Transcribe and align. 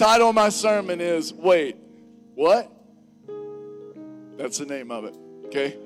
title 0.00 0.30
of 0.30 0.34
my 0.34 0.48
sermon 0.48 0.98
is 0.98 1.30
Wait, 1.34 1.76
What? 2.34 2.72
That's 4.38 4.56
the 4.56 4.64
name 4.64 4.90
of 4.90 5.04
it, 5.04 5.14
okay? 5.44 5.76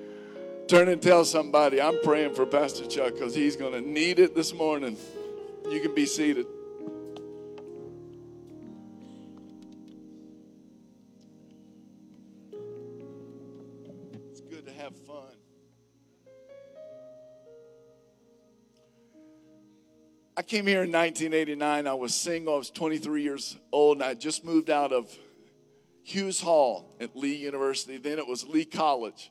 Turn 0.69 0.89
and 0.89 1.03
tell 1.03 1.25
somebody, 1.25 1.83
I'm 1.83 1.99
praying 2.05 2.35
for 2.35 2.47
Pastor 2.47 2.87
Chuck 2.87 3.15
because 3.15 3.35
he's 3.35 3.57
going 3.57 3.73
to 3.73 3.81
need 3.81 4.21
it 4.21 4.37
this 4.37 4.55
morning. 4.55 4.97
You 5.69 5.81
can 5.81 5.97
be 5.97 6.07
seated. 6.07 6.47
Came 20.45 20.66
here 20.66 20.82
in 20.82 20.92
1989. 20.92 21.86
I 21.86 21.95
was 21.95 22.14
single. 22.14 22.54
I 22.54 22.58
was 22.58 22.70
23 22.70 23.22
years 23.22 23.56
old, 23.72 23.96
and 23.96 24.04
I 24.04 24.14
just 24.14 24.45
moved 24.45 24.68
out 24.68 24.92
of 24.92 25.10
Hughes 26.02 26.41
Hall 26.41 26.95
at 27.00 27.16
Lee 27.16 27.34
University. 27.34 27.96
Then 27.96 28.19
it 28.19 28.27
was 28.27 28.46
Lee 28.46 28.66
College. 28.66 29.30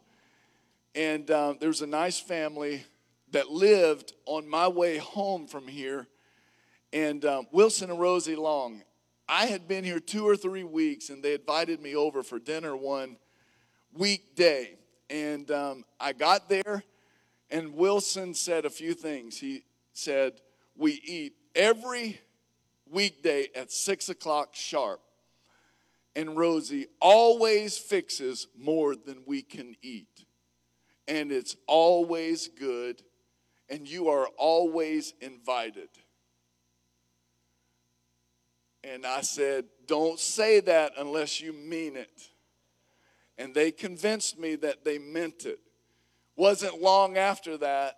And 0.96 1.30
um, 1.30 1.58
there 1.60 1.70
was 1.70 1.82
a 1.82 1.88
nice 1.88 2.20
family 2.20 2.84
that 3.32 3.50
lived 3.50 4.14
on 4.26 4.48
my 4.48 4.68
way 4.68 4.98
home 4.98 5.48
from 5.48 5.68
here. 5.68 6.08
And 6.92 7.24
um, 7.26 7.48
Wilson 7.52 7.92
and 7.92 8.00
Rosie 8.00 8.36
Long. 8.36 8.82
I 9.30 9.46
had 9.46 9.68
been 9.68 9.84
here 9.84 10.00
two 10.00 10.28
or 10.28 10.36
three 10.36 10.64
weeks, 10.64 11.10
and 11.10 11.24
they 11.24 11.36
invited 11.36 11.80
me 11.80 11.96
over 11.96 12.24
for 12.24 12.40
dinner 12.40 12.76
one 12.76 13.18
weekday. 13.94 14.78
And 15.10 15.50
um, 15.52 15.86
I 16.00 16.14
got 16.14 16.50
there, 16.50 16.84
and 17.52 17.76
Wilson 17.76 18.34
said 18.34 18.66
a 18.66 18.70
few 18.70 18.94
things. 18.94 19.38
He 19.38 19.64
said, 19.94 20.34
We 20.76 20.94
eat 21.06 21.34
every 21.56 22.20
weekday 22.90 23.48
at 23.56 23.72
six 23.72 24.10
o'clock 24.10 24.50
sharp 24.54 25.02
and 26.16 26.38
Rosie 26.38 26.88
always 27.02 27.78
fixes 27.78 28.48
more 28.58 28.96
than 28.96 29.24
we 29.26 29.42
can 29.42 29.76
eat. 29.82 30.26
And 31.08 31.32
it's 31.32 31.56
always 31.68 32.48
good, 32.48 33.02
and 33.70 33.88
you 33.88 34.10
are 34.10 34.28
always 34.38 35.14
invited. 35.22 35.90
And 38.84 39.06
I 39.06 39.22
said, 39.22 39.66
Don't 39.88 40.20
say 40.20 40.60
that 40.62 40.94
unless 40.98 41.42
you 41.42 41.52
mean 41.52 41.96
it. 41.96 42.30
And 43.38 43.54
they 43.54 43.72
convinced 43.72 44.38
me 44.38 44.56
that 44.58 44.86
they 44.86 45.00
meant 45.00 45.46
it. 45.46 45.60
Wasn't 46.36 46.82
long 46.82 47.18
after 47.18 47.58
that 47.58 47.98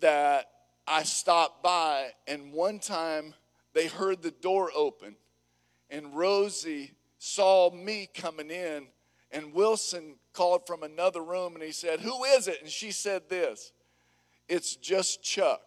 that 0.00 0.50
I 0.86 1.04
stopped 1.04 1.62
by, 1.62 2.12
and 2.26 2.52
one 2.52 2.78
time 2.78 3.34
they 3.72 3.86
heard 3.86 4.22
the 4.22 4.30
door 4.30 4.70
open 4.74 5.16
and 5.92 6.16
Rosie 6.16 6.92
saw 7.18 7.70
me 7.70 8.08
coming 8.12 8.50
in, 8.50 8.86
and 9.30 9.52
Wilson 9.52 10.16
called 10.32 10.66
from 10.66 10.82
another 10.82 11.22
room 11.22 11.54
and 11.54 11.62
he 11.62 11.70
said, 11.70 12.00
Who 12.00 12.24
is 12.24 12.48
it? 12.48 12.60
And 12.62 12.70
she 12.70 12.90
said 12.90 13.28
this 13.28 13.72
It's 14.48 14.74
just 14.74 15.22
Chuck. 15.22 15.60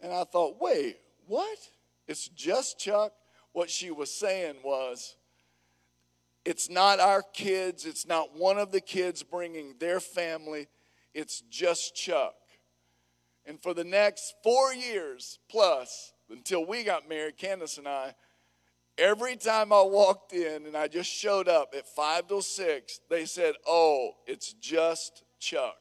And 0.00 0.12
I 0.12 0.24
thought, 0.24 0.60
Wait, 0.60 0.98
what? 1.26 1.58
It's 2.06 2.28
just 2.28 2.78
Chuck? 2.78 3.12
What 3.52 3.70
she 3.70 3.90
was 3.90 4.12
saying 4.12 4.56
was, 4.62 5.16
It's 6.44 6.68
not 6.68 7.00
our 7.00 7.22
kids, 7.22 7.86
it's 7.86 8.06
not 8.06 8.36
one 8.36 8.58
of 8.58 8.70
the 8.72 8.82
kids 8.82 9.22
bringing 9.22 9.74
their 9.78 10.00
family, 10.00 10.68
it's 11.14 11.40
just 11.50 11.96
Chuck. 11.96 12.34
And 13.46 13.62
for 13.62 13.74
the 13.74 13.84
next 13.84 14.34
four 14.42 14.74
years 14.74 15.38
plus, 15.48 16.12
until 16.30 16.64
we 16.66 16.82
got 16.82 17.08
married, 17.08 17.36
Candace 17.36 17.78
and 17.78 17.86
I, 17.86 18.14
every 18.98 19.36
time 19.36 19.72
I 19.72 19.82
walked 19.82 20.32
in 20.32 20.66
and 20.66 20.76
I 20.76 20.88
just 20.88 21.10
showed 21.10 21.48
up 21.48 21.74
at 21.76 21.86
5 21.86 22.28
to 22.28 22.42
6, 22.42 23.00
they 23.08 23.24
said, 23.24 23.54
Oh, 23.66 24.10
it's 24.26 24.52
just 24.54 25.22
Chuck. 25.38 25.76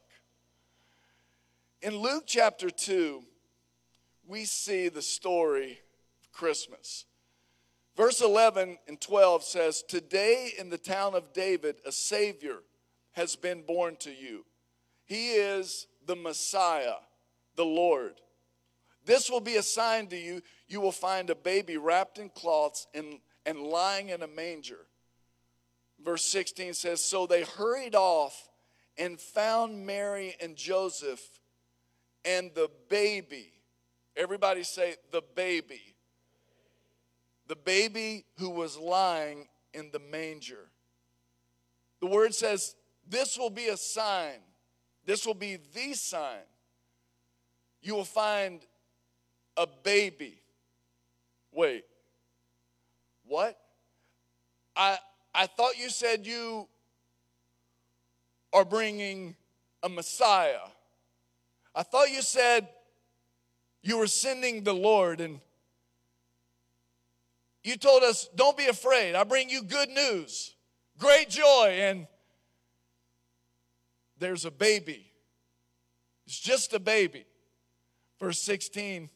In 1.81 1.97
Luke 1.97 2.23
chapter 2.25 2.69
2, 2.69 3.23
we 4.27 4.45
see 4.45 4.89
the 4.89 5.01
story 5.01 5.79
of 6.21 6.31
Christmas. 6.31 7.05
Verse 7.95 8.21
11 8.21 8.77
and 8.87 8.99
12 8.99 9.43
says, 9.43 9.83
Today 9.83 10.51
in 10.57 10.69
the 10.69 10.77
town 10.77 11.15
of 11.15 11.31
David, 11.33 11.77
a 11.85 11.91
Savior 11.91 12.59
has 13.13 13.35
been 13.35 13.61
born 13.61 13.95
to 13.97 14.11
you. 14.11 14.45
He 15.05 15.33
is 15.33 15.87
the 16.05 16.15
Messiah, 16.15 16.95
the 17.55 17.65
Lord. 17.65 18.21
This 19.05 19.29
will 19.29 19.39
be 19.39 19.57
a 19.57 19.63
sign 19.63 20.07
to 20.07 20.17
you. 20.17 20.41
You 20.67 20.81
will 20.81 20.91
find 20.91 21.29
a 21.29 21.35
baby 21.35 21.77
wrapped 21.77 22.17
in 22.17 22.29
cloths 22.29 22.87
and, 22.93 23.19
and 23.45 23.59
lying 23.59 24.09
in 24.09 24.23
a 24.23 24.27
manger. 24.27 24.87
Verse 26.03 26.25
16 26.25 26.73
says 26.73 27.03
So 27.03 27.27
they 27.27 27.43
hurried 27.43 27.95
off 27.95 28.49
and 28.97 29.19
found 29.19 29.85
Mary 29.85 30.35
and 30.41 30.55
Joseph 30.55 31.21
and 32.23 32.51
the 32.55 32.69
baby. 32.89 33.51
Everybody 34.15 34.63
say, 34.63 34.95
the 35.11 35.21
baby. 35.35 35.95
The 37.47 37.55
baby 37.55 38.25
who 38.39 38.49
was 38.49 38.77
lying 38.77 39.47
in 39.73 39.91
the 39.91 39.99
manger. 39.99 40.69
The 41.99 42.07
word 42.07 42.33
says, 42.33 42.75
This 43.07 43.37
will 43.37 43.49
be 43.49 43.67
a 43.67 43.77
sign. 43.77 44.39
This 45.05 45.25
will 45.25 45.35
be 45.35 45.59
the 45.73 45.93
sign. 45.93 46.41
You 47.85 47.93
will 47.93 48.03
find 48.03 48.61
a 49.55 49.67
baby. 49.67 50.41
Wait, 51.51 51.85
what? 53.27 53.59
I, 54.75 54.97
I 55.35 55.45
thought 55.45 55.77
you 55.77 55.91
said 55.91 56.25
you 56.25 56.67
are 58.51 58.65
bringing 58.65 59.35
a 59.83 59.89
Messiah. 59.89 60.65
I 61.75 61.83
thought 61.83 62.09
you 62.09 62.23
said 62.23 62.67
you 63.83 63.99
were 63.99 64.07
sending 64.07 64.63
the 64.63 64.73
Lord 64.73 65.21
and 65.21 65.39
you 67.63 67.77
told 67.77 68.01
us, 68.01 68.27
don't 68.35 68.57
be 68.57 68.65
afraid. 68.65 69.13
I 69.13 69.23
bring 69.25 69.47
you 69.47 69.61
good 69.61 69.89
news, 69.89 70.55
great 70.97 71.29
joy, 71.29 71.77
and 71.81 72.07
there's 74.17 74.43
a 74.43 74.51
baby. 74.51 75.11
It's 76.25 76.39
just 76.39 76.73
a 76.73 76.79
baby. 76.79 77.25
Verse 78.19 78.41
16 78.41 79.09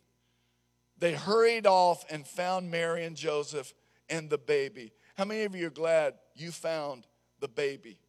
they 1.00 1.14
hurried 1.14 1.66
off 1.66 2.04
and 2.10 2.28
found 2.28 2.70
Mary 2.70 3.06
and 3.06 3.16
Joseph 3.16 3.74
and 4.10 4.30
the 4.30 4.38
baby. 4.38 4.92
How 5.18 5.26
many 5.26 5.44
of 5.44 5.56
you 5.56 5.68
are 5.68 5.72
glad 5.72 6.16
you 6.36 6.52
found 6.52 7.08
the 7.40 7.48
baby? 7.48 8.00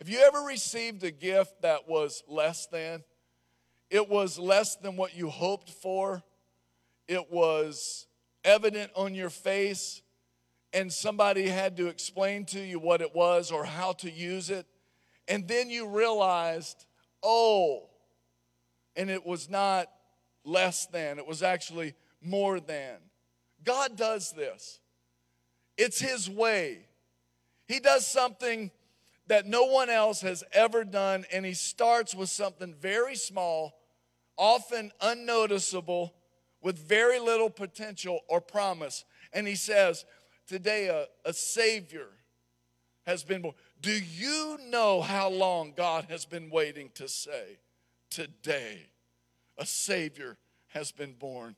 Have 0.00 0.08
you 0.08 0.18
ever 0.18 0.40
received 0.40 1.04
a 1.04 1.12
gift 1.12 1.62
that 1.62 1.88
was 1.88 2.24
less 2.28 2.66
than? 2.66 3.04
It 3.90 4.08
was 4.08 4.38
less 4.38 4.74
than 4.76 4.96
what 4.96 5.16
you 5.16 5.30
hoped 5.30 5.70
for. 5.70 6.22
It 7.06 7.30
was 7.30 8.06
evident 8.42 8.90
on 8.96 9.14
your 9.14 9.30
face, 9.30 10.02
and 10.72 10.92
somebody 10.92 11.46
had 11.48 11.76
to 11.76 11.86
explain 11.86 12.44
to 12.46 12.60
you 12.60 12.80
what 12.80 13.02
it 13.02 13.14
was 13.14 13.52
or 13.52 13.64
how 13.64 13.92
to 13.92 14.10
use 14.10 14.50
it. 14.50 14.66
And 15.28 15.46
then 15.46 15.70
you 15.70 15.86
realized, 15.86 16.86
oh, 17.22 17.88
and 18.96 19.10
it 19.10 19.24
was 19.24 19.48
not 19.48 19.90
less 20.44 20.86
than, 20.86 21.18
it 21.18 21.26
was 21.26 21.42
actually 21.42 21.94
more 22.22 22.60
than. 22.60 22.96
God 23.64 23.96
does 23.96 24.32
this, 24.32 24.80
it's 25.76 26.00
His 26.00 26.28
way. 26.28 26.86
He 27.66 27.80
does 27.80 28.06
something 28.06 28.70
that 29.26 29.46
no 29.46 29.64
one 29.64 29.88
else 29.88 30.20
has 30.20 30.44
ever 30.52 30.84
done, 30.84 31.24
and 31.32 31.46
He 31.46 31.54
starts 31.54 32.14
with 32.14 32.28
something 32.28 32.74
very 32.74 33.14
small, 33.14 33.74
often 34.36 34.92
unnoticeable, 35.00 36.14
with 36.60 36.78
very 36.78 37.18
little 37.18 37.50
potential 37.50 38.20
or 38.28 38.40
promise. 38.40 39.04
And 39.32 39.46
He 39.48 39.54
says, 39.54 40.04
Today, 40.46 40.88
a, 40.88 41.06
a 41.26 41.32
Savior 41.32 42.08
has 43.06 43.24
been 43.24 43.42
born. 43.42 43.54
Do 43.80 43.92
you 43.92 44.58
know 44.68 45.00
how 45.00 45.28
long 45.30 45.72
God 45.76 46.06
has 46.08 46.24
been 46.24 46.50
waiting 46.50 46.90
to 46.94 47.08
say, 47.08 47.58
Today? 48.14 48.86
a 49.56 49.66
Savior 49.66 50.36
has 50.68 50.92
been 50.92 51.12
born. 51.12 51.56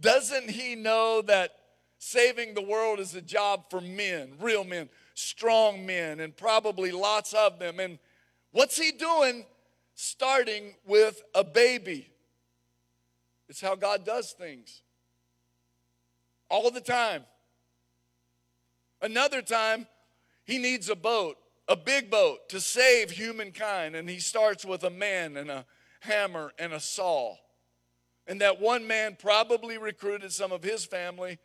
Doesn't 0.00 0.50
he 0.50 0.74
know 0.74 1.22
that 1.22 1.50
saving 1.98 2.54
the 2.54 2.62
world 2.62 3.00
is 3.00 3.14
a 3.14 3.20
job 3.20 3.64
for 3.70 3.80
men, 3.80 4.32
real 4.40 4.64
men, 4.64 4.88
strong 5.14 5.84
men, 5.84 6.20
and 6.20 6.36
probably 6.36 6.90
lots 6.90 7.34
of 7.34 7.58
them? 7.58 7.80
And 7.80 7.98
what's 8.52 8.78
he 8.78 8.92
doing? 8.92 9.44
Starting 9.94 10.74
with 10.86 11.22
a 11.34 11.44
baby. 11.44 12.08
It's 13.48 13.60
how 13.60 13.74
God 13.74 14.04
does 14.04 14.32
things 14.32 14.80
all 16.48 16.70
the 16.70 16.80
time. 16.80 17.24
Another 19.02 19.42
time, 19.42 19.86
he 20.44 20.58
needs 20.58 20.88
a 20.88 20.96
boat, 20.96 21.36
a 21.70 21.76
big 21.76 22.10
boat, 22.10 22.48
to 22.48 22.60
save 22.60 23.12
humankind. 23.12 23.94
And 23.94 24.10
he 24.10 24.18
starts 24.18 24.64
with 24.64 24.82
a 24.82 24.90
man 24.90 25.36
and 25.36 25.48
a 25.48 25.64
hammer 26.00 26.52
and 26.58 26.72
a 26.72 26.80
saw. 26.80 27.36
And 28.26 28.40
that 28.40 28.60
one 28.60 28.86
man 28.88 29.16
probably 29.18 29.78
recruited 29.78 30.32
some 30.32 30.50
of 30.50 30.64
his 30.64 30.84
family 30.84 31.38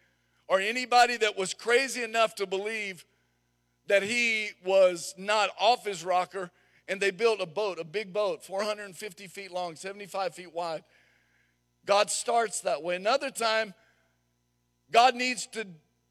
or 0.48 0.60
anybody 0.60 1.16
that 1.18 1.38
was 1.38 1.54
crazy 1.54 2.04
enough 2.04 2.34
to 2.36 2.48
believe 2.48 3.06
that 3.88 4.02
he 4.02 4.50
was 4.66 5.14
not 5.16 5.52
off 5.60 5.86
his 5.86 6.04
rocker. 6.04 6.50
And 6.88 7.00
they 7.00 7.12
built 7.12 7.40
a 7.40 7.46
boat, 7.46 7.80
a 7.80 7.84
big 7.84 8.12
boat, 8.12 8.44
450 8.44 9.28
feet 9.28 9.52
long, 9.52 9.76
75 9.76 10.34
feet 10.34 10.54
wide. 10.54 10.84
God 11.86 12.10
starts 12.10 12.62
that 12.62 12.82
way. 12.82 12.96
Another 12.96 13.30
time, 13.30 13.76
God 14.92 15.14
needs 15.14 15.46
to 15.48 15.68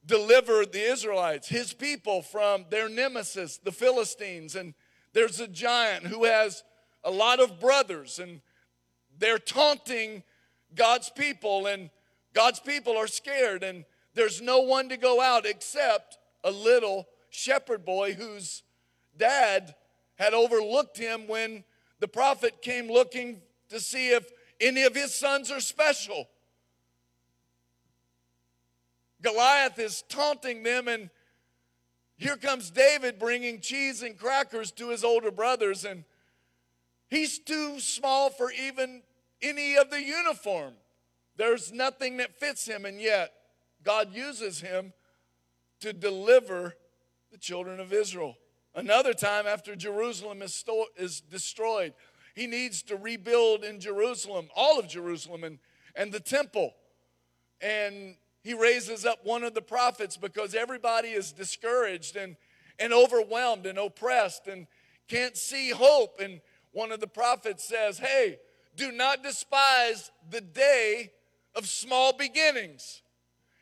deliver 0.06 0.66
the 0.66 0.82
Israelites, 0.82 1.48
his 1.48 1.72
people, 1.72 2.22
from 2.22 2.66
their 2.70 2.88
nemesis, 2.88 3.58
the 3.58 3.72
Philistines. 3.72 4.54
And 4.54 4.74
there's 5.12 5.40
a 5.40 5.48
giant 5.48 6.06
who 6.06 6.24
has 6.24 6.62
a 7.02 7.10
lot 7.10 7.40
of 7.40 7.60
brothers, 7.60 8.18
and 8.18 8.40
they're 9.18 9.38
taunting 9.38 10.22
God's 10.74 11.10
people, 11.10 11.66
and 11.66 11.90
God's 12.32 12.60
people 12.60 12.96
are 12.96 13.06
scared, 13.06 13.62
and 13.62 13.84
there's 14.14 14.40
no 14.40 14.60
one 14.60 14.88
to 14.88 14.96
go 14.96 15.20
out 15.20 15.46
except 15.46 16.18
a 16.42 16.50
little 16.50 17.06
shepherd 17.30 17.84
boy 17.84 18.14
whose 18.14 18.62
dad 19.16 19.74
had 20.16 20.34
overlooked 20.34 20.96
him 20.96 21.26
when 21.26 21.64
the 22.00 22.08
prophet 22.08 22.62
came 22.62 22.88
looking 22.88 23.40
to 23.68 23.80
see 23.80 24.10
if 24.10 24.30
any 24.60 24.82
of 24.84 24.94
his 24.94 25.14
sons 25.14 25.50
are 25.50 25.60
special. 25.60 26.28
Goliath 29.24 29.78
is 29.78 30.04
taunting 30.08 30.62
them, 30.62 30.86
and 30.86 31.08
here 32.16 32.36
comes 32.36 32.70
David 32.70 33.18
bringing 33.18 33.60
cheese 33.60 34.02
and 34.02 34.16
crackers 34.18 34.70
to 34.72 34.90
his 34.90 35.02
older 35.02 35.30
brothers, 35.30 35.84
and 35.84 36.04
he's 37.08 37.38
too 37.38 37.80
small 37.80 38.30
for 38.30 38.52
even 38.52 39.02
any 39.42 39.76
of 39.76 39.90
the 39.90 40.02
uniform. 40.02 40.74
There's 41.36 41.72
nothing 41.72 42.18
that 42.18 42.38
fits 42.38 42.66
him, 42.66 42.84
and 42.84 43.00
yet 43.00 43.32
God 43.82 44.14
uses 44.14 44.60
him 44.60 44.92
to 45.80 45.92
deliver 45.92 46.76
the 47.32 47.38
children 47.38 47.80
of 47.80 47.92
Israel. 47.92 48.36
Another 48.74 49.14
time, 49.14 49.46
after 49.46 49.74
Jerusalem 49.74 50.42
is, 50.42 50.64
is 50.96 51.20
destroyed, 51.20 51.94
he 52.34 52.46
needs 52.46 52.82
to 52.82 52.96
rebuild 52.96 53.64
in 53.64 53.80
Jerusalem, 53.80 54.48
all 54.54 54.78
of 54.78 54.86
Jerusalem, 54.86 55.44
and, 55.44 55.58
and 55.96 56.12
the 56.12 56.20
temple. 56.20 56.74
And 57.60 58.16
he 58.44 58.52
raises 58.52 59.06
up 59.06 59.24
one 59.24 59.42
of 59.42 59.54
the 59.54 59.62
prophets 59.62 60.18
because 60.18 60.54
everybody 60.54 61.08
is 61.08 61.32
discouraged 61.32 62.14
and, 62.14 62.36
and 62.78 62.92
overwhelmed 62.92 63.64
and 63.64 63.78
oppressed 63.78 64.46
and 64.46 64.66
can't 65.08 65.34
see 65.36 65.70
hope. 65.70 66.20
And 66.20 66.42
one 66.72 66.92
of 66.92 67.00
the 67.00 67.06
prophets 67.06 67.64
says, 67.64 67.98
Hey, 67.98 68.38
do 68.76 68.92
not 68.92 69.22
despise 69.22 70.10
the 70.28 70.42
day 70.42 71.12
of 71.54 71.66
small 71.66 72.12
beginnings. 72.12 73.00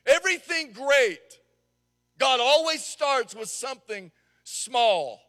Everything 0.05 0.73
great, 0.73 1.39
God 2.19 2.41
always 2.41 2.85
starts 2.85 3.37
with 3.37 3.49
something 3.49 4.11
small. 4.43 5.21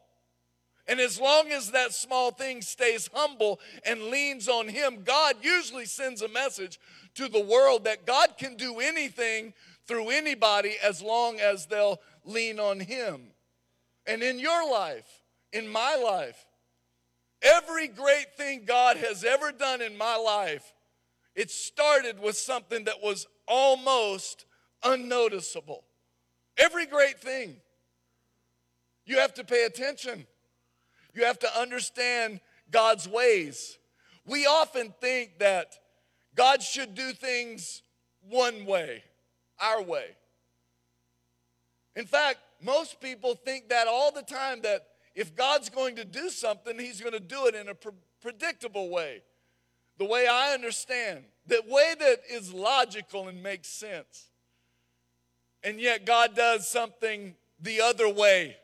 And 0.87 0.99
as 0.99 1.19
long 1.19 1.49
as 1.51 1.71
that 1.71 1.93
small 1.93 2.31
thing 2.31 2.61
stays 2.61 3.09
humble 3.13 3.59
and 3.85 4.03
leans 4.05 4.49
on 4.49 4.67
Him, 4.67 5.03
God 5.03 5.35
usually 5.41 5.85
sends 5.85 6.21
a 6.21 6.27
message 6.27 6.79
to 7.15 7.29
the 7.29 7.43
world 7.43 7.85
that 7.85 8.05
God 8.05 8.35
can 8.37 8.57
do 8.57 8.79
anything 8.79 9.53
through 9.87 10.09
anybody 10.09 10.75
as 10.83 11.01
long 11.01 11.39
as 11.39 11.67
they'll 11.67 11.99
lean 12.25 12.59
on 12.59 12.79
Him. 12.79 13.27
And 14.05 14.21
in 14.21 14.39
your 14.39 14.69
life, 14.69 15.23
in 15.53 15.69
my 15.69 15.95
life, 15.95 16.45
every 17.41 17.87
great 17.87 18.35
thing 18.35 18.63
God 18.65 18.97
has 18.97 19.23
ever 19.23 19.51
done 19.51 19.81
in 19.81 19.97
my 19.97 20.17
life, 20.17 20.73
it 21.35 21.49
started 21.49 22.19
with 22.19 22.37
something 22.37 22.83
that 22.85 23.01
was 23.01 23.25
almost 23.47 24.45
unnoticeable. 24.83 25.85
Every 26.57 26.85
great 26.85 27.19
thing. 27.19 27.55
You 29.05 29.19
have 29.19 29.33
to 29.35 29.43
pay 29.43 29.65
attention. 29.65 30.27
You 31.13 31.25
have 31.25 31.39
to 31.39 31.59
understand 31.59 32.39
God's 32.71 33.07
ways. 33.07 33.77
We 34.25 34.45
often 34.45 34.93
think 34.99 35.39
that 35.39 35.75
God 36.35 36.63
should 36.63 36.95
do 36.95 37.11
things 37.11 37.81
one 38.29 38.65
way, 38.65 39.03
our 39.59 39.81
way. 39.81 40.15
In 41.95 42.05
fact, 42.05 42.39
most 42.61 42.99
people 43.01 43.35
think 43.35 43.69
that 43.69 43.87
all 43.87 44.11
the 44.11 44.23
time 44.23 44.61
that 44.61 44.87
if 45.15 45.35
God's 45.35 45.69
going 45.69 45.97
to 45.97 46.05
do 46.05 46.29
something, 46.29 46.79
He's 46.79 47.01
going 47.01 47.13
to 47.13 47.19
do 47.19 47.45
it 47.45 47.55
in 47.55 47.69
a 47.69 47.75
pre- 47.75 47.91
predictable 48.21 48.89
way. 48.89 49.21
The 49.99 50.05
way 50.05 50.27
I 50.27 50.53
understand, 50.53 51.25
the 51.45 51.61
way 51.67 51.93
that 51.99 52.21
is 52.31 52.51
logical 52.51 53.27
and 53.27 53.43
makes 53.43 53.67
sense. 53.67 54.29
And 55.63 55.79
yet, 55.79 56.05
God 56.05 56.35
does 56.35 56.67
something 56.67 57.35
the 57.59 57.81
other 57.81 58.09
way. 58.09 58.57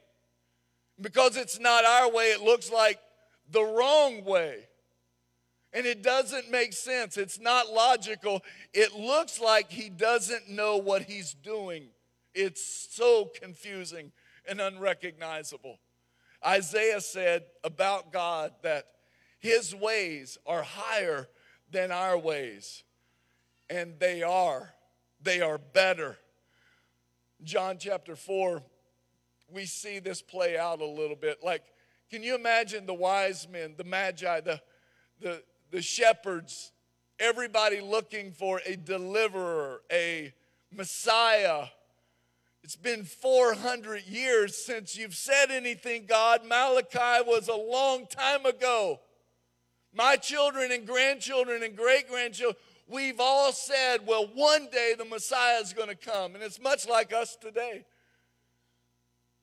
Because 1.01 1.37
it's 1.37 1.59
not 1.59 1.85
our 1.85 2.11
way, 2.11 2.25
it 2.25 2.41
looks 2.41 2.71
like 2.71 2.99
the 3.51 3.63
wrong 3.63 4.23
way. 4.25 4.65
And 5.71 5.85
it 5.85 6.01
doesn't 6.01 6.49
make 6.49 6.73
sense. 6.73 7.15
It's 7.15 7.39
not 7.39 7.71
logical. 7.71 8.41
It 8.73 8.95
looks 8.95 9.39
like 9.39 9.71
he 9.71 9.89
doesn't 9.89 10.49
know 10.49 10.77
what 10.77 11.03
he's 11.03 11.33
doing. 11.33 11.89
It's 12.33 12.87
so 12.91 13.29
confusing 13.39 14.11
and 14.47 14.59
unrecognizable. 14.59 15.79
Isaiah 16.45 17.01
said 17.01 17.43
about 17.63 18.11
God 18.11 18.53
that 18.63 18.85
his 19.39 19.75
ways 19.75 20.37
are 20.45 20.63
higher 20.63 21.27
than 21.71 21.91
our 21.91 22.17
ways. 22.17 22.83
And 23.69 23.99
they 23.99 24.23
are. 24.23 24.73
They 25.21 25.41
are 25.41 25.57
better. 25.57 26.17
John 27.43 27.77
chapter 27.79 28.15
4, 28.15 28.63
we 29.53 29.65
see 29.65 29.99
this 29.99 30.21
play 30.21 30.57
out 30.57 30.81
a 30.81 30.85
little 30.85 31.15
bit. 31.15 31.43
Like, 31.43 31.63
can 32.09 32.23
you 32.23 32.35
imagine 32.35 32.85
the 32.85 32.93
wise 32.93 33.47
men, 33.47 33.75
the 33.77 33.83
magi, 33.83 34.41
the, 34.41 34.61
the, 35.21 35.43
the 35.71 35.81
shepherds, 35.81 36.71
everybody 37.19 37.81
looking 37.81 38.31
for 38.31 38.61
a 38.65 38.75
deliverer, 38.75 39.81
a 39.91 40.33
Messiah? 40.71 41.65
It's 42.63 42.75
been 42.75 43.03
400 43.03 44.05
years 44.05 44.55
since 44.55 44.97
you've 44.97 45.15
said 45.15 45.49
anything, 45.49 46.05
God. 46.07 46.45
Malachi 46.45 47.23
was 47.25 47.47
a 47.47 47.55
long 47.55 48.05
time 48.05 48.45
ago. 48.45 48.99
My 49.93 50.17
children 50.17 50.71
and 50.71 50.85
grandchildren 50.85 51.63
and 51.63 51.75
great 51.75 52.07
grandchildren, 52.07 52.55
we've 52.87 53.19
all 53.19 53.51
said, 53.51 54.05
well, 54.05 54.29
one 54.33 54.67
day 54.71 54.93
the 54.97 55.05
Messiah 55.05 55.59
is 55.61 55.73
going 55.73 55.89
to 55.89 55.95
come. 55.95 56.35
And 56.35 56.43
it's 56.43 56.61
much 56.61 56.87
like 56.87 57.13
us 57.13 57.35
today. 57.35 57.85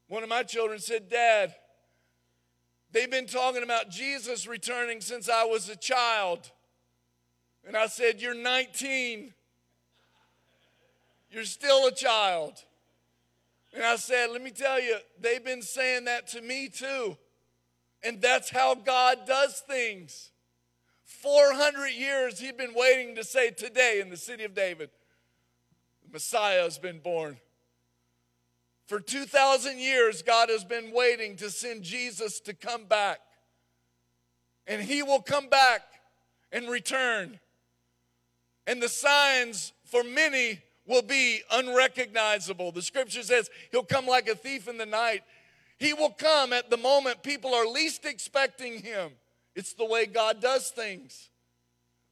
One 0.09 0.23
of 0.23 0.29
my 0.29 0.43
children 0.43 0.79
said, 0.79 1.09
Dad, 1.11 1.55
they've 2.93 3.11
been 3.11 3.27
talking 3.27 3.63
about 3.63 3.91
Jesus 3.91 4.47
returning 4.47 5.01
since 5.01 5.29
I 5.29 5.45
was 5.45 5.69
a 5.69 5.77
child. 5.77 6.51
And 7.67 7.77
I 7.77 7.87
said, 7.87 8.21
You're 8.21 8.35
19. 8.35 9.35
You're 11.31 11.45
still 11.45 11.87
a 11.87 11.93
child. 11.93 12.53
And 13.75 13.85
I 13.85 13.97
said, 13.97 14.31
Let 14.31 14.43
me 14.43 14.51
tell 14.51 14.81
you, 14.81 14.97
they've 15.21 15.45
been 15.45 15.63
saying 15.63 16.05
that 16.05 16.29
to 16.29 16.41
me 16.41 16.69
too. 16.69 17.17
And 18.05 18.23
that's 18.23 18.51
how 18.51 18.77
God 18.77 19.27
does 19.27 19.63
things. 19.67 20.31
400 21.05 21.89
years 21.89 22.39
he'd 22.39 22.57
been 22.57 22.75
waiting 22.75 23.17
to 23.17 23.25
say 23.25 23.51
today 23.51 24.01
in 24.01 24.11
the 24.11 24.17
city 24.17 24.45
of 24.45 24.55
David, 24.55 24.91
the 26.05 26.13
Messiah 26.13 26.63
has 26.63 26.79
been 26.79 27.01
born. 27.01 27.39
For 28.87 29.01
2,000 29.01 29.79
years, 29.79 30.23
God 30.23 30.49
has 30.49 30.65
been 30.65 30.93
waiting 30.93 31.37
to 31.37 31.51
send 31.51 31.83
Jesus 31.83 32.41
to 32.41 32.55
come 32.55 32.85
back. 32.85 33.19
And 34.67 34.81
he 34.81 35.03
will 35.03 35.21
come 35.21 35.49
back 35.49 35.83
and 36.53 36.69
return. 36.69 37.39
And 38.67 38.83
the 38.83 38.89
signs 38.89 39.73
for 39.85 40.03
many 40.03 40.61
will 40.87 41.03
be 41.03 41.43
unrecognizable. 41.51 42.73
The 42.73 42.83
scripture 42.83 43.23
says 43.23 43.51
he'll 43.71 43.85
come 43.85 44.07
like 44.07 44.29
a 44.29 44.35
thief 44.35 44.69
in 44.69 44.79
the 44.79 44.87
night. 44.87 45.23
He 45.79 45.93
will 45.93 46.11
come 46.11 46.53
at 46.53 46.71
the 46.71 46.77
moment 46.77 47.23
people 47.23 47.55
are 47.55 47.67
least 47.67 48.05
expecting 48.05 48.83
him. 48.83 49.11
It's 49.55 49.73
the 49.73 49.85
way 49.85 50.07
God 50.07 50.41
does 50.41 50.71
things. 50.71 51.29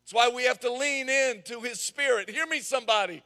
That's 0.03 0.15
why 0.15 0.29
we 0.35 0.45
have 0.45 0.61
to 0.61 0.73
lean 0.73 1.09
into 1.09 1.61
his 1.61 1.81
spirit. 1.81 2.29
Hear 2.29 2.47
me, 2.47 2.61
somebody. 2.61 3.23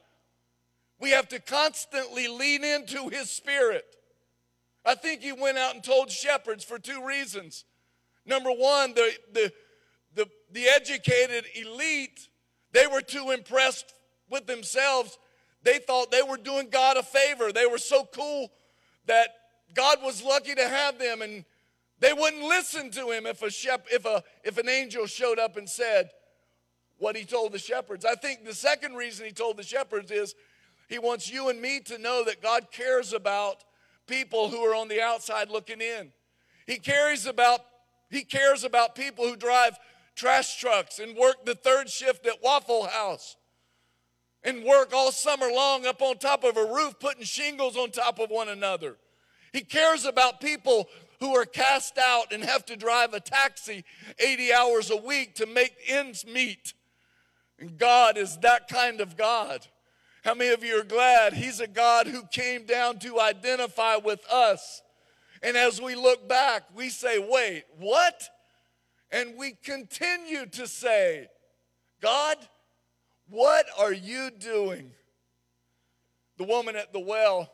We 0.99 1.11
have 1.11 1.29
to 1.29 1.39
constantly 1.39 2.27
lean 2.27 2.63
into 2.63 3.09
his 3.09 3.29
spirit. 3.29 3.85
I 4.85 4.95
think 4.95 5.21
he 5.21 5.31
went 5.31 5.57
out 5.57 5.75
and 5.75 5.83
told 5.83 6.11
shepherds 6.11 6.63
for 6.63 6.79
two 6.79 7.05
reasons. 7.05 7.65
Number 8.25 8.51
one, 8.51 8.93
the, 8.93 9.11
the, 9.33 9.53
the, 10.15 10.27
the 10.51 10.67
educated 10.67 11.45
elite, 11.55 12.27
they 12.73 12.87
were 12.87 13.01
too 13.01 13.31
impressed 13.31 13.93
with 14.29 14.45
themselves. 14.45 15.17
They 15.63 15.79
thought 15.79 16.11
they 16.11 16.21
were 16.21 16.37
doing 16.37 16.69
God 16.69 16.97
a 16.97 17.03
favor. 17.03 17.51
They 17.51 17.65
were 17.65 17.77
so 17.77 18.07
cool 18.13 18.51
that 19.05 19.29
God 19.73 19.99
was 20.03 20.23
lucky 20.23 20.55
to 20.55 20.67
have 20.67 20.99
them, 20.99 21.21
and 21.21 21.45
they 21.99 22.13
wouldn't 22.13 22.43
listen 22.43 22.91
to 22.91 23.11
him 23.11 23.25
if 23.25 23.41
a 23.41 23.49
shep, 23.49 23.87
if 23.91 24.05
a 24.05 24.23
if 24.43 24.57
an 24.57 24.69
angel 24.69 25.05
showed 25.05 25.39
up 25.39 25.57
and 25.57 25.69
said, 25.69 26.09
what 26.99 27.15
he 27.15 27.25
told 27.25 27.53
the 27.53 27.59
shepherds. 27.59 28.05
I 28.05 28.15
think 28.15 28.45
the 28.45 28.53
second 28.53 28.95
reason 28.95 29.25
he 29.25 29.31
told 29.31 29.57
the 29.57 29.63
shepherds 29.63 30.11
is 30.11 30.35
he 30.89 30.97
wants 30.97 31.31
you 31.31 31.49
and 31.49 31.61
me 31.61 31.79
to 31.81 31.99
know 31.99 32.25
that 32.25 32.41
God 32.41 32.71
cares 32.71 33.13
about 33.13 33.63
people 34.07 34.49
who 34.49 34.57
are 34.65 34.75
on 34.75 34.87
the 34.87 35.01
outside 35.01 35.49
looking 35.49 35.81
in. 35.81 36.11
He 36.65 36.77
cares 36.77 37.25
about 37.25 37.61
he 38.09 38.23
cares 38.23 38.63
about 38.63 38.95
people 38.95 39.25
who 39.25 39.35
drive 39.35 39.77
trash 40.15 40.59
trucks 40.59 40.97
and 40.97 41.15
work 41.15 41.45
the 41.45 41.53
third 41.53 41.89
shift 41.89 42.25
at 42.25 42.41
Waffle 42.43 42.87
House 42.87 43.37
and 44.43 44.63
work 44.63 44.93
all 44.93 45.11
summer 45.11 45.51
long 45.51 45.85
up 45.85 46.01
on 46.01 46.17
top 46.17 46.43
of 46.43 46.57
a 46.57 46.65
roof 46.65 46.95
putting 46.99 47.23
shingles 47.23 47.77
on 47.77 47.91
top 47.91 48.17
of 48.17 48.31
one 48.31 48.49
another. 48.49 48.97
He 49.53 49.61
cares 49.61 50.05
about 50.05 50.41
people 50.41 50.89
who 51.19 51.35
are 51.35 51.45
cast 51.45 51.99
out 51.99 52.31
and 52.31 52.43
have 52.43 52.65
to 52.65 52.75
drive 52.75 53.13
a 53.13 53.19
taxi 53.19 53.83
80 54.17 54.53
hours 54.53 54.89
a 54.89 54.97
week 54.97 55.35
to 55.35 55.45
make 55.45 55.75
ends 55.87 56.25
meet. 56.25 56.73
And 57.59 57.77
God 57.77 58.17
is 58.17 58.37
that 58.37 58.67
kind 58.69 59.01
of 59.01 59.17
God. 59.17 59.67
How 60.23 60.33
many 60.33 60.53
of 60.53 60.63
you 60.63 60.79
are 60.79 60.83
glad 60.83 61.33
He's 61.33 61.59
a 61.59 61.67
God 61.67 62.07
who 62.07 62.23
came 62.31 62.65
down 62.65 62.99
to 62.99 63.19
identify 63.19 63.95
with 63.95 64.25
us? 64.29 64.81
And 65.41 65.55
as 65.55 65.81
we 65.81 65.95
look 65.95 66.27
back, 66.27 66.63
we 66.75 66.89
say, 66.89 67.17
wait, 67.19 67.63
what? 67.77 68.29
And 69.11 69.37
we 69.37 69.53
continue 69.63 70.45
to 70.47 70.67
say, 70.67 71.27
God, 72.01 72.37
what 73.29 73.65
are 73.77 73.93
you 73.93 74.29
doing? 74.31 74.91
The 76.37 76.43
woman 76.43 76.75
at 76.75 76.91
the 76.93 76.99
well, 76.99 77.51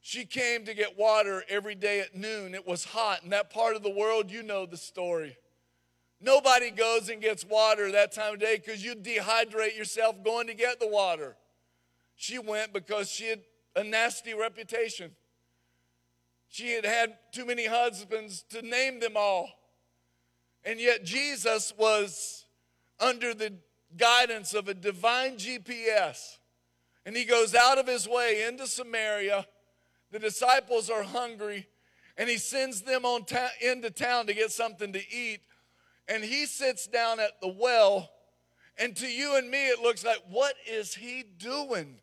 she 0.00 0.24
came 0.24 0.64
to 0.64 0.74
get 0.74 0.98
water 0.98 1.44
every 1.48 1.74
day 1.74 2.00
at 2.00 2.16
noon. 2.16 2.54
It 2.54 2.66
was 2.66 2.84
hot. 2.84 3.22
In 3.22 3.30
that 3.30 3.50
part 3.50 3.76
of 3.76 3.82
the 3.82 3.90
world, 3.90 4.30
you 4.30 4.42
know 4.42 4.66
the 4.66 4.76
story. 4.76 5.36
Nobody 6.20 6.70
goes 6.70 7.08
and 7.08 7.20
gets 7.20 7.44
water 7.44 7.90
that 7.92 8.12
time 8.12 8.34
of 8.34 8.40
day 8.40 8.56
because 8.56 8.84
you 8.84 8.94
dehydrate 8.94 9.76
yourself 9.76 10.22
going 10.22 10.46
to 10.48 10.54
get 10.54 10.78
the 10.78 10.86
water. 10.86 11.36
She 12.14 12.38
went 12.38 12.74
because 12.74 13.10
she 13.10 13.28
had 13.28 13.40
a 13.74 13.82
nasty 13.82 14.34
reputation. 14.34 15.12
She 16.48 16.72
had 16.72 16.84
had 16.84 17.16
too 17.32 17.46
many 17.46 17.66
husbands 17.66 18.44
to 18.50 18.60
name 18.60 19.00
them 19.00 19.14
all. 19.16 19.48
And 20.64 20.78
yet 20.78 21.04
Jesus 21.04 21.72
was 21.78 22.44
under 22.98 23.32
the 23.32 23.54
guidance 23.96 24.52
of 24.52 24.68
a 24.68 24.74
divine 24.74 25.36
GPS. 25.36 26.36
And 27.06 27.16
he 27.16 27.24
goes 27.24 27.54
out 27.54 27.78
of 27.78 27.86
his 27.86 28.06
way 28.06 28.44
into 28.46 28.66
Samaria. 28.66 29.46
The 30.10 30.18
disciples 30.18 30.90
are 30.90 31.04
hungry, 31.04 31.68
and 32.18 32.28
he 32.28 32.36
sends 32.36 32.82
them 32.82 33.04
on 33.04 33.24
ta- 33.24 33.52
into 33.60 33.90
town 33.90 34.26
to 34.26 34.34
get 34.34 34.50
something 34.50 34.92
to 34.92 35.00
eat 35.14 35.40
and 36.10 36.24
he 36.24 36.44
sits 36.44 36.88
down 36.88 37.20
at 37.20 37.40
the 37.40 37.48
well, 37.48 38.10
and 38.76 38.96
to 38.96 39.06
you 39.06 39.36
and 39.36 39.48
me, 39.48 39.68
it 39.68 39.80
looks 39.80 40.04
like, 40.04 40.18
what 40.28 40.54
is 40.68 40.92
he 40.92 41.24
doing? 41.38 41.98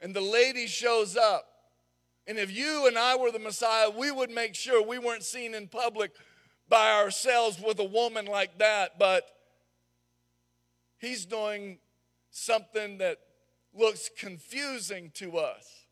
And 0.00 0.14
the 0.14 0.20
lady 0.20 0.68
shows 0.68 1.16
up. 1.16 1.46
And 2.28 2.38
if 2.38 2.56
you 2.56 2.86
and 2.86 2.96
I 2.96 3.16
were 3.16 3.32
the 3.32 3.38
Messiah, 3.40 3.90
we 3.90 4.12
would 4.12 4.30
make 4.30 4.54
sure 4.54 4.82
we 4.82 4.98
weren't 4.98 5.24
seen 5.24 5.54
in 5.54 5.66
public 5.66 6.12
by 6.68 6.92
ourselves 6.92 7.60
with 7.60 7.78
a 7.80 7.84
woman 7.84 8.26
like 8.26 8.58
that. 8.58 8.98
But 8.98 9.24
he's 10.98 11.26
doing 11.26 11.78
something 12.30 12.98
that 12.98 13.18
looks 13.74 14.08
confusing 14.16 15.10
to 15.14 15.38
us. 15.38 15.86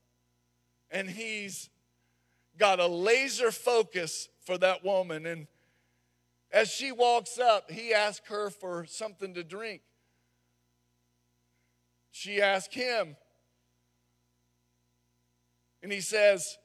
And 0.90 1.10
he's 1.10 1.68
got 2.58 2.78
a 2.78 2.86
laser 2.86 3.50
focus 3.50 4.28
for 4.44 4.58
that 4.58 4.84
woman. 4.84 5.26
And 5.26 5.46
as 6.52 6.68
she 6.68 6.92
walks 6.92 7.38
up, 7.38 7.70
he 7.70 7.94
asks 7.94 8.28
her 8.28 8.50
for 8.50 8.84
something 8.86 9.34
to 9.34 9.44
drink. 9.44 9.82
She 12.10 12.42
asks 12.42 12.74
him, 12.74 13.16
and 15.82 15.90
he 15.90 16.00
says, 16.00 16.58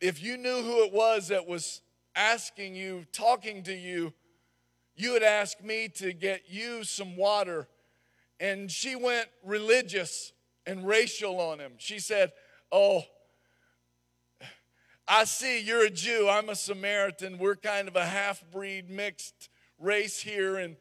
If 0.00 0.22
you 0.22 0.36
knew 0.36 0.62
who 0.62 0.84
it 0.84 0.92
was 0.92 1.28
that 1.28 1.46
was 1.46 1.80
asking 2.14 2.74
you, 2.74 3.06
talking 3.10 3.62
to 3.64 3.74
you, 3.74 4.12
you 4.94 5.12
would 5.12 5.22
ask 5.22 5.62
me 5.62 5.88
to 5.96 6.12
get 6.12 6.42
you 6.48 6.84
some 6.84 7.16
water. 7.16 7.68
And 8.38 8.70
she 8.70 8.94
went 8.96 9.28
religious 9.42 10.32
and 10.66 10.86
racial 10.86 11.40
on 11.40 11.58
him. 11.58 11.72
She 11.78 11.98
said, 11.98 12.32
Oh, 12.70 13.02
I 15.06 15.24
see 15.24 15.60
you're 15.60 15.84
a 15.84 15.90
Jew, 15.90 16.28
I'm 16.28 16.48
a 16.48 16.54
Samaritan. 16.54 17.38
We're 17.38 17.56
kind 17.56 17.88
of 17.88 17.96
a 17.96 18.04
half 18.04 18.42
breed 18.52 18.88
mixed 18.88 19.48
race 19.78 20.20
here. 20.20 20.56
And 20.56 20.76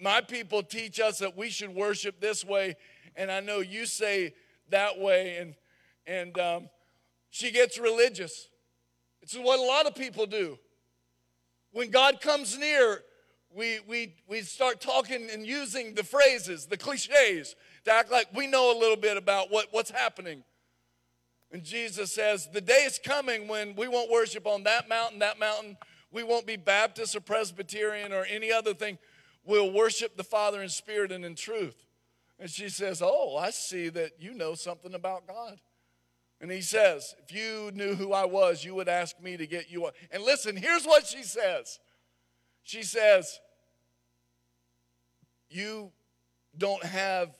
my 0.00 0.20
people 0.20 0.62
teach 0.62 1.00
us 1.00 1.18
that 1.18 1.36
we 1.36 1.50
should 1.50 1.74
worship 1.74 2.20
this 2.20 2.44
way. 2.44 2.76
And 3.16 3.30
I 3.30 3.40
know 3.40 3.58
you 3.58 3.86
say 3.86 4.34
that 4.70 4.98
way. 4.98 5.36
And, 5.38 5.54
and 6.06 6.38
um, 6.38 6.68
she 7.30 7.50
gets 7.50 7.78
religious. 7.78 8.48
It's 9.20 9.34
what 9.34 9.58
a 9.58 9.62
lot 9.62 9.86
of 9.86 9.94
people 9.94 10.26
do. 10.26 10.58
When 11.72 11.90
God 11.90 12.20
comes 12.20 12.56
near, 12.56 13.02
we, 13.54 13.80
we, 13.88 14.14
we 14.28 14.42
start 14.42 14.80
talking 14.80 15.28
and 15.32 15.44
using 15.44 15.94
the 15.94 16.04
phrases, 16.04 16.66
the 16.66 16.76
cliches, 16.76 17.56
to 17.84 17.92
act 17.92 18.12
like 18.12 18.28
we 18.34 18.46
know 18.46 18.76
a 18.76 18.78
little 18.78 18.96
bit 18.96 19.16
about 19.16 19.50
what, 19.50 19.66
what's 19.72 19.90
happening. 19.90 20.44
And 21.52 21.62
Jesus 21.62 22.12
says, 22.12 22.48
The 22.52 22.60
day 22.60 22.84
is 22.84 22.98
coming 23.02 23.48
when 23.48 23.74
we 23.76 23.88
won't 23.88 24.10
worship 24.10 24.46
on 24.46 24.64
that 24.64 24.88
mountain, 24.88 25.20
that 25.20 25.38
mountain. 25.38 25.76
We 26.12 26.22
won't 26.22 26.46
be 26.46 26.56
Baptist 26.56 27.14
or 27.14 27.20
Presbyterian 27.20 28.12
or 28.12 28.24
any 28.24 28.52
other 28.52 28.74
thing. 28.74 28.98
We'll 29.44 29.72
worship 29.72 30.16
the 30.16 30.24
Father 30.24 30.62
in 30.62 30.68
spirit 30.68 31.12
and 31.12 31.24
in 31.24 31.34
truth. 31.34 31.86
And 32.38 32.50
she 32.50 32.68
says, 32.68 33.00
Oh, 33.02 33.36
I 33.36 33.50
see 33.50 33.88
that 33.90 34.12
you 34.18 34.34
know 34.34 34.54
something 34.54 34.94
about 34.94 35.26
God. 35.26 35.58
And 36.40 36.50
he 36.50 36.60
says, 36.60 37.14
If 37.22 37.34
you 37.34 37.70
knew 37.72 37.94
who 37.94 38.12
I 38.12 38.24
was, 38.24 38.64
you 38.64 38.74
would 38.74 38.88
ask 38.88 39.20
me 39.20 39.36
to 39.36 39.46
get 39.46 39.70
you. 39.70 39.88
And 40.10 40.22
listen, 40.22 40.56
here's 40.56 40.84
what 40.84 41.06
she 41.06 41.22
says 41.22 41.78
She 42.62 42.82
says, 42.82 43.40
You 45.48 45.92
don't 46.58 46.84
have 46.84 47.30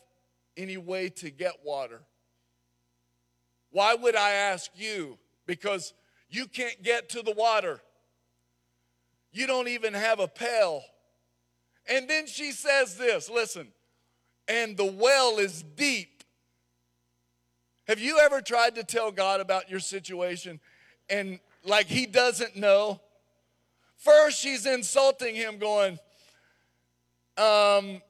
any 0.56 0.76
way 0.76 1.08
to 1.08 1.30
get 1.30 1.52
water. 1.64 2.00
Why 3.76 3.94
would 3.94 4.16
I 4.16 4.30
ask 4.30 4.70
you? 4.74 5.18
Because 5.44 5.92
you 6.30 6.46
can't 6.46 6.82
get 6.82 7.10
to 7.10 7.20
the 7.20 7.32
water. 7.32 7.78
You 9.32 9.46
don't 9.46 9.68
even 9.68 9.92
have 9.92 10.18
a 10.18 10.26
pail. 10.26 10.80
And 11.86 12.08
then 12.08 12.26
she 12.26 12.52
says 12.52 12.96
this 12.96 13.28
listen, 13.28 13.68
and 14.48 14.78
the 14.78 14.86
well 14.86 15.36
is 15.36 15.62
deep. 15.62 16.24
Have 17.86 18.00
you 18.00 18.18
ever 18.18 18.40
tried 18.40 18.76
to 18.76 18.82
tell 18.82 19.12
God 19.12 19.42
about 19.42 19.68
your 19.68 19.80
situation 19.80 20.58
and 21.10 21.38
like 21.62 21.84
he 21.84 22.06
doesn't 22.06 22.56
know? 22.56 22.98
First, 23.98 24.40
she's 24.40 24.64
insulting 24.64 25.34
him, 25.34 25.58
going, 25.58 25.98
um, 27.36 28.00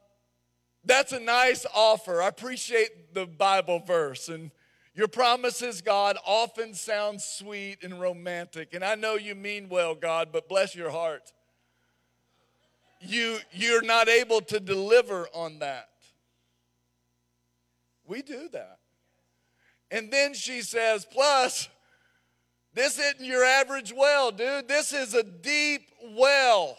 That's 0.84 1.10
a 1.10 1.18
nice 1.18 1.66
offer. 1.74 2.22
I 2.22 2.28
appreciate 2.28 3.14
the 3.14 3.26
Bible 3.26 3.80
verse. 3.80 4.28
And 4.28 4.52
your 4.96 5.08
promises, 5.08 5.82
God, 5.82 6.16
often 6.26 6.72
sound 6.72 7.20
sweet 7.20 7.84
and 7.84 8.00
romantic. 8.00 8.72
And 8.72 8.82
I 8.82 8.94
know 8.94 9.16
you 9.16 9.34
mean 9.34 9.68
well, 9.68 9.94
God, 9.94 10.30
but 10.32 10.48
bless 10.48 10.74
your 10.74 10.90
heart. 10.90 11.32
You, 13.02 13.36
you're 13.52 13.82
not 13.82 14.08
able 14.08 14.40
to 14.40 14.58
deliver 14.58 15.28
on 15.34 15.58
that. 15.58 15.90
We 18.06 18.22
do 18.22 18.48
that. 18.52 18.78
And 19.90 20.10
then 20.10 20.32
she 20.32 20.62
says, 20.62 21.04
plus, 21.04 21.68
this 22.72 22.98
isn't 22.98 23.20
your 23.20 23.44
average 23.44 23.92
well, 23.94 24.32
dude. 24.32 24.66
This 24.66 24.94
is 24.94 25.12
a 25.12 25.22
deep 25.22 25.82
well. 26.16 26.78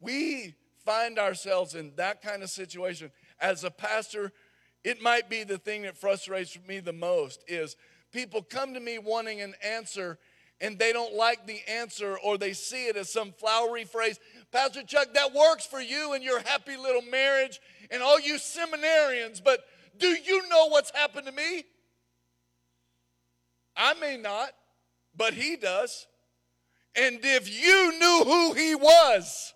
We 0.00 0.54
find 0.84 1.18
ourselves 1.18 1.74
in 1.74 1.92
that 1.96 2.22
kind 2.22 2.44
of 2.44 2.50
situation. 2.50 3.10
As 3.40 3.64
a 3.64 3.70
pastor, 3.72 4.32
it 4.84 5.00
might 5.00 5.28
be 5.28 5.44
the 5.44 5.58
thing 5.58 5.82
that 5.82 5.96
frustrates 5.96 6.58
me 6.66 6.80
the 6.80 6.92
most 6.92 7.44
is 7.46 7.76
people 8.12 8.42
come 8.42 8.74
to 8.74 8.80
me 8.80 8.98
wanting 8.98 9.40
an 9.40 9.54
answer 9.64 10.18
and 10.60 10.78
they 10.78 10.92
don't 10.92 11.14
like 11.14 11.46
the 11.46 11.60
answer 11.68 12.16
or 12.22 12.38
they 12.38 12.52
see 12.52 12.86
it 12.86 12.96
as 12.96 13.12
some 13.12 13.32
flowery 13.32 13.84
phrase. 13.84 14.18
Pastor 14.52 14.82
Chuck, 14.82 15.14
that 15.14 15.34
works 15.34 15.66
for 15.66 15.80
you 15.80 16.12
and 16.12 16.22
your 16.22 16.40
happy 16.40 16.76
little 16.76 17.02
marriage 17.02 17.60
and 17.90 18.02
all 18.02 18.20
you 18.20 18.34
seminarians, 18.34 19.42
but 19.42 19.64
do 19.98 20.08
you 20.08 20.48
know 20.48 20.66
what's 20.66 20.90
happened 20.90 21.26
to 21.26 21.32
me? 21.32 21.64
I 23.76 23.94
may 23.94 24.16
not, 24.16 24.50
but 25.16 25.34
he 25.34 25.56
does. 25.56 26.06
And 26.94 27.20
if 27.22 27.50
you 27.50 27.98
knew 27.98 28.22
who 28.24 28.52
he 28.52 28.74
was, 28.74 29.54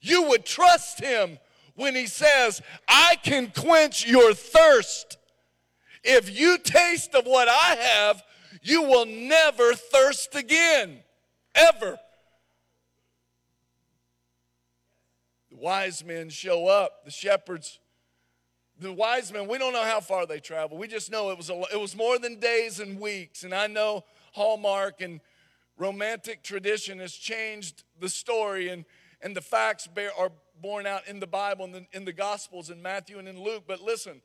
you 0.00 0.28
would 0.28 0.44
trust 0.44 1.00
him 1.00 1.38
when 1.74 1.94
he 1.94 2.06
says, 2.06 2.62
I 2.88 3.16
can 3.22 3.50
quench 3.54 4.06
your 4.06 4.34
thirst. 4.34 5.18
If 6.02 6.38
you 6.38 6.58
taste 6.58 7.14
of 7.14 7.24
what 7.24 7.48
I 7.48 7.76
have, 7.76 8.22
you 8.62 8.82
will 8.82 9.06
never 9.06 9.74
thirst 9.74 10.34
again. 10.34 11.00
ever. 11.54 11.98
The 15.50 15.56
wise 15.56 16.04
men 16.04 16.30
show 16.30 16.66
up, 16.66 17.04
the 17.04 17.10
shepherds. 17.10 17.78
The 18.80 18.92
wise 18.92 19.32
men, 19.32 19.46
we 19.46 19.58
don't 19.58 19.72
know 19.72 19.84
how 19.84 20.00
far 20.00 20.26
they 20.26 20.40
traveled. 20.40 20.80
We 20.80 20.88
just 20.88 21.10
know 21.10 21.30
it 21.30 21.36
was, 21.36 21.48
a, 21.48 21.62
it 21.72 21.80
was 21.80 21.96
more 21.96 22.18
than 22.18 22.40
days 22.40 22.80
and 22.80 23.00
weeks. 23.00 23.44
And 23.44 23.54
I 23.54 23.68
know 23.68 24.04
Hallmark 24.32 25.00
and 25.00 25.20
romantic 25.78 26.42
tradition 26.42 26.98
has 26.98 27.12
changed 27.12 27.84
the 28.00 28.08
story, 28.08 28.68
and, 28.68 28.84
and 29.22 29.36
the 29.36 29.40
facts 29.40 29.86
bear, 29.86 30.10
are 30.18 30.32
borne 30.64 30.86
out 30.86 31.06
in 31.06 31.20
the 31.20 31.26
Bible 31.26 31.66
and 31.66 31.76
in, 31.76 31.86
in 31.92 32.04
the 32.06 32.12
Gospels 32.12 32.70
in 32.70 32.80
Matthew 32.80 33.18
and 33.18 33.28
in 33.28 33.38
Luke. 33.38 33.64
But 33.66 33.82
listen, 33.82 34.22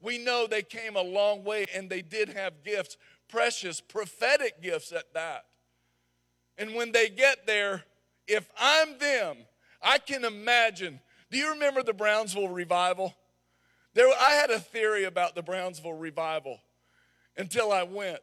we 0.00 0.18
know 0.18 0.46
they 0.46 0.62
came 0.62 0.94
a 0.94 1.02
long 1.02 1.42
way 1.42 1.66
and 1.74 1.90
they 1.90 2.00
did 2.00 2.28
have 2.28 2.62
gifts, 2.64 2.96
precious 3.28 3.80
prophetic 3.80 4.62
gifts 4.62 4.92
at 4.92 5.12
that. 5.14 5.46
And 6.56 6.76
when 6.76 6.92
they 6.92 7.08
get 7.08 7.44
there, 7.44 7.82
if 8.28 8.48
I'm 8.56 8.98
them, 8.98 9.38
I 9.82 9.98
can 9.98 10.24
imagine. 10.24 11.00
Do 11.28 11.38
you 11.38 11.50
remember 11.50 11.82
the 11.82 11.92
Brownsville 11.92 12.50
revival? 12.50 13.12
There, 13.94 14.06
I 14.06 14.30
had 14.34 14.50
a 14.50 14.60
theory 14.60 15.04
about 15.04 15.34
the 15.34 15.42
Brownsville 15.42 15.94
revival 15.94 16.60
until 17.36 17.72
I 17.72 17.82
went. 17.82 18.20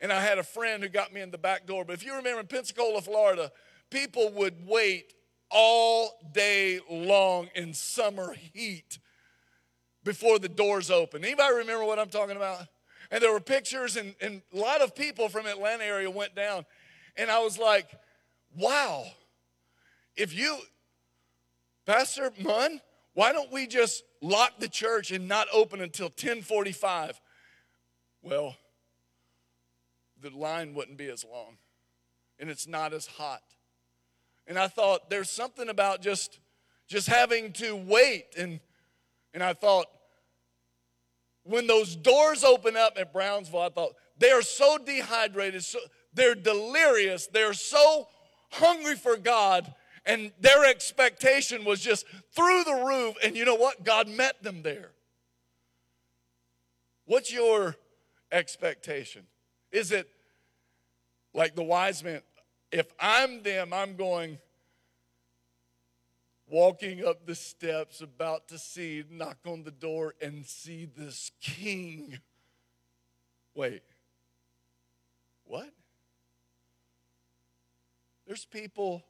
And 0.00 0.12
I 0.12 0.20
had 0.20 0.38
a 0.38 0.44
friend 0.44 0.80
who 0.80 0.88
got 0.88 1.12
me 1.12 1.22
in 1.22 1.32
the 1.32 1.38
back 1.38 1.66
door. 1.66 1.84
But 1.84 1.94
if 1.94 2.04
you 2.04 2.14
remember 2.14 2.38
in 2.38 2.46
Pensacola, 2.46 3.00
Florida, 3.00 3.50
people 3.90 4.30
would 4.34 4.64
wait 4.64 5.12
all 5.54 6.18
day 6.32 6.80
long 6.90 7.48
in 7.54 7.72
summer 7.72 8.34
heat 8.52 8.98
before 10.02 10.38
the 10.38 10.48
doors 10.48 10.90
open. 10.90 11.24
Anybody 11.24 11.54
remember 11.54 11.84
what 11.84 11.98
I'm 11.98 12.10
talking 12.10 12.36
about? 12.36 12.66
And 13.10 13.22
there 13.22 13.32
were 13.32 13.40
pictures, 13.40 13.96
and, 13.96 14.14
and 14.20 14.42
a 14.52 14.58
lot 14.58 14.82
of 14.82 14.94
people 14.94 15.28
from 15.28 15.46
Atlanta 15.46 15.84
area 15.84 16.10
went 16.10 16.34
down. 16.34 16.66
And 17.16 17.30
I 17.30 17.38
was 17.38 17.58
like, 17.58 17.88
wow, 18.56 19.04
if 20.16 20.34
you, 20.36 20.58
Pastor 21.86 22.32
Munn, 22.42 22.80
why 23.14 23.32
don't 23.32 23.52
we 23.52 23.66
just 23.66 24.02
lock 24.20 24.58
the 24.58 24.68
church 24.68 25.10
and 25.12 25.28
not 25.28 25.46
open 25.52 25.80
until 25.80 26.06
1045? 26.06 27.20
Well, 28.20 28.56
the 30.20 30.30
line 30.30 30.74
wouldn't 30.74 30.98
be 30.98 31.08
as 31.08 31.24
long 31.24 31.56
and 32.38 32.50
it's 32.50 32.66
not 32.66 32.92
as 32.92 33.06
hot. 33.06 33.42
And 34.46 34.58
I 34.58 34.68
thought 34.68 35.10
there's 35.10 35.30
something 35.30 35.68
about 35.68 36.02
just 36.02 36.38
just 36.86 37.08
having 37.08 37.52
to 37.54 37.74
wait 37.74 38.26
and 38.36 38.60
and 39.32 39.42
I 39.42 39.52
thought 39.52 39.86
when 41.44 41.66
those 41.66 41.96
doors 41.96 42.44
open 42.44 42.76
up 42.76 42.94
at 42.98 43.12
Brownsville, 43.12 43.60
I 43.60 43.68
thought 43.68 43.94
they 44.18 44.30
are 44.30 44.42
so 44.42 44.78
dehydrated, 44.78 45.64
so 45.64 45.78
they're 46.12 46.34
delirious, 46.34 47.26
they're 47.26 47.52
so 47.52 48.08
hungry 48.50 48.96
for 48.96 49.16
God 49.16 49.74
and 50.06 50.32
their 50.40 50.64
expectation 50.64 51.64
was 51.64 51.80
just 51.80 52.06
through 52.32 52.64
the 52.64 52.84
roof. 52.86 53.16
And 53.22 53.36
you 53.36 53.44
know 53.44 53.54
what? 53.54 53.84
God 53.84 54.08
met 54.08 54.42
them 54.42 54.62
there. 54.62 54.90
What's 57.06 57.32
your 57.32 57.76
expectation? 58.30 59.26
Is 59.72 59.92
it 59.92 60.08
like 61.32 61.54
the 61.54 61.62
wise 61.62 62.04
men? 62.04 62.20
If 62.74 62.92
I'm 62.98 63.44
them, 63.44 63.72
I'm 63.72 63.94
going, 63.94 64.36
walking 66.48 67.04
up 67.04 67.24
the 67.24 67.36
steps, 67.36 68.00
about 68.00 68.48
to 68.48 68.58
see, 68.58 69.04
knock 69.08 69.38
on 69.46 69.62
the 69.62 69.70
door, 69.70 70.14
and 70.20 70.44
see 70.44 70.88
this 70.96 71.30
king. 71.40 72.18
Wait, 73.54 73.82
what? 75.44 75.70
There's 78.26 78.44
people 78.44 79.04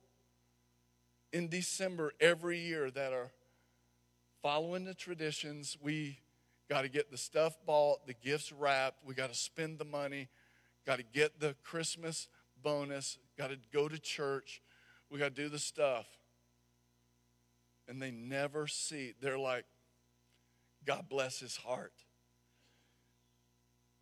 in 1.32 1.48
December 1.48 2.12
every 2.20 2.58
year 2.58 2.90
that 2.90 3.14
are 3.14 3.30
following 4.42 4.84
the 4.84 4.92
traditions. 4.92 5.78
We 5.80 6.18
got 6.68 6.82
to 6.82 6.90
get 6.90 7.10
the 7.10 7.16
stuff 7.16 7.56
bought, 7.64 8.06
the 8.06 8.12
gifts 8.12 8.52
wrapped, 8.52 9.06
we 9.06 9.14
got 9.14 9.30
to 9.30 9.38
spend 9.38 9.78
the 9.78 9.86
money, 9.86 10.28
got 10.84 10.98
to 10.98 11.02
get 11.02 11.40
the 11.40 11.56
Christmas 11.64 12.28
bonus, 12.64 13.18
got 13.38 13.50
to 13.50 13.58
go 13.72 13.88
to 13.88 13.98
church, 14.00 14.60
we 15.10 15.20
got 15.20 15.36
to 15.36 15.42
do 15.42 15.48
the 15.48 15.60
stuff. 15.60 16.06
And 17.86 18.02
they 18.02 18.10
never 18.10 18.66
see, 18.66 19.12
they're 19.20 19.38
like, 19.38 19.66
God 20.84 21.04
bless 21.08 21.38
his 21.38 21.56
heart. 21.56 21.92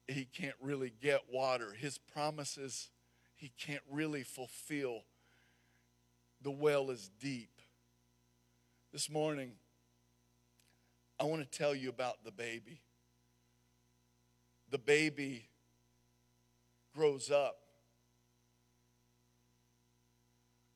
He 0.08 0.24
can't 0.24 0.54
really 0.60 0.92
get 1.02 1.22
water. 1.30 1.74
His 1.76 1.98
promises, 1.98 2.90
he 3.34 3.52
can't 3.58 3.82
really 3.90 4.22
fulfill 4.22 5.02
the 6.42 6.50
well 6.50 6.90
is 6.90 7.10
deep. 7.20 7.50
This 8.92 9.08
morning, 9.08 9.52
I 11.18 11.24
want 11.24 11.40
to 11.40 11.58
tell 11.58 11.74
you 11.74 11.88
about 11.88 12.24
the 12.24 12.32
baby. 12.32 12.80
The 14.70 14.78
baby 14.78 15.48
grows 16.94 17.30
up. 17.30 17.61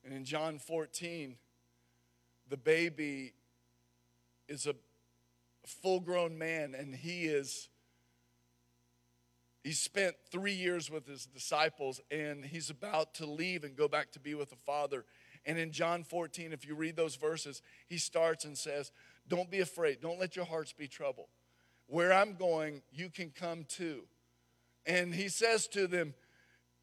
And 0.07 0.15
in 0.15 0.23
John 0.23 0.57
14, 0.57 1.35
the 2.49 2.55
baby 2.55 3.33
is 4.47 4.65
a 4.65 4.73
full 5.65 5.99
grown 5.99 6.37
man 6.37 6.73
and 6.73 6.95
he 6.95 7.25
is 7.25 7.67
he 9.65 9.73
spent 9.73 10.15
three 10.31 10.53
years 10.53 10.89
with 10.89 11.05
his 11.05 11.25
disciples 11.25 11.99
and 12.09 12.45
he's 12.45 12.69
about 12.69 13.15
to 13.15 13.25
leave 13.25 13.65
and 13.65 13.75
go 13.75 13.89
back 13.89 14.13
to 14.13 14.19
be 14.21 14.33
with 14.33 14.49
the 14.49 14.55
father 14.55 15.03
and 15.45 15.57
in 15.57 15.71
John 15.71 16.03
14, 16.03 16.51
if 16.51 16.67
you 16.67 16.75
read 16.75 16.97
those 16.97 17.15
verses, 17.15 17.61
he 17.87 17.97
starts 17.97 18.43
and 18.43 18.57
says, 18.57 18.91
Don't 19.29 19.49
be 19.49 19.61
afraid. 19.61 20.01
Don't 20.01 20.19
let 20.19 20.35
your 20.35 20.45
hearts 20.45 20.73
be 20.73 20.87
troubled. 20.89 21.27
Where 21.87 22.11
I'm 22.11 22.35
going, 22.35 22.81
you 22.91 23.09
can 23.09 23.31
come 23.31 23.63
too. 23.63 24.03
And 24.85 25.15
he 25.15 25.29
says 25.29 25.67
to 25.69 25.87
them, 25.87 26.13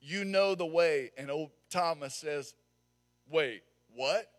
You 0.01 0.25
know 0.25 0.55
the 0.55 0.67
way. 0.67 1.11
And 1.19 1.31
old 1.31 1.51
Thomas 1.69 2.15
says, 2.15 2.55
Wait, 3.31 3.63
what? 3.95 4.31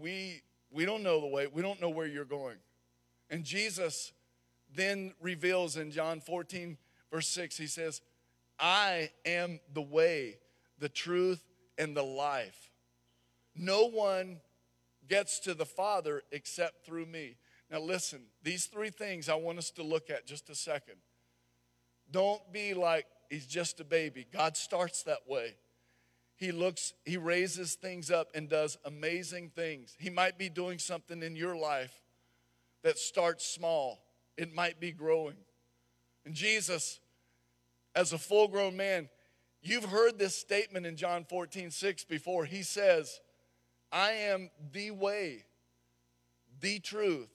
We, 0.00 0.42
we 0.70 0.84
don't 0.84 1.02
know 1.02 1.20
the 1.20 1.26
way. 1.26 1.46
We 1.46 1.62
don't 1.62 1.80
know 1.80 1.90
where 1.90 2.06
you're 2.06 2.24
going. 2.24 2.56
And 3.30 3.44
Jesus 3.44 4.12
then 4.74 5.14
reveals 5.20 5.76
in 5.76 5.90
John 5.90 6.20
14, 6.20 6.76
verse 7.10 7.28
6, 7.28 7.56
he 7.56 7.66
says, 7.66 8.00
I 8.58 9.10
am 9.24 9.60
the 9.72 9.82
way, 9.82 10.38
the 10.78 10.88
truth, 10.88 11.42
and 11.78 11.96
the 11.96 12.02
life. 12.02 12.70
No 13.56 13.88
one 13.88 14.40
gets 15.08 15.38
to 15.40 15.54
the 15.54 15.66
Father 15.66 16.22
except 16.30 16.86
through 16.86 17.06
me. 17.06 17.36
Now, 17.70 17.80
listen, 17.80 18.20
these 18.42 18.66
three 18.66 18.90
things 18.90 19.28
I 19.28 19.34
want 19.34 19.58
us 19.58 19.70
to 19.72 19.82
look 19.82 20.10
at 20.10 20.26
just 20.26 20.50
a 20.50 20.54
second. 20.54 20.96
Don't 22.10 22.40
be 22.52 22.74
like 22.74 23.06
he's 23.30 23.46
just 23.46 23.80
a 23.80 23.84
baby. 23.84 24.26
God 24.30 24.56
starts 24.56 25.02
that 25.04 25.26
way. 25.26 25.54
He 26.42 26.50
looks, 26.50 26.92
he 27.04 27.18
raises 27.18 27.76
things 27.76 28.10
up 28.10 28.32
and 28.34 28.48
does 28.48 28.76
amazing 28.84 29.50
things. 29.50 29.94
He 29.96 30.10
might 30.10 30.38
be 30.38 30.48
doing 30.48 30.80
something 30.80 31.22
in 31.22 31.36
your 31.36 31.54
life 31.54 31.94
that 32.82 32.98
starts 32.98 33.46
small, 33.46 34.02
it 34.36 34.52
might 34.52 34.80
be 34.80 34.90
growing. 34.90 35.36
And 36.26 36.34
Jesus, 36.34 36.98
as 37.94 38.12
a 38.12 38.18
full 38.18 38.48
grown 38.48 38.76
man, 38.76 39.08
you've 39.62 39.84
heard 39.84 40.18
this 40.18 40.36
statement 40.36 40.84
in 40.84 40.96
John 40.96 41.24
14, 41.28 41.70
6 41.70 42.04
before. 42.06 42.44
He 42.44 42.64
says, 42.64 43.20
I 43.92 44.10
am 44.10 44.50
the 44.72 44.90
way, 44.90 45.44
the 46.60 46.80
truth, 46.80 47.30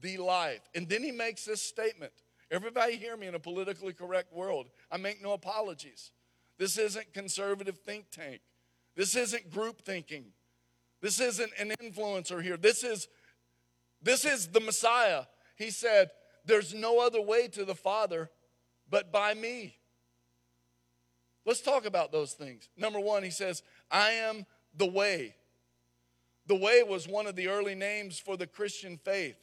the 0.00 0.16
life. 0.16 0.62
And 0.74 0.88
then 0.88 1.02
he 1.02 1.12
makes 1.12 1.44
this 1.44 1.60
statement. 1.60 2.14
Everybody 2.50 2.96
hear 2.96 3.14
me 3.14 3.26
in 3.26 3.34
a 3.34 3.38
politically 3.38 3.92
correct 3.92 4.32
world. 4.32 4.70
I 4.90 4.96
make 4.96 5.22
no 5.22 5.34
apologies. 5.34 6.12
This 6.58 6.76
isn't 6.76 7.14
conservative 7.14 7.78
think 7.78 8.10
tank. 8.10 8.40
This 8.94 9.14
isn't 9.16 9.50
group 9.50 9.82
thinking. 9.82 10.32
This 11.00 11.20
isn't 11.20 11.52
an 11.58 11.72
influencer 11.80 12.42
here. 12.42 12.56
This 12.56 12.82
is 12.82 13.08
this 14.02 14.24
is 14.24 14.48
the 14.48 14.60
Messiah. 14.60 15.26
He 15.56 15.70
said, 15.70 16.10
"There's 16.44 16.74
no 16.74 17.00
other 17.00 17.20
way 17.20 17.48
to 17.48 17.64
the 17.64 17.74
Father 17.74 18.30
but 18.90 19.10
by 19.12 19.34
me." 19.34 19.78
Let's 21.44 21.60
talk 21.60 21.84
about 21.84 22.12
those 22.12 22.34
things. 22.34 22.68
Number 22.76 23.00
1, 23.00 23.22
he 23.22 23.30
says, 23.30 23.62
"I 23.90 24.10
am 24.12 24.46
the 24.74 24.86
way." 24.86 25.36
The 26.46 26.56
way 26.56 26.82
was 26.82 27.06
one 27.06 27.26
of 27.26 27.36
the 27.36 27.48
early 27.48 27.74
names 27.74 28.18
for 28.18 28.36
the 28.36 28.46
Christian 28.46 28.98
faith. 28.98 29.36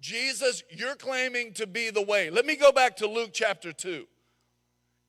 Jesus, 0.00 0.62
you're 0.70 0.96
claiming 0.96 1.52
to 1.54 1.66
be 1.66 1.90
the 1.90 2.02
way. 2.02 2.30
Let 2.30 2.46
me 2.46 2.56
go 2.56 2.72
back 2.72 2.96
to 2.96 3.06
Luke 3.06 3.30
chapter 3.32 3.72
2. 3.72 4.08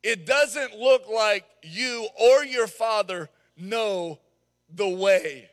It 0.03 0.25
doesn't 0.25 0.77
look 0.77 1.07
like 1.07 1.45
you 1.61 2.07
or 2.19 2.43
your 2.43 2.67
father 2.67 3.29
know 3.57 4.19
the 4.73 4.89
way. 4.89 5.49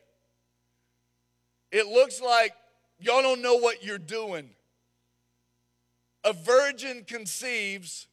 It 1.71 1.87
looks 1.87 2.21
like 2.21 2.53
y'all 2.99 3.23
don't 3.23 3.43
know 3.43 3.57
what 3.57 3.85
you're 3.85 3.99
doing. 3.99 4.51
A 6.25 6.33
virgin 6.33 7.05
conceives, 7.07 8.07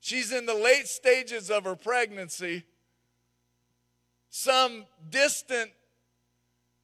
she's 0.00 0.32
in 0.32 0.46
the 0.46 0.54
late 0.54 0.88
stages 0.88 1.50
of 1.50 1.64
her 1.64 1.76
pregnancy 1.76 2.64
some 4.30 4.84
distant 5.10 5.70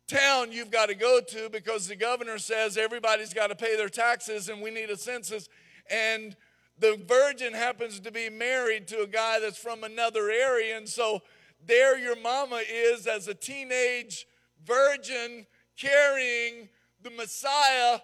town 0.08 0.52
you've 0.52 0.70
got 0.70 0.88
to 0.88 0.94
go 0.94 1.20
to 1.20 1.48
because 1.48 1.86
the 1.86 1.96
governor 1.96 2.38
says 2.38 2.76
everybody's 2.76 3.32
got 3.32 3.48
to 3.48 3.54
pay 3.54 3.76
their 3.76 3.88
taxes 3.88 4.48
and 4.48 4.60
we 4.60 4.70
need 4.70 4.90
a 4.90 4.96
census. 4.96 5.48
And 5.90 6.36
the 6.78 7.00
virgin 7.06 7.54
happens 7.54 8.00
to 8.00 8.12
be 8.12 8.28
married 8.28 8.86
to 8.88 9.00
a 9.00 9.06
guy 9.06 9.40
that's 9.40 9.58
from 9.58 9.84
another 9.84 10.30
area. 10.30 10.76
And 10.76 10.88
so 10.88 11.22
there 11.64 11.98
your 11.98 12.20
mama 12.20 12.62
is 12.70 13.06
as 13.06 13.28
a 13.28 13.34
teenage 13.34 14.26
virgin 14.64 15.46
carrying 15.76 16.68
the 17.02 17.10
Messiah, 17.10 18.00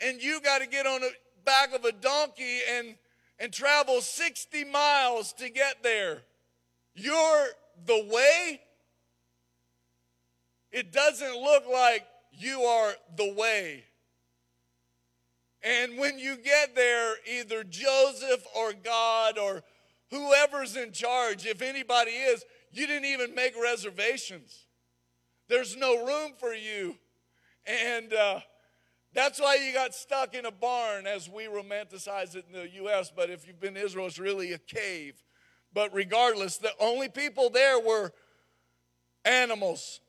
and 0.00 0.22
you 0.22 0.40
got 0.40 0.60
to 0.60 0.68
get 0.68 0.86
on 0.86 1.00
the 1.00 1.10
back 1.44 1.74
of 1.74 1.84
a 1.84 1.92
donkey 1.92 2.60
and, 2.70 2.94
and 3.38 3.52
travel 3.52 4.00
60 4.00 4.64
miles 4.64 5.32
to 5.34 5.48
get 5.48 5.82
there. 5.82 6.22
You're 6.94 7.46
the 7.86 8.08
way 8.10 8.60
it 10.70 10.92
doesn't 10.92 11.34
look 11.34 11.64
like 11.70 12.06
you 12.32 12.60
are 12.60 12.92
the 13.16 13.32
way. 13.34 13.84
And 15.62 15.98
when 15.98 16.18
you 16.18 16.36
get 16.36 16.74
there, 16.74 17.14
either 17.26 17.64
Joseph 17.64 18.44
or 18.56 18.72
God 18.72 19.38
or 19.38 19.62
whoever's 20.10 20.76
in 20.76 20.92
charge, 20.92 21.46
if 21.46 21.62
anybody 21.62 22.12
is, 22.12 22.44
you 22.72 22.86
didn't 22.86 23.06
even 23.06 23.34
make 23.34 23.54
reservations. 23.60 24.66
There's 25.48 25.76
no 25.76 26.04
room 26.04 26.32
for 26.38 26.54
you. 26.54 26.96
And 27.66 28.12
uh, 28.12 28.40
that's 29.14 29.40
why 29.40 29.56
you 29.56 29.72
got 29.72 29.94
stuck 29.94 30.34
in 30.34 30.46
a 30.46 30.50
barn 30.50 31.06
as 31.06 31.28
we 31.28 31.44
romanticize 31.44 32.36
it 32.36 32.44
in 32.52 32.60
the 32.60 32.68
U.S. 32.76 33.10
But 33.14 33.30
if 33.30 33.46
you've 33.46 33.60
been 33.60 33.74
to 33.74 33.84
Israel, 33.84 34.06
it's 34.06 34.18
really 34.18 34.52
a 34.52 34.58
cave. 34.58 35.22
But 35.74 35.92
regardless, 35.92 36.58
the 36.58 36.72
only 36.78 37.08
people 37.08 37.50
there 37.50 37.80
were 37.80 38.12
animals 39.24 40.00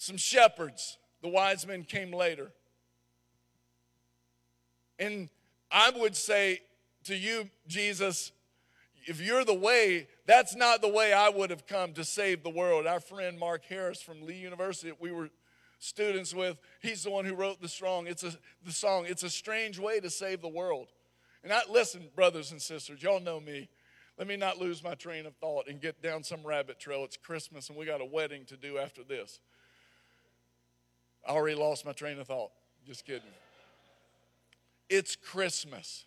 some 0.00 0.16
shepherds. 0.16 0.96
The 1.22 1.28
wise 1.28 1.66
men 1.66 1.84
came 1.84 2.10
later. 2.10 2.52
And 5.00 5.30
I 5.72 5.90
would 5.90 6.14
say 6.14 6.60
to 7.04 7.16
you, 7.16 7.48
Jesus, 7.66 8.32
if 9.06 9.20
you're 9.20 9.44
the 9.44 9.54
way, 9.54 10.06
that's 10.26 10.54
not 10.54 10.82
the 10.82 10.88
way 10.88 11.12
I 11.12 11.30
would 11.30 11.50
have 11.50 11.66
come 11.66 11.94
to 11.94 12.04
save 12.04 12.44
the 12.44 12.50
world. 12.50 12.86
Our 12.86 13.00
friend 13.00 13.38
Mark 13.38 13.64
Harris 13.64 14.02
from 14.02 14.24
Lee 14.24 14.36
University, 14.36 14.92
we 15.00 15.10
were 15.10 15.30
students 15.78 16.34
with, 16.34 16.58
he's 16.82 17.02
the 17.02 17.10
one 17.10 17.24
who 17.24 17.34
wrote 17.34 17.62
the 17.62 17.68
song. 17.68 18.06
It's 18.06 18.22
a 18.22 18.34
the 18.64 18.72
song. 18.72 19.06
It's 19.08 19.22
a 19.22 19.30
strange 19.30 19.78
way 19.78 20.00
to 20.00 20.10
save 20.10 20.42
the 20.42 20.48
world. 20.48 20.88
And 21.42 21.50
I 21.50 21.62
listen, 21.70 22.08
brothers 22.14 22.52
and 22.52 22.60
sisters, 22.60 23.02
y'all 23.02 23.20
know 23.20 23.40
me. 23.40 23.70
Let 24.18 24.28
me 24.28 24.36
not 24.36 24.58
lose 24.58 24.84
my 24.84 24.94
train 24.94 25.24
of 25.24 25.34
thought 25.36 25.66
and 25.66 25.80
get 25.80 26.02
down 26.02 26.22
some 26.22 26.44
rabbit 26.44 26.78
trail. 26.78 27.04
It's 27.04 27.16
Christmas 27.16 27.70
and 27.70 27.78
we 27.78 27.86
got 27.86 28.02
a 28.02 28.04
wedding 28.04 28.44
to 28.46 28.56
do 28.56 28.76
after 28.76 29.02
this. 29.02 29.40
I 31.26 31.32
already 31.32 31.56
lost 31.56 31.86
my 31.86 31.92
train 31.92 32.18
of 32.18 32.26
thought. 32.26 32.50
Just 32.86 33.06
kidding. 33.06 33.22
It's 34.90 35.16
Christmas. 35.16 36.04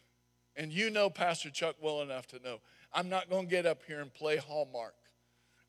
And 0.56 0.72
you 0.72 0.92
know 0.92 1.10
Pastor 1.10 1.50
Chuck 1.50 1.78
well 1.82 2.02
enough 2.02 2.28
to 2.28 2.40
know 2.44 2.60
I'm 2.94 3.10
not 3.10 3.30
going 3.30 3.46
to 3.46 3.50
get 3.50 3.66
up 3.66 3.82
here 3.88 4.02
and 4.02 4.14
play 4.14 4.38
Hallmark. 4.38 4.94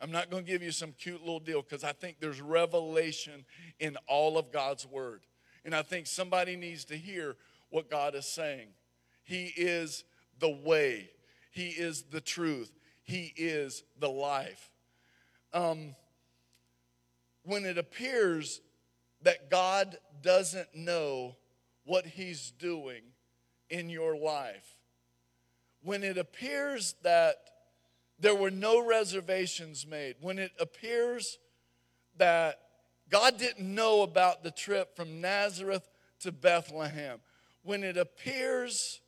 I'm 0.00 0.11
not 0.11 0.29
going 0.29 0.44
to 0.44 0.50
give 0.50 0.62
you 0.62 0.72
some 0.72 0.92
cute 0.92 1.20
little 1.20 1.40
deal 1.40 1.62
because 1.62 1.85
I 1.85 1.92
think 1.92 2.16
there's 2.20 2.42
revelation 2.42 3.46
in 3.79 3.96
all 4.07 4.37
of 4.37 4.53
God's 4.53 4.87
word. 4.87 5.22
And 5.64 5.74
I 5.74 5.81
think 5.81 6.07
somebody 6.07 6.57
needs 6.57 6.85
to 6.87 6.96
hear 6.96 7.37
what 7.70 7.88
God 7.88 8.14
is 8.14 8.27
saying. 8.27 8.68
He 9.22 9.46
is 9.57 10.05
the 10.38 10.50
way, 10.50 11.09
He 11.50 11.68
is 11.68 12.03
the 12.11 12.20
truth, 12.20 12.70
He 13.05 13.33
is 13.37 13.85
the 13.98 14.11
life. 14.11 14.70
Um, 15.55 15.94
when 17.44 17.64
it 17.64 17.79
appears 17.79 18.61
that 19.22 19.50
God 19.50 19.96
doesn't 20.20 20.74
know 20.74 21.37
what 21.85 22.07
He's 22.07 22.51
doing 22.53 23.03
in 23.70 23.88
your 23.88 24.16
life. 24.16 24.68
When 25.83 26.03
it 26.03 26.18
appears 26.18 26.94
that 27.03 27.37
there 28.18 28.35
were 28.35 28.51
no 28.51 28.85
reservations 28.85 29.87
made, 29.87 30.16
when 30.20 30.38
it 30.38 30.53
appears 30.59 31.38
that 32.16 32.61
God 33.11 33.38
didn't 33.38 33.75
know 33.75 34.03
about 34.03 34.42
the 34.42 34.51
trip 34.51 34.97
from 34.97 35.20
Nazareth 35.20 35.88
to 36.20 36.33
Bethlehem, 36.33 37.18
when 37.62 37.85
it 37.85 37.97
appears 37.97 39.01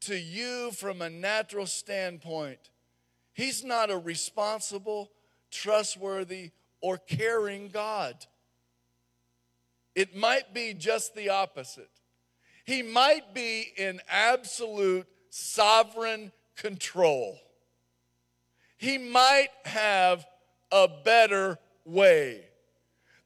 to 0.00 0.16
you 0.16 0.70
from 0.72 1.02
a 1.02 1.10
natural 1.10 1.66
standpoint, 1.66 2.70
He's 3.32 3.64
not 3.64 3.90
a 3.90 3.96
responsible, 3.96 5.10
trustworthy, 5.50 6.50
or 6.80 6.98
caring 6.98 7.68
God. 7.68 8.26
It 9.94 10.16
might 10.16 10.54
be 10.54 10.74
just 10.74 11.14
the 11.14 11.30
opposite. 11.30 11.90
He 12.64 12.82
might 12.82 13.34
be 13.34 13.66
in 13.76 14.00
absolute 14.08 15.06
sovereign 15.30 16.32
control. 16.56 17.38
He 18.78 18.98
might 18.98 19.48
have 19.64 20.24
a 20.70 20.88
better 21.04 21.58
way. 21.84 22.44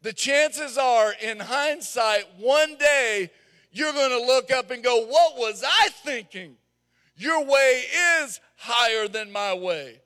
The 0.02 0.12
chances 0.12 0.76
are, 0.78 1.14
in 1.22 1.40
hindsight, 1.40 2.26
one 2.38 2.76
day 2.76 3.30
you're 3.72 3.92
going 3.92 4.10
to 4.10 4.26
look 4.26 4.50
up 4.50 4.70
and 4.70 4.82
go, 4.82 5.04
What 5.06 5.36
was 5.36 5.64
I 5.66 5.88
thinking? 5.90 6.56
Your 7.16 7.44
way 7.44 7.84
is 8.22 8.40
higher 8.56 9.08
than 9.08 9.30
my 9.30 9.54
way. 9.54 10.00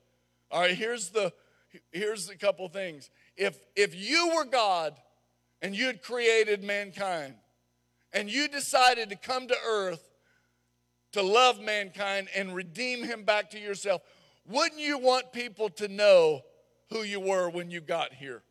All 0.50 0.60
right, 0.60 0.74
here's 0.74 1.10
the 1.10 1.32
here's 1.92 2.28
a 2.28 2.36
couple 2.36 2.68
things. 2.68 3.10
If 3.36 3.58
if 3.76 3.94
you 3.94 4.32
were 4.34 4.44
God, 4.44 4.94
and 5.62 5.74
you 5.74 5.86
had 5.86 6.02
created 6.02 6.62
mankind 6.62 7.34
and 8.12 8.30
you 8.30 8.48
decided 8.48 9.10
to 9.10 9.16
come 9.16 9.48
to 9.48 9.56
earth 9.66 10.08
to 11.12 11.22
love 11.22 11.60
mankind 11.60 12.28
and 12.36 12.54
redeem 12.54 13.02
him 13.02 13.24
back 13.24 13.50
to 13.50 13.58
yourself, 13.58 14.02
wouldn't 14.46 14.80
you 14.80 14.98
want 14.98 15.32
people 15.32 15.68
to 15.70 15.88
know 15.88 16.42
who 16.90 17.02
you 17.02 17.20
were 17.20 17.48
when 17.50 17.70
you 17.70 17.80
got 17.80 18.12
here? 18.12 18.42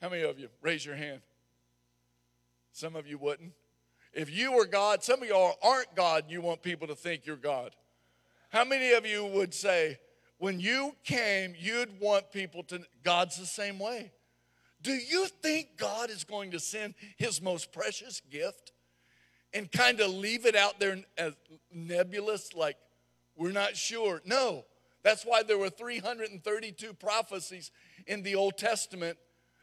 How 0.00 0.08
many 0.08 0.22
of 0.22 0.38
you? 0.38 0.48
Raise 0.60 0.84
your 0.84 0.96
hand. 0.96 1.20
Some 2.72 2.96
of 2.96 3.06
you 3.06 3.18
wouldn't. 3.18 3.52
If 4.12 4.30
you 4.30 4.52
were 4.52 4.66
God, 4.66 5.02
some 5.02 5.22
of 5.22 5.28
y'all 5.28 5.56
aren't 5.62 5.94
God, 5.94 6.24
you 6.28 6.40
want 6.40 6.62
people 6.62 6.86
to 6.88 6.94
think 6.94 7.26
you're 7.26 7.36
God. 7.36 7.74
How 8.50 8.64
many 8.64 8.92
of 8.92 9.06
you 9.06 9.24
would 9.24 9.54
say, 9.54 9.98
when 10.38 10.60
you 10.60 10.94
came, 11.04 11.54
you'd 11.58 12.00
want 12.00 12.30
people 12.30 12.62
to, 12.64 12.82
God's 13.02 13.36
the 13.36 13.46
same 13.46 13.78
way. 13.78 14.12
Do 14.84 14.92
you 14.92 15.26
think 15.42 15.78
God 15.78 16.10
is 16.10 16.24
going 16.24 16.50
to 16.50 16.60
send 16.60 16.94
his 17.16 17.40
most 17.40 17.72
precious 17.72 18.20
gift 18.30 18.72
and 19.54 19.72
kind 19.72 19.98
of 20.00 20.10
leave 20.10 20.44
it 20.44 20.54
out 20.54 20.78
there 20.78 20.98
as 21.16 21.32
nebulous, 21.72 22.54
like 22.54 22.76
we're 23.34 23.50
not 23.50 23.76
sure? 23.76 24.20
No. 24.26 24.66
That's 25.02 25.24
why 25.24 25.42
there 25.42 25.58
were 25.58 25.70
332 25.70 26.92
prophecies 26.94 27.70
in 28.06 28.22
the 28.22 28.34
Old 28.34 28.58
Testament 28.58 29.16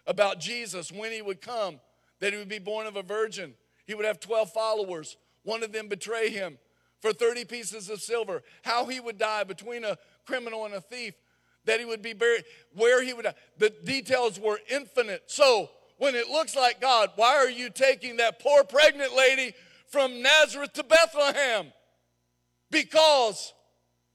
about 0.08 0.40
Jesus 0.40 0.92
when 0.92 1.12
he 1.12 1.22
would 1.22 1.40
come, 1.40 1.80
that 2.20 2.34
he 2.34 2.40
would 2.40 2.50
be 2.50 2.60
born 2.60 2.88
of 2.88 2.96
a 2.96 3.04
virgin. 3.04 3.54
He 3.86 3.94
would 3.94 4.06
have 4.06 4.20
12 4.20 4.52
followers, 4.52 5.18
one 5.44 5.62
of 5.62 5.72
them 5.72 5.88
betray 5.88 6.30
him 6.30 6.58
for 7.00 7.14
30 7.14 7.46
pieces 7.46 7.90
of 7.90 8.02
silver, 8.02 8.42
how 8.64 8.86
he 8.88 9.00
would 9.00 9.20
die 9.20 9.44
between 9.44 9.84
a 9.84 9.98
criminal 10.26 10.66
and 10.66 10.74
a 10.74 10.82
thief, 10.82 11.14
that 11.66 11.80
he 11.80 11.86
would 11.86 12.02
be 12.02 12.14
buried, 12.14 12.44
where 12.74 13.04
he 13.04 13.14
would 13.14 13.26
die. 13.26 13.36
The 13.58 13.70
details 13.70 14.40
were 14.40 14.60
infinite. 14.70 15.24
So 15.28 15.70
when 15.98 16.16
it 16.16 16.30
looks 16.30 16.56
like 16.56 16.82
God, 16.82 17.12
why 17.16 17.36
are 17.36 17.50
you 17.50 17.70
taking 17.70 18.18
that 18.18 18.40
poor 18.40 18.64
pregnant 18.64 19.16
lady 19.16 19.54
from 19.88 20.22
Nazareth 20.22 20.74
to 20.74 20.84
Bethlehem? 20.84 21.72
Because 22.72 23.54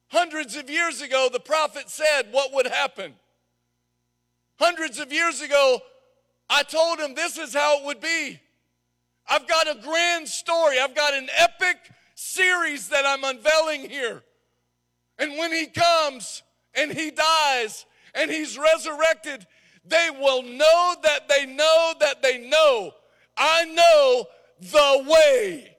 hundreds 0.09 0.57
of 0.57 0.69
years 0.69 1.01
ago, 1.01 1.29
the 1.33 1.41
prophet 1.41 1.89
said 1.89 2.29
what 2.33 2.53
would 2.53 2.67
happen. 2.67 3.15
Hundreds 4.59 4.99
of 4.99 5.13
years 5.13 5.41
ago, 5.41 5.81
I 6.49 6.63
told 6.63 6.99
him 6.99 7.15
this 7.15 7.39
is 7.39 7.55
how 7.55 7.81
it 7.81 7.85
would 7.85 8.01
be. 8.01 8.41
I've 9.29 9.47
got 9.47 9.69
a 9.69 9.81
grand 9.81 10.29
story, 10.29 10.79
I've 10.81 10.95
got 10.95 11.15
an 11.15 11.29
epic 11.37 11.77
series 12.15 12.89
that 12.89 13.05
I'm 13.05 13.25
unveiling 13.25 13.89
here. 13.89 14.23
And 15.19 15.37
when 15.39 15.53
he 15.53 15.67
comes, 15.67 16.43
and 16.77 16.93
he 16.93 17.11
dies 17.11 17.87
and 18.15 18.31
he's 18.31 18.59
resurrected, 18.59 19.47
they 19.85 20.09
will 20.11 20.43
know 20.43 20.95
that 21.03 21.29
they 21.29 21.47
know 21.47 21.95
that 22.01 22.23
they 22.23 22.39
know. 22.49 22.93
I 23.37 23.65
know 23.65 24.27
the 24.61 25.11
way. 25.11 25.77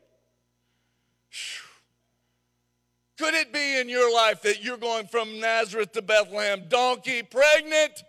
Could 3.18 3.34
it 3.34 3.52
be 3.52 3.80
in 3.80 3.90
your 3.90 4.14
life 4.14 4.44
that 4.44 4.64
you're 4.64 4.78
going 4.78 5.08
from 5.08 5.40
Nazareth 5.40 5.92
to 5.94 6.04
Bethlehem, 6.04 6.66
donkey, 6.70 7.24
pregnant? 7.24 8.04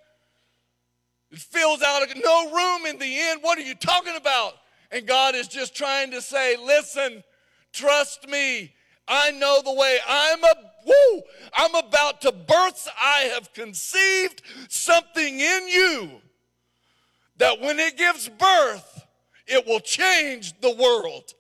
It 1.30 1.38
fills 1.38 1.82
out 1.82 2.02
no 2.14 2.52
room 2.52 2.86
in 2.86 2.98
the 2.98 3.18
end. 3.18 3.40
What 3.42 3.58
are 3.58 3.62
you 3.62 3.74
talking 3.74 4.16
about? 4.16 4.54
And 4.90 5.06
God 5.06 5.34
is 5.34 5.48
just 5.48 5.74
trying 5.74 6.10
to 6.10 6.20
say, 6.20 6.56
listen, 6.56 7.22
trust 7.72 8.28
me. 8.28 8.74
I 9.08 9.30
know 9.32 9.62
the 9.64 9.72
way. 9.72 9.98
I'm 10.06 10.44
a 10.44 10.54
woo, 10.86 11.22
I'm 11.54 11.74
about 11.74 12.20
to 12.22 12.32
birth. 12.32 12.88
I 13.00 13.30
have 13.34 13.52
conceived 13.52 14.42
something 14.68 15.40
in 15.40 15.68
you 15.68 16.10
that 17.38 17.60
when 17.60 17.78
it 17.78 17.96
gives 17.96 18.28
birth, 18.28 19.06
it 19.46 19.66
will 19.66 19.80
change 19.80 20.60
the 20.60 20.74
world. 20.74 21.34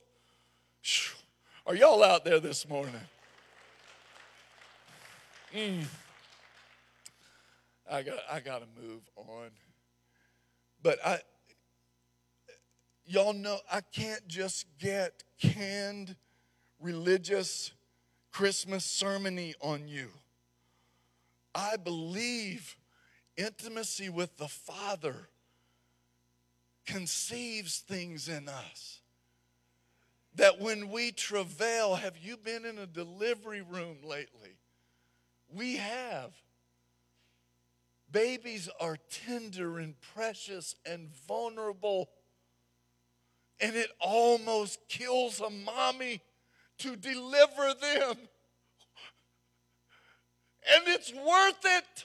Are 1.66 1.74
y'all 1.74 2.02
out 2.02 2.24
there 2.24 2.40
this 2.40 2.66
morning? 2.68 2.94
Mm. 5.54 5.84
I 7.90 8.02
got 8.02 8.18
I 8.30 8.40
got 8.40 8.60
to 8.60 8.82
move 8.82 9.02
on. 9.16 9.50
But 10.82 10.98
I 11.04 11.20
y'all 13.04 13.32
know 13.32 13.58
I 13.70 13.80
can't 13.80 14.26
just 14.28 14.66
get 14.78 15.24
canned 15.40 16.16
religious 16.80 17.72
Christmas 18.30 18.86
sermony 18.86 19.54
on 19.60 19.88
you. 19.88 20.08
I 21.54 21.76
believe 21.76 22.76
intimacy 23.36 24.08
with 24.08 24.36
the 24.36 24.48
Father 24.48 25.28
conceives 26.86 27.80
things 27.80 28.28
in 28.28 28.48
us. 28.48 29.00
That 30.36 30.60
when 30.60 30.90
we 30.90 31.10
travail, 31.10 31.96
have 31.96 32.16
you 32.16 32.36
been 32.36 32.64
in 32.64 32.78
a 32.78 32.86
delivery 32.86 33.60
room 33.60 33.98
lately? 34.04 34.56
We 35.52 35.76
have. 35.76 36.30
Babies 38.10 38.68
are 38.80 38.96
tender 39.10 39.78
and 39.78 39.94
precious 40.14 40.76
and 40.86 41.08
vulnerable. 41.26 42.08
And 43.60 43.74
it 43.74 43.90
almost 44.00 44.78
kills 44.88 45.40
a 45.40 45.50
mommy 45.50 46.20
to 46.78 46.96
deliver 46.96 47.74
them. 47.80 48.16
And 50.70 50.86
it's 50.86 51.12
worth 51.12 51.64
it. 51.64 52.04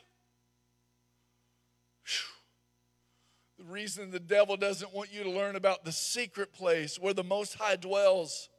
The 3.58 3.66
reason 3.66 4.12
the 4.12 4.20
devil 4.20 4.58
doesn't 4.58 4.94
want 4.94 5.14
you 5.14 5.24
to 5.24 5.30
learn 5.30 5.56
about 5.56 5.86
the 5.86 5.92
secret 5.92 6.54
place 6.54 7.00
where 7.00 7.14
the 7.14 7.24
Most 7.24 7.56
High 7.56 7.78
dwells, 7.78 8.50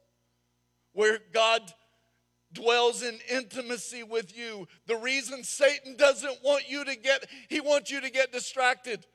where 0.93 1.19
God 1.31 1.61
dwells 2.53 3.03
in 3.03 3.19
intimacy 3.29 4.03
with 4.03 4.35
you. 4.35 4.67
The 4.87 4.95
reason 4.95 5.43
Satan 5.43 5.95
doesn't 5.95 6.43
want 6.43 6.69
you 6.69 6.85
to 6.85 6.95
get, 6.95 7.25
he 7.49 7.59
wants 7.59 7.91
you 7.91 8.01
to 8.01 8.09
get 8.09 8.31
distracted. 8.31 9.05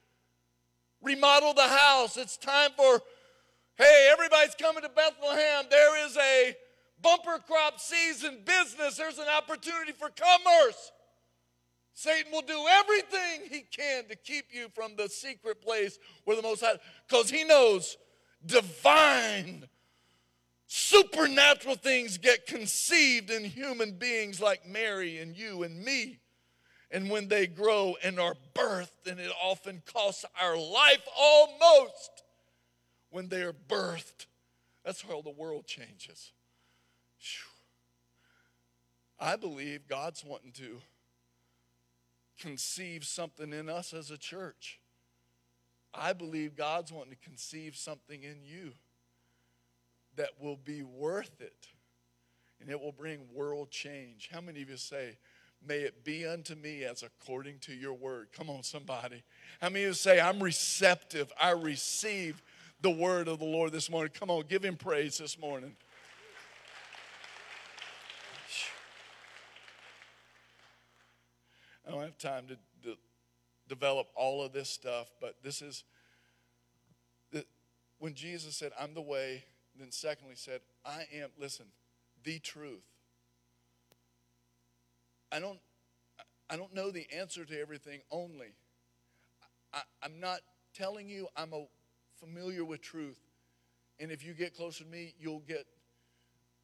Remodel 1.03 1.55
the 1.55 1.63
house. 1.63 2.17
It's 2.17 2.37
time 2.37 2.71
for, 2.77 3.01
hey, 3.77 4.09
everybody's 4.13 4.55
coming 4.55 4.83
to 4.83 4.91
Bethlehem. 4.91 5.65
There 5.71 6.07
is 6.07 6.17
a 6.17 6.55
bumper 7.03 7.39
crop 7.47 7.81
season 7.81 8.39
business. 8.45 8.97
There's 8.97 9.19
an 9.19 9.29
opportunity 9.37 9.93
for 9.93 10.11
commerce. 10.11 10.93
Satan 11.93 12.33
will 12.33 12.43
do 12.43 12.65
everything 12.71 13.51
he 13.51 13.61
can 13.61 14.09
to 14.09 14.17
keep 14.17 14.47
you 14.53 14.69
from 14.75 14.97
the 14.97 15.09
secret 15.09 15.61
place 15.61 15.99
where 16.25 16.37
the 16.37 16.43
Most 16.43 16.63
High, 16.63 16.79
because 17.07 17.29
he 17.29 17.45
knows 17.45 17.97
divine 18.47 19.67
supernatural 20.67 21.75
things 21.75 22.17
get 22.17 22.47
conceived 22.47 23.31
in 23.31 23.45
human 23.45 23.93
beings 23.93 24.41
like 24.41 24.67
Mary 24.67 25.19
and 25.19 25.37
you 25.37 25.65
and 25.65 25.85
me. 25.85 26.21
And 26.93 27.11
when 27.11 27.29
they 27.29 27.47
grow 27.47 27.97
and 28.03 28.19
are 28.19 28.35
birthed, 28.55 29.07
and 29.09 29.21
it 29.21 29.31
often 29.43 29.83
costs 29.85 30.25
our 30.41 30.57
life 30.57 31.07
almost 31.19 32.23
when 33.11 33.29
they 33.29 33.43
are 33.43 33.53
birthed, 33.53 34.27
that's 34.85 35.03
how 35.03 35.21
the 35.23 35.31
world 35.31 35.67
changes. 35.67 36.33
I 39.21 39.37
believe 39.37 39.87
God's 39.87 40.25
wanting 40.25 40.53
to 40.53 40.81
conceive 42.39 43.05
something 43.05 43.53
in 43.53 43.69
us 43.69 43.93
as 43.93 44.11
a 44.11 44.17
church. 44.17 44.81
I 45.93 46.13
believe 46.13 46.57
God's 46.57 46.93
wanting 46.93 47.13
to 47.13 47.29
conceive 47.29 47.77
something 47.77 48.23
in 48.23 48.37
you 48.43 48.73
that 50.17 50.31
will 50.41 50.57
be 50.57 50.83
worth 50.83 51.41
it 51.41 51.69
and 52.61 52.71
it 52.71 52.81
will 52.81 52.93
bring 52.93 53.21
world 53.35 53.71
change. 53.71 54.31
How 54.33 54.41
many 54.41 54.63
of 54.63 54.71
you 54.71 54.77
say, 54.77 55.17
May 55.67 55.81
it 55.81 56.05
be 56.05 56.27
unto 56.27 56.55
me 56.55 56.85
as 56.85 57.03
according 57.03 57.59
to 57.61 57.75
your 57.75 57.93
word? 57.93 58.29
Come 58.33 58.49
on, 58.49 58.63
somebody. 58.63 59.23
How 59.61 59.69
many 59.69 59.85
of 59.85 59.89
you 59.89 59.95
say, 59.95 60.19
I'm 60.19 60.43
receptive? 60.43 61.31
I 61.41 61.51
receive 61.51 62.43
the 62.81 62.91
word 62.91 63.29
of 63.29 63.41
the 63.41 63.45
Lord 63.45 63.73
this 63.73 63.91
morning. 63.91 64.11
Come 64.19 64.31
on, 64.31 64.45
give 64.49 64.65
him 64.65 64.77
praise 64.77 65.19
this 65.19 65.39
morning. 65.39 65.77
I 71.91 71.93
don't 71.93 72.03
have 72.03 72.19
time 72.19 72.47
to, 72.49 72.57
develop 73.69 74.09
all 74.17 74.43
of 74.43 74.53
this 74.53 74.69
stuff, 74.69 75.13
but 75.21 75.37
this 75.45 75.63
is 75.63 75.85
the, 77.33 77.45
when 78.01 78.15
Jesus 78.15 78.57
said, 78.57 78.73
I'm 78.79 78.95
the 78.95 79.01
way, 79.01 79.45
then 79.79 79.93
secondly 79.93 80.35
said, 80.35 80.61
I 80.85 81.05
am, 81.15 81.29
listen, 81.39 81.67
the 82.25 82.41
truth. 82.41 82.83
I 85.31 85.39
don't, 85.39 85.61
I 86.51 86.57
don't 86.57 86.75
know 86.75 86.91
the 86.91 87.07
answer 87.17 87.45
to 87.45 87.61
everything 87.61 88.01
only. 88.11 88.55
I, 89.73 89.83
am 90.05 90.19
not 90.19 90.41
telling 90.75 91.09
you 91.09 91.29
I'm 91.37 91.53
a, 91.53 91.65
familiar 92.19 92.65
with 92.65 92.83
truth. 92.83 93.21
And 94.01 94.11
if 94.11 94.27
you 94.27 94.35
get 94.35 94.57
closer 94.57 94.83
to 94.83 94.91
me, 94.91 95.15
you'll 95.21 95.45
get 95.47 95.65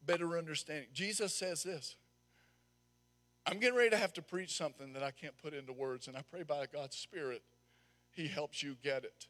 better 0.05 0.37
understanding. 0.37 0.87
Jesus 0.93 1.33
says 1.33 1.63
this 1.63 1.95
I'm 3.49 3.59
getting 3.59 3.77
ready 3.77 3.91
to 3.91 3.97
have 3.97 4.11
to 4.13 4.21
preach 4.21 4.57
something 4.57 4.91
that 4.91 5.03
I 5.03 5.11
can't 5.11 5.37
put 5.37 5.53
into 5.53 5.71
words, 5.71 6.09
and 6.09 6.17
I 6.17 6.21
pray 6.29 6.43
by 6.43 6.65
God's 6.71 6.97
Spirit, 6.97 7.41
He 8.11 8.27
helps 8.27 8.61
you 8.61 8.75
get 8.83 9.05
it. 9.05 9.27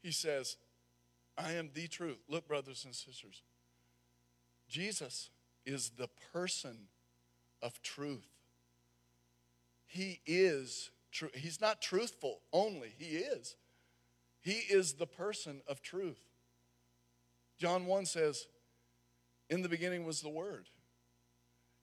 He 0.00 0.12
says, 0.12 0.56
I 1.36 1.52
am 1.52 1.70
the 1.74 1.88
truth. 1.88 2.18
Look, 2.28 2.46
brothers 2.46 2.84
and 2.84 2.94
sisters, 2.94 3.42
Jesus 4.68 5.30
is 5.66 5.90
the 5.96 6.08
person 6.32 6.76
of 7.62 7.82
truth. 7.82 8.28
He 9.86 10.20
is 10.24 10.90
true. 11.10 11.30
He's 11.34 11.60
not 11.60 11.82
truthful 11.82 12.40
only, 12.52 12.94
He 12.96 13.16
is. 13.16 13.56
He 14.40 14.52
is 14.70 14.94
the 14.94 15.06
person 15.06 15.62
of 15.66 15.82
truth. 15.82 16.20
John 17.58 17.86
1 17.86 18.06
says, 18.06 18.46
In 19.50 19.62
the 19.62 19.68
beginning 19.68 20.04
was 20.04 20.20
the 20.20 20.28
Word. 20.28 20.68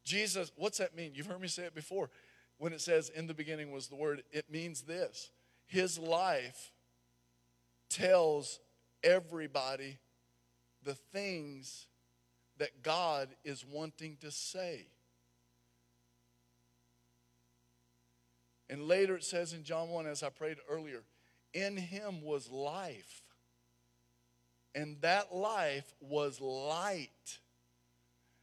Jesus, 0.03 0.51
what's 0.55 0.77
that 0.79 0.95
mean? 0.95 1.11
You've 1.13 1.27
heard 1.27 1.41
me 1.41 1.47
say 1.47 1.63
it 1.63 1.75
before. 1.75 2.09
When 2.57 2.73
it 2.73 2.81
says, 2.81 3.09
In 3.09 3.27
the 3.27 3.33
beginning 3.33 3.71
was 3.71 3.87
the 3.87 3.95
Word, 3.95 4.23
it 4.31 4.51
means 4.51 4.81
this 4.81 5.31
His 5.67 5.97
life 5.97 6.71
tells 7.89 8.59
everybody 9.03 9.97
the 10.83 10.93
things 10.93 11.87
that 12.57 12.83
God 12.83 13.29
is 13.43 13.65
wanting 13.65 14.17
to 14.21 14.31
say. 14.31 14.87
And 18.69 18.83
later 18.83 19.15
it 19.15 19.23
says 19.23 19.53
in 19.53 19.63
John 19.63 19.89
1, 19.89 20.05
as 20.05 20.21
I 20.21 20.29
prayed 20.29 20.57
earlier, 20.69 21.01
in 21.53 21.75
him 21.75 22.21
was 22.21 22.49
life. 22.51 23.23
And 24.75 24.97
that 25.01 25.33
life 25.33 25.91
was 25.99 26.39
light. 26.39 27.39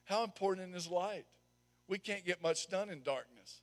How 0.05 0.25
important 0.25 0.75
is 0.75 0.88
light? 0.88 1.25
We 1.88 1.99
can't 1.99 2.25
get 2.25 2.42
much 2.42 2.68
done 2.68 2.90
in 2.90 3.03
darkness. 3.03 3.61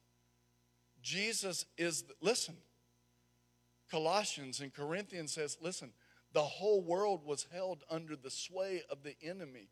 Jesus 1.02 1.66
is, 1.78 2.06
listen, 2.22 2.56
Colossians 3.92 4.62
and 4.62 4.74
Corinthians 4.74 5.34
says, 5.34 5.58
listen, 5.62 5.92
the 6.34 6.42
whole 6.42 6.82
world 6.82 7.26
was 7.26 7.46
held 7.54 7.84
under 7.90 8.16
the 8.16 8.32
sway 8.32 8.82
of 8.90 9.04
the 9.04 9.16
enemy, 9.22 9.68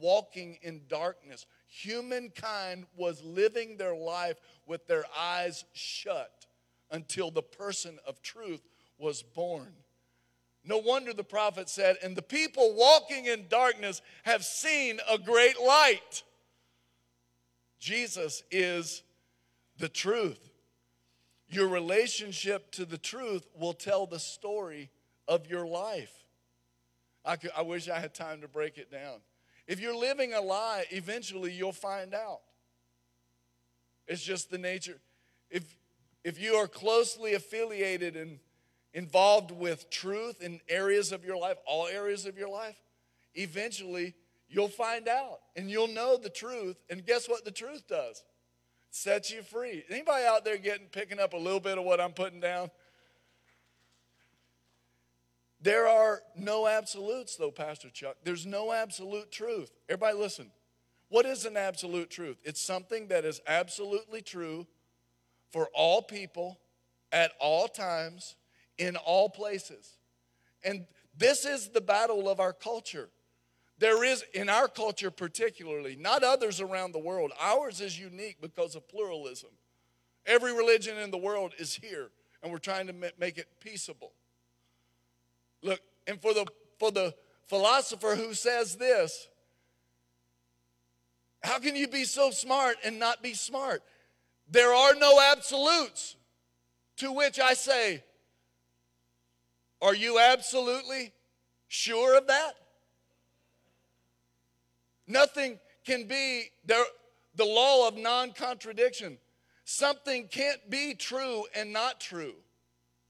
walking 0.00 0.58
in 0.62 0.82
darkness. 0.88 1.46
Humankind 1.68 2.86
was 2.96 3.22
living 3.22 3.76
their 3.76 3.94
life 3.94 4.40
with 4.66 4.86
their 4.86 5.04
eyes 5.16 5.64
shut 5.72 6.46
until 6.90 7.30
the 7.30 7.42
person 7.42 7.98
of 8.06 8.22
truth 8.22 8.62
was 8.98 9.22
born. 9.22 9.72
No 10.64 10.78
wonder 10.78 11.12
the 11.12 11.22
prophet 11.22 11.68
said, 11.68 11.96
And 12.02 12.16
the 12.16 12.22
people 12.22 12.74
walking 12.74 13.26
in 13.26 13.46
darkness 13.48 14.00
have 14.22 14.44
seen 14.44 14.98
a 15.10 15.18
great 15.18 15.60
light. 15.60 16.22
Jesus 17.84 18.42
is 18.50 19.02
the 19.76 19.90
truth. 19.90 20.48
Your 21.48 21.68
relationship 21.68 22.70
to 22.72 22.86
the 22.86 22.96
truth 22.96 23.46
will 23.54 23.74
tell 23.74 24.06
the 24.06 24.18
story 24.18 24.88
of 25.28 25.50
your 25.50 25.66
life. 25.66 26.10
I, 27.26 27.36
could, 27.36 27.50
I 27.54 27.60
wish 27.60 27.90
I 27.90 28.00
had 28.00 28.14
time 28.14 28.40
to 28.40 28.48
break 28.48 28.78
it 28.78 28.90
down. 28.90 29.18
If 29.66 29.80
you're 29.80 29.94
living 29.94 30.32
a 30.32 30.40
lie, 30.40 30.86
eventually 30.92 31.52
you'll 31.52 31.72
find 31.72 32.14
out. 32.14 32.40
It's 34.08 34.22
just 34.22 34.50
the 34.50 34.56
nature. 34.56 34.98
If, 35.50 35.76
if 36.24 36.40
you 36.40 36.54
are 36.54 36.66
closely 36.66 37.34
affiliated 37.34 38.16
and 38.16 38.38
involved 38.94 39.50
with 39.50 39.90
truth 39.90 40.40
in 40.40 40.62
areas 40.70 41.12
of 41.12 41.22
your 41.22 41.36
life, 41.36 41.58
all 41.66 41.86
areas 41.86 42.24
of 42.24 42.38
your 42.38 42.48
life, 42.48 42.76
eventually 43.34 44.14
you'll 44.54 44.68
find 44.68 45.08
out 45.08 45.40
and 45.56 45.68
you'll 45.70 45.88
know 45.88 46.16
the 46.16 46.30
truth. 46.30 46.76
And 46.88 47.04
guess 47.04 47.28
what 47.28 47.44
the 47.44 47.50
truth 47.50 47.88
does? 47.88 48.24
It 48.88 48.94
sets 48.94 49.30
you 49.30 49.42
free. 49.42 49.84
Anybody 49.90 50.24
out 50.24 50.44
there 50.44 50.56
getting 50.56 50.86
picking 50.86 51.18
up 51.18 51.32
a 51.32 51.36
little 51.36 51.60
bit 51.60 51.76
of 51.76 51.84
what 51.84 52.00
I'm 52.00 52.12
putting 52.12 52.40
down? 52.40 52.70
There 55.60 55.88
are 55.88 56.20
no 56.36 56.68
absolutes, 56.68 57.36
though, 57.36 57.50
Pastor 57.50 57.88
Chuck. 57.88 58.16
There's 58.22 58.44
no 58.46 58.70
absolute 58.70 59.32
truth. 59.32 59.70
Everybody, 59.88 60.18
listen. 60.18 60.50
What 61.08 61.26
is 61.26 61.46
an 61.46 61.56
absolute 61.56 62.10
truth? 62.10 62.36
It's 62.44 62.60
something 62.60 63.08
that 63.08 63.24
is 63.24 63.40
absolutely 63.46 64.20
true 64.20 64.66
for 65.50 65.68
all 65.74 66.02
people 66.02 66.58
at 67.12 67.32
all 67.40 67.66
times 67.68 68.36
in 68.78 68.96
all 68.96 69.28
places. 69.28 69.96
And 70.64 70.86
this 71.16 71.44
is 71.44 71.68
the 71.68 71.80
battle 71.80 72.28
of 72.28 72.40
our 72.40 72.52
culture. 72.52 73.08
There 73.78 74.04
is, 74.04 74.24
in 74.34 74.48
our 74.48 74.68
culture 74.68 75.10
particularly, 75.10 75.96
not 75.96 76.22
others 76.22 76.60
around 76.60 76.92
the 76.92 76.98
world, 76.98 77.32
ours 77.40 77.80
is 77.80 77.98
unique 77.98 78.36
because 78.40 78.76
of 78.76 78.88
pluralism. 78.88 79.50
Every 80.26 80.52
religion 80.52 80.96
in 80.96 81.10
the 81.10 81.18
world 81.18 81.52
is 81.58 81.74
here, 81.74 82.10
and 82.42 82.52
we're 82.52 82.58
trying 82.58 82.86
to 82.86 82.94
make 83.18 83.36
it 83.36 83.48
peaceable. 83.60 84.12
Look, 85.62 85.80
and 86.06 86.20
for 86.20 86.32
the 86.32 86.46
for 86.78 86.90
the 86.90 87.14
philosopher 87.48 88.14
who 88.14 88.34
says 88.34 88.76
this, 88.76 89.28
how 91.42 91.58
can 91.58 91.76
you 91.76 91.88
be 91.88 92.04
so 92.04 92.30
smart 92.30 92.76
and 92.84 92.98
not 92.98 93.22
be 93.22 93.34
smart? 93.34 93.82
There 94.50 94.72
are 94.72 94.94
no 94.94 95.20
absolutes. 95.32 96.16
To 96.98 97.12
which 97.12 97.40
I 97.40 97.54
say, 97.54 98.04
are 99.82 99.94
you 99.94 100.18
absolutely 100.18 101.12
sure 101.66 102.16
of 102.16 102.28
that? 102.28 102.54
Nothing 105.06 105.58
can 105.84 106.06
be 106.06 106.44
the, 106.64 106.82
the 107.36 107.44
law 107.44 107.88
of 107.88 107.96
non 107.96 108.32
contradiction. 108.32 109.18
Something 109.64 110.28
can't 110.28 110.68
be 110.70 110.94
true 110.94 111.44
and 111.54 111.72
not 111.72 112.00
true. 112.00 112.34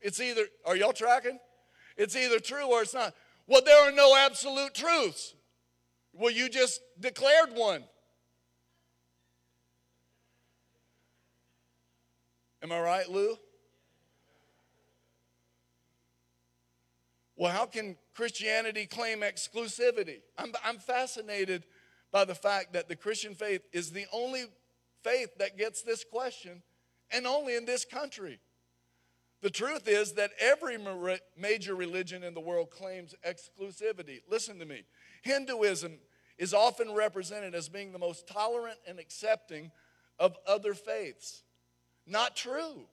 It's 0.00 0.20
either, 0.20 0.44
are 0.66 0.76
y'all 0.76 0.92
tracking? 0.92 1.38
It's 1.96 2.16
either 2.16 2.38
true 2.38 2.66
or 2.66 2.82
it's 2.82 2.94
not. 2.94 3.14
Well, 3.46 3.62
there 3.64 3.88
are 3.88 3.92
no 3.92 4.16
absolute 4.16 4.74
truths. 4.74 5.34
Well, 6.12 6.30
you 6.30 6.48
just 6.48 6.80
declared 7.00 7.54
one. 7.54 7.84
Am 12.62 12.72
I 12.72 12.80
right, 12.80 13.08
Lou? 13.10 13.36
Well, 17.36 17.52
how 17.52 17.66
can 17.66 17.96
Christianity 18.14 18.86
claim 18.86 19.20
exclusivity? 19.20 20.20
I'm, 20.38 20.52
I'm 20.64 20.78
fascinated 20.78 21.64
by 22.14 22.24
the 22.24 22.34
fact 22.34 22.74
that 22.74 22.88
the 22.88 22.94
Christian 22.94 23.34
faith 23.34 23.62
is 23.72 23.90
the 23.90 24.06
only 24.12 24.44
faith 25.02 25.30
that 25.38 25.58
gets 25.58 25.82
this 25.82 26.04
question, 26.04 26.62
and 27.10 27.26
only 27.26 27.56
in 27.56 27.64
this 27.64 27.84
country. 27.84 28.38
The 29.42 29.50
truth 29.50 29.88
is 29.88 30.12
that 30.12 30.30
every 30.40 30.78
major 31.36 31.74
religion 31.74 32.22
in 32.22 32.32
the 32.32 32.40
world 32.40 32.70
claims 32.70 33.16
exclusivity. 33.26 34.22
Listen 34.30 34.60
to 34.60 34.64
me. 34.64 34.84
Hinduism 35.22 35.98
is 36.38 36.54
often 36.54 36.94
represented 36.94 37.52
as 37.52 37.68
being 37.68 37.90
the 37.90 37.98
most 37.98 38.28
tolerant 38.28 38.78
and 38.86 39.00
accepting 39.00 39.72
of 40.20 40.36
other 40.46 40.72
faiths. 40.72 41.42
Not 42.06 42.36
true. 42.36 42.86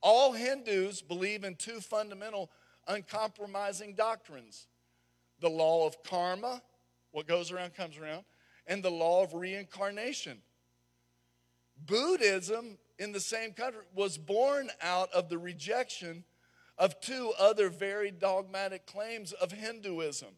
All 0.00 0.32
Hindus 0.32 1.02
believe 1.02 1.42
in 1.42 1.56
two 1.56 1.80
fundamental, 1.80 2.48
uncompromising 2.86 3.94
doctrines 3.94 4.68
the 5.40 5.50
law 5.50 5.84
of 5.84 6.02
karma, 6.04 6.62
what 7.12 7.26
goes 7.26 7.50
around 7.50 7.74
comes 7.74 7.98
around, 7.98 8.24
and 8.66 8.82
the 8.82 8.90
law 8.90 9.22
of 9.22 9.34
reincarnation. 9.34 10.38
Buddhism 11.86 12.78
in 12.98 13.12
the 13.12 13.20
same 13.20 13.52
country 13.52 13.82
was 13.94 14.18
born 14.18 14.70
out 14.82 15.10
of 15.12 15.28
the 15.28 15.38
rejection 15.38 16.24
of 16.78 17.00
two 17.00 17.32
other 17.38 17.68
very 17.68 18.10
dogmatic 18.10 18.86
claims 18.86 19.32
of 19.32 19.52
Hinduism. 19.52 20.28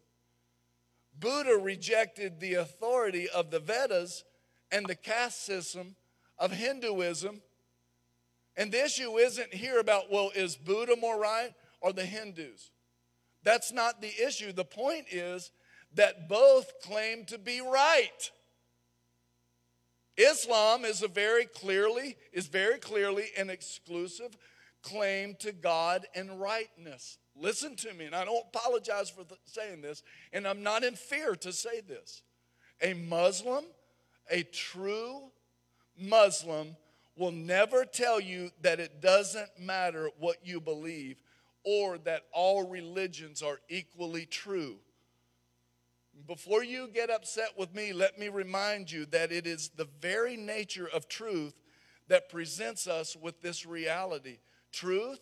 Buddha 1.18 1.56
rejected 1.56 2.40
the 2.40 2.54
authority 2.54 3.28
of 3.28 3.50
the 3.50 3.60
Vedas 3.60 4.24
and 4.70 4.86
the 4.86 4.94
caste 4.94 5.44
system 5.44 5.94
of 6.38 6.52
Hinduism. 6.52 7.42
And 8.56 8.72
the 8.72 8.84
issue 8.84 9.18
isn't 9.18 9.54
here 9.54 9.78
about, 9.78 10.10
well, 10.10 10.30
is 10.34 10.56
Buddha 10.56 10.96
more 10.96 11.18
right 11.18 11.50
or 11.80 11.92
the 11.92 12.04
Hindus? 12.04 12.70
That's 13.44 13.72
not 13.72 14.00
the 14.00 14.12
issue. 14.24 14.52
The 14.52 14.64
point 14.64 15.06
is 15.10 15.50
that 15.94 16.28
both 16.28 16.80
claim 16.82 17.24
to 17.26 17.38
be 17.38 17.60
right. 17.60 18.30
Islam 20.16 20.84
is 20.84 21.02
a 21.02 21.08
very 21.08 21.46
clearly 21.46 22.16
is 22.32 22.46
very 22.46 22.78
clearly 22.78 23.26
an 23.38 23.50
exclusive 23.50 24.36
claim 24.82 25.34
to 25.40 25.52
God 25.52 26.06
and 26.14 26.40
rightness. 26.40 27.18
Listen 27.34 27.76
to 27.76 27.94
me, 27.94 28.04
and 28.04 28.14
I 28.14 28.24
don't 28.24 28.44
apologize 28.54 29.08
for 29.08 29.24
saying 29.44 29.80
this, 29.80 30.02
and 30.32 30.46
I'm 30.46 30.62
not 30.62 30.84
in 30.84 30.94
fear 30.96 31.34
to 31.36 31.52
say 31.52 31.80
this. 31.80 32.22
A 32.82 32.94
Muslim, 32.94 33.64
a 34.30 34.42
true 34.42 35.30
Muslim, 35.98 36.76
will 37.16 37.30
never 37.30 37.84
tell 37.84 38.20
you 38.20 38.50
that 38.60 38.80
it 38.80 39.00
doesn't 39.00 39.58
matter 39.58 40.10
what 40.18 40.38
you 40.44 40.60
believe 40.60 41.22
or 41.64 41.96
that 41.98 42.24
all 42.32 42.68
religions 42.68 43.42
are 43.42 43.60
equally 43.68 44.26
true. 44.26 44.76
Before 46.26 46.62
you 46.62 46.88
get 46.88 47.10
upset 47.10 47.50
with 47.56 47.74
me, 47.74 47.92
let 47.92 48.18
me 48.18 48.28
remind 48.28 48.90
you 48.90 49.06
that 49.06 49.32
it 49.32 49.46
is 49.46 49.70
the 49.70 49.88
very 50.00 50.36
nature 50.36 50.88
of 50.92 51.08
truth 51.08 51.54
that 52.08 52.28
presents 52.28 52.86
us 52.86 53.16
with 53.16 53.40
this 53.40 53.66
reality. 53.66 54.38
Truth, 54.72 55.20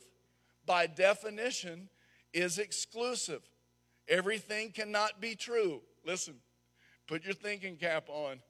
by 0.67 0.87
definition, 0.87 1.89
is 2.33 2.59
exclusive. 2.59 3.43
Everything 4.09 4.71
cannot 4.71 5.21
be 5.21 5.35
true. 5.35 5.81
Listen, 6.05 6.35
put 7.07 7.25
your 7.25 7.35
thinking 7.35 7.77
cap 7.77 8.09
on. 8.09 8.41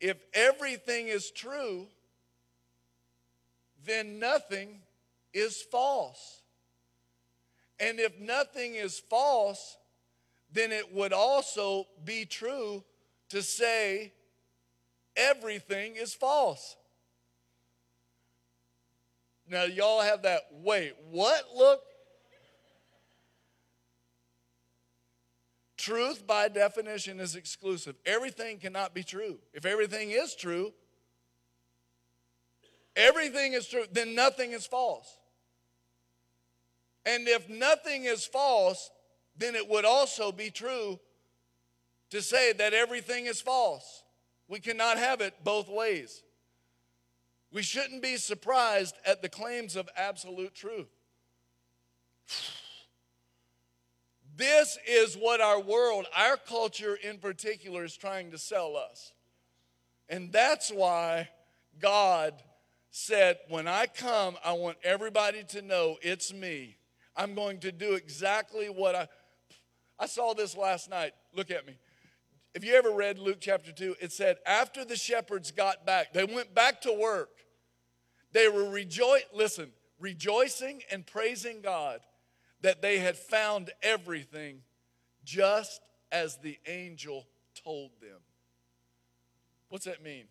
If 0.00 0.18
everything 0.34 1.08
is 1.08 1.30
true, 1.30 1.86
then 3.84 4.18
nothing 4.18 4.80
is 5.32 5.62
false. 5.62 6.42
And 7.80 8.00
if 8.00 8.18
nothing 8.18 8.74
is 8.74 8.98
false, 8.98 9.76
then 10.52 10.72
it 10.72 10.92
would 10.92 11.12
also 11.12 11.86
be 12.04 12.24
true 12.24 12.82
to 13.28 13.42
say 13.42 14.12
everything 15.16 15.96
is 15.96 16.14
false. 16.14 16.76
Now, 19.50 19.64
y'all 19.64 20.02
have 20.02 20.22
that, 20.22 20.42
wait, 20.50 20.94
what 21.10 21.44
look? 21.56 21.82
Truth, 25.76 26.26
by 26.26 26.48
definition, 26.48 27.20
is 27.20 27.34
exclusive. 27.34 27.94
Everything 28.04 28.58
cannot 28.58 28.94
be 28.94 29.02
true. 29.02 29.38
If 29.54 29.64
everything 29.64 30.10
is 30.10 30.34
true, 30.34 30.72
everything 32.94 33.54
is 33.54 33.66
true, 33.66 33.84
then 33.92 34.14
nothing 34.14 34.52
is 34.52 34.66
false. 34.66 35.16
And 37.06 37.26
if 37.26 37.48
nothing 37.48 38.04
is 38.04 38.26
false, 38.26 38.90
then 39.38 39.54
it 39.54 39.68
would 39.68 39.84
also 39.84 40.32
be 40.32 40.50
true 40.50 40.98
to 42.10 42.20
say 42.20 42.52
that 42.52 42.74
everything 42.74 43.26
is 43.26 43.40
false. 43.40 44.02
We 44.48 44.60
cannot 44.60 44.98
have 44.98 45.20
it 45.20 45.34
both 45.44 45.68
ways. 45.68 46.22
We 47.52 47.62
shouldn't 47.62 48.02
be 48.02 48.16
surprised 48.16 48.96
at 49.06 49.22
the 49.22 49.28
claims 49.28 49.76
of 49.76 49.88
absolute 49.96 50.54
truth. 50.54 50.88
This 54.36 54.78
is 54.86 55.16
what 55.16 55.40
our 55.40 55.60
world, 55.60 56.06
our 56.16 56.36
culture 56.36 56.94
in 56.94 57.18
particular, 57.18 57.84
is 57.84 57.96
trying 57.96 58.30
to 58.30 58.38
sell 58.38 58.76
us. 58.76 59.12
And 60.08 60.32
that's 60.32 60.70
why 60.70 61.28
God 61.80 62.34
said, 62.90 63.38
When 63.48 63.66
I 63.66 63.86
come, 63.86 64.36
I 64.44 64.52
want 64.52 64.78
everybody 64.84 65.42
to 65.48 65.62
know 65.62 65.96
it's 66.02 66.32
me. 66.32 66.76
I'm 67.16 67.34
going 67.34 67.58
to 67.60 67.72
do 67.72 67.94
exactly 67.94 68.66
what 68.66 68.94
I 68.94 69.08
I 69.98 70.06
saw 70.06 70.34
this 70.34 70.56
last 70.56 70.88
night. 70.88 71.12
Look 71.34 71.50
at 71.50 71.66
me. 71.66 71.74
Have 72.54 72.64
you 72.64 72.74
ever 72.74 72.90
read 72.90 73.18
Luke 73.18 73.38
chapter 73.40 73.72
2? 73.72 73.96
It 74.00 74.12
said, 74.12 74.36
after 74.46 74.84
the 74.84 74.96
shepherds 74.96 75.50
got 75.50 75.84
back, 75.84 76.12
they 76.12 76.24
went 76.24 76.54
back 76.54 76.80
to 76.82 76.92
work. 76.92 77.30
They 78.32 78.48
were 78.48 78.68
rejoice, 78.68 79.24
listen, 79.34 79.70
rejoicing 79.98 80.82
and 80.90 81.06
praising 81.06 81.60
God 81.60 82.00
that 82.60 82.82
they 82.82 82.98
had 82.98 83.16
found 83.16 83.70
everything 83.82 84.62
just 85.24 85.80
as 86.10 86.36
the 86.38 86.58
angel 86.66 87.26
told 87.64 87.90
them. 88.00 88.18
What's 89.68 89.84
that 89.84 90.02
mean? 90.02 90.24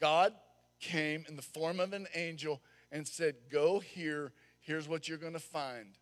God 0.00 0.34
came 0.80 1.24
in 1.28 1.36
the 1.36 1.42
form 1.42 1.80
of 1.80 1.92
an 1.92 2.06
angel 2.14 2.60
and 2.92 3.06
said, 3.06 3.36
Go 3.50 3.80
here, 3.80 4.32
here's 4.60 4.88
what 4.88 5.08
you're 5.08 5.18
going 5.18 5.32
to 5.32 5.38
find. 5.38 5.96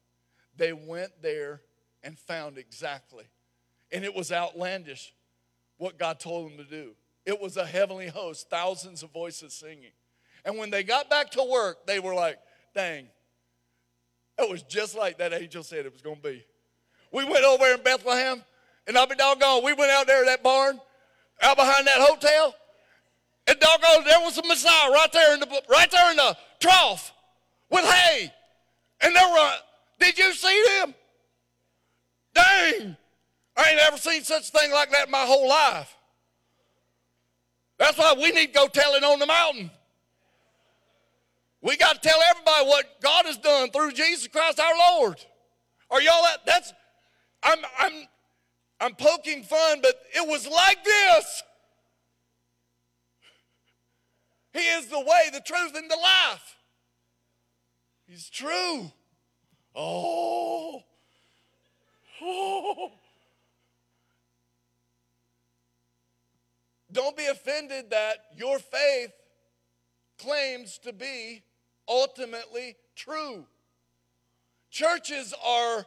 They 0.57 0.73
went 0.73 1.23
there 1.23 1.63
and 2.03 2.19
found 2.19 2.59
exactly. 2.59 3.25
And 3.93 4.05
it 4.05 4.15
was 4.15 4.33
outlandish. 4.33 5.13
what 5.79 5.97
God 5.97 6.19
told 6.21 6.51
them 6.51 6.59
to 6.59 6.65
do. 6.65 6.91
It 7.25 7.41
was 7.41 7.57
a 7.57 7.65
heavenly 7.65 8.09
host, 8.09 8.51
thousands 8.51 9.03
of 9.03 9.11
voices 9.11 9.55
singing. 9.55 9.93
And 10.45 10.59
when 10.59 10.71
they 10.71 10.83
got 10.83 11.09
back 11.09 11.31
to 11.33 11.45
work, 11.45 11.87
they 11.87 12.01
were 12.01 12.15
like, 12.15 12.39
dang, 12.75 13.07
it 14.39 14.49
was 14.49 14.63
just 14.63 14.97
like 14.97 15.19
that 15.19 15.33
angel 15.33 15.63
said 15.63 15.87
it 15.87 15.93
was 15.93 16.03
going 16.03 16.17
to 16.17 16.23
be. 16.23 16.45
We 17.13 17.25
went 17.25 17.45
over 17.45 17.67
in 17.67 17.83
Bethlehem, 17.83 18.43
and 18.87 18.97
I'll 18.97 19.07
be 19.07 19.15
doggone, 19.15 19.65
we 19.65 19.73
went 19.73 19.91
out 19.91 20.07
there 20.07 20.25
that 20.27 20.43
barn, 20.43 20.81
out 21.43 21.57
behind 21.57 21.87
that 21.87 22.01
hotel, 22.01 22.55
and 23.47 23.59
doggone, 23.59 24.05
there 24.05 24.21
was 24.21 24.37
a 24.39 24.47
Messiah 24.47 24.91
right 24.91 25.09
there 25.13 25.35
in 25.35 25.41
the 25.41 25.63
right 25.71 25.91
there 25.91 26.11
in 26.11 26.17
the 26.19 26.37
trough 26.61 27.13
with 27.71 27.85
hay. 27.85 28.33
And 29.01 29.15
they 29.15 29.21
were, 29.21 29.53
did 30.01 30.19
you 30.19 30.35
see 30.35 30.65
them? 30.81 30.95
Dang! 32.39 32.97
I 33.57 33.71
ain't 33.71 33.81
ever 33.81 33.97
seen 33.97 34.23
such 34.23 34.49
a 34.49 34.53
thing 34.53 34.71
like 34.71 34.91
that 34.93 35.07
in 35.07 35.11
my 35.11 35.25
whole 35.25 35.49
life. 35.49 35.95
That's 37.79 37.99
why 37.99 38.15
we 38.17 38.31
need 38.31 38.49
to 38.49 38.53
go 38.53 38.69
tell 38.69 38.95
it 38.95 39.03
on 39.03 39.19
the 39.19 39.27
mountain. 39.27 39.71
We 41.61 41.77
got 41.77 42.01
to 42.01 42.09
tell 42.09 42.19
everybody 42.31 42.67
what 42.67 43.01
God 43.01 43.27
has 43.27 43.37
done 43.37 43.71
through 43.71 43.93
Jesus 43.93 44.29
Christ 44.29 44.61
our 44.61 44.75
Lord. 44.93 45.25
Are 45.91 46.01
y'all 46.01 46.23
that? 46.23 46.47
That's 46.47 46.73
I'm 47.43 47.59
I'm 47.79 47.93
I'm 48.81 48.95
poking 48.95 49.43
fun, 49.43 49.81
but 49.83 50.01
it 50.15 50.27
was 50.27 50.47
like 50.47 50.85
this. 50.85 51.43
He 54.53 54.61
is 54.61 54.87
the 54.87 55.01
way, 55.01 55.31
the 55.33 55.41
truth, 55.41 55.75
and 55.77 55.91
the 55.91 55.97
life. 55.97 56.57
He's 58.07 58.29
true. 58.31 58.93
Oh. 59.75 60.83
Don't 66.93 67.17
be 67.17 67.27
offended 67.27 67.91
that 67.91 68.17
your 68.37 68.59
faith 68.59 69.13
claims 70.19 70.79
to 70.79 70.93
be 70.93 71.43
ultimately 71.87 72.77
true. 72.97 73.47
Churches 74.71 75.33
are 75.45 75.87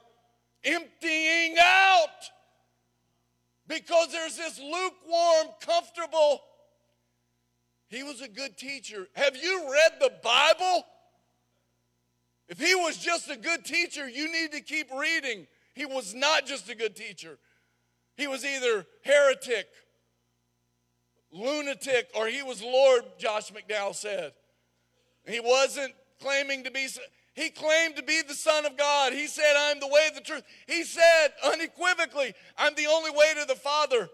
emptying 0.64 1.56
out 1.60 2.30
because 3.68 4.12
there's 4.12 4.38
this 4.38 4.60
lukewarm, 4.60 5.48
comfortable. 5.60 6.44
He 7.88 8.04
was 8.04 8.22
a 8.22 8.28
good 8.28 8.58
teacher. 8.58 9.08
Have 9.14 9.36
you 9.36 9.70
read 9.72 10.00
the 10.00 10.12
Bible? 10.24 10.86
If 12.48 12.60
he 12.60 12.76
was 12.76 12.98
just 12.98 13.30
a 13.30 13.38
good 13.38 13.66
teacher, 13.66 14.08
you 14.08 14.32
need 14.32 14.52
to 14.52 14.62
keep 14.62 14.90
reading. 14.92 15.48
He 15.74 15.86
was 15.86 16.14
not 16.14 16.46
just 16.46 16.70
a 16.70 16.76
good 16.76 16.96
teacher. 16.96 17.38
He 18.16 18.28
was 18.28 18.46
either 18.46 18.86
heretic, 19.04 19.68
lunatic, 21.32 22.10
or 22.16 22.28
he 22.28 22.44
was 22.44 22.62
Lord, 22.62 23.04
Josh 23.18 23.52
McDowell 23.52 23.96
said. 23.96 24.34
He 25.26 25.40
wasn't 25.40 25.94
claiming 26.20 26.64
to 26.66 26.72
be, 26.72 26.88
he 27.34 27.50
claimed 27.50 27.96
to 27.96 28.04
be 28.04 28.22
the 28.28 28.34
Son 28.34 28.66
of 28.66 28.78
God. 28.78 29.14
He 29.14 29.28
said, 29.28 29.54
I'm 29.58 29.80
the 29.80 29.88
way, 29.88 30.10
the 30.14 30.22
truth. 30.22 30.44
He 30.68 30.84
said 30.84 31.30
unequivocally, 31.44 32.34
I'm 32.58 32.76
the 32.76 32.88
only 32.88 33.12
way 33.12 33.34
to 33.40 33.46
the 33.48 33.56
Father. 33.56 34.10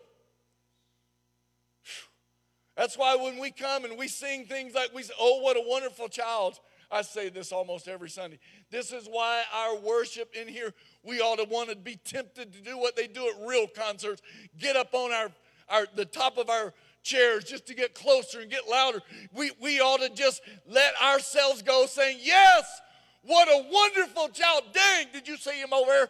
That's 2.75 2.95
why 2.95 3.15
when 3.15 3.39
we 3.39 3.49
come 3.49 3.85
and 3.85 3.97
we 3.97 4.07
sing 4.07 4.45
things 4.45 4.75
like 4.75 4.93
we 4.93 5.01
say, 5.01 5.13
Oh, 5.19 5.41
what 5.41 5.57
a 5.57 5.63
wonderful 5.65 6.07
child. 6.07 6.59
I 6.89 7.01
say 7.01 7.27
this 7.29 7.51
almost 7.51 7.87
every 7.87 8.09
Sunday. 8.09 8.39
This 8.71 8.93
is 8.93 9.07
why 9.07 9.43
our 9.53 9.77
worship 9.77 10.33
in 10.39 10.47
here, 10.47 10.73
we 11.07 11.21
ought 11.21 11.37
to 11.37 11.45
want 11.45 11.69
to 11.69 11.75
be 11.75 11.95
tempted 12.03 12.53
to 12.53 12.61
do 12.61 12.77
what 12.77 12.95
they 12.95 13.07
do 13.07 13.27
at 13.27 13.47
real 13.47 13.67
concerts. 13.67 14.21
Get 14.59 14.75
up 14.75 14.93
on 14.93 15.11
our, 15.11 15.31
our 15.69 15.87
the 15.95 16.05
top 16.05 16.37
of 16.37 16.49
our 16.49 16.73
chairs 17.01 17.45
just 17.45 17.65
to 17.67 17.73
get 17.73 17.95
closer 17.95 18.41
and 18.41 18.51
get 18.51 18.67
louder. 18.69 18.99
We, 19.33 19.51
we 19.61 19.79
ought 19.79 20.01
to 20.01 20.09
just 20.09 20.41
let 20.67 20.93
ourselves 21.01 21.61
go 21.61 21.85
saying, 21.85 22.19
Yes, 22.21 22.81
what 23.23 23.47
a 23.47 23.65
wonderful 23.71 24.29
child. 24.29 24.63
Dang, 24.73 25.07
did 25.13 25.27
you 25.27 25.37
see 25.37 25.59
him 25.59 25.73
over 25.73 25.89
there? 25.89 26.09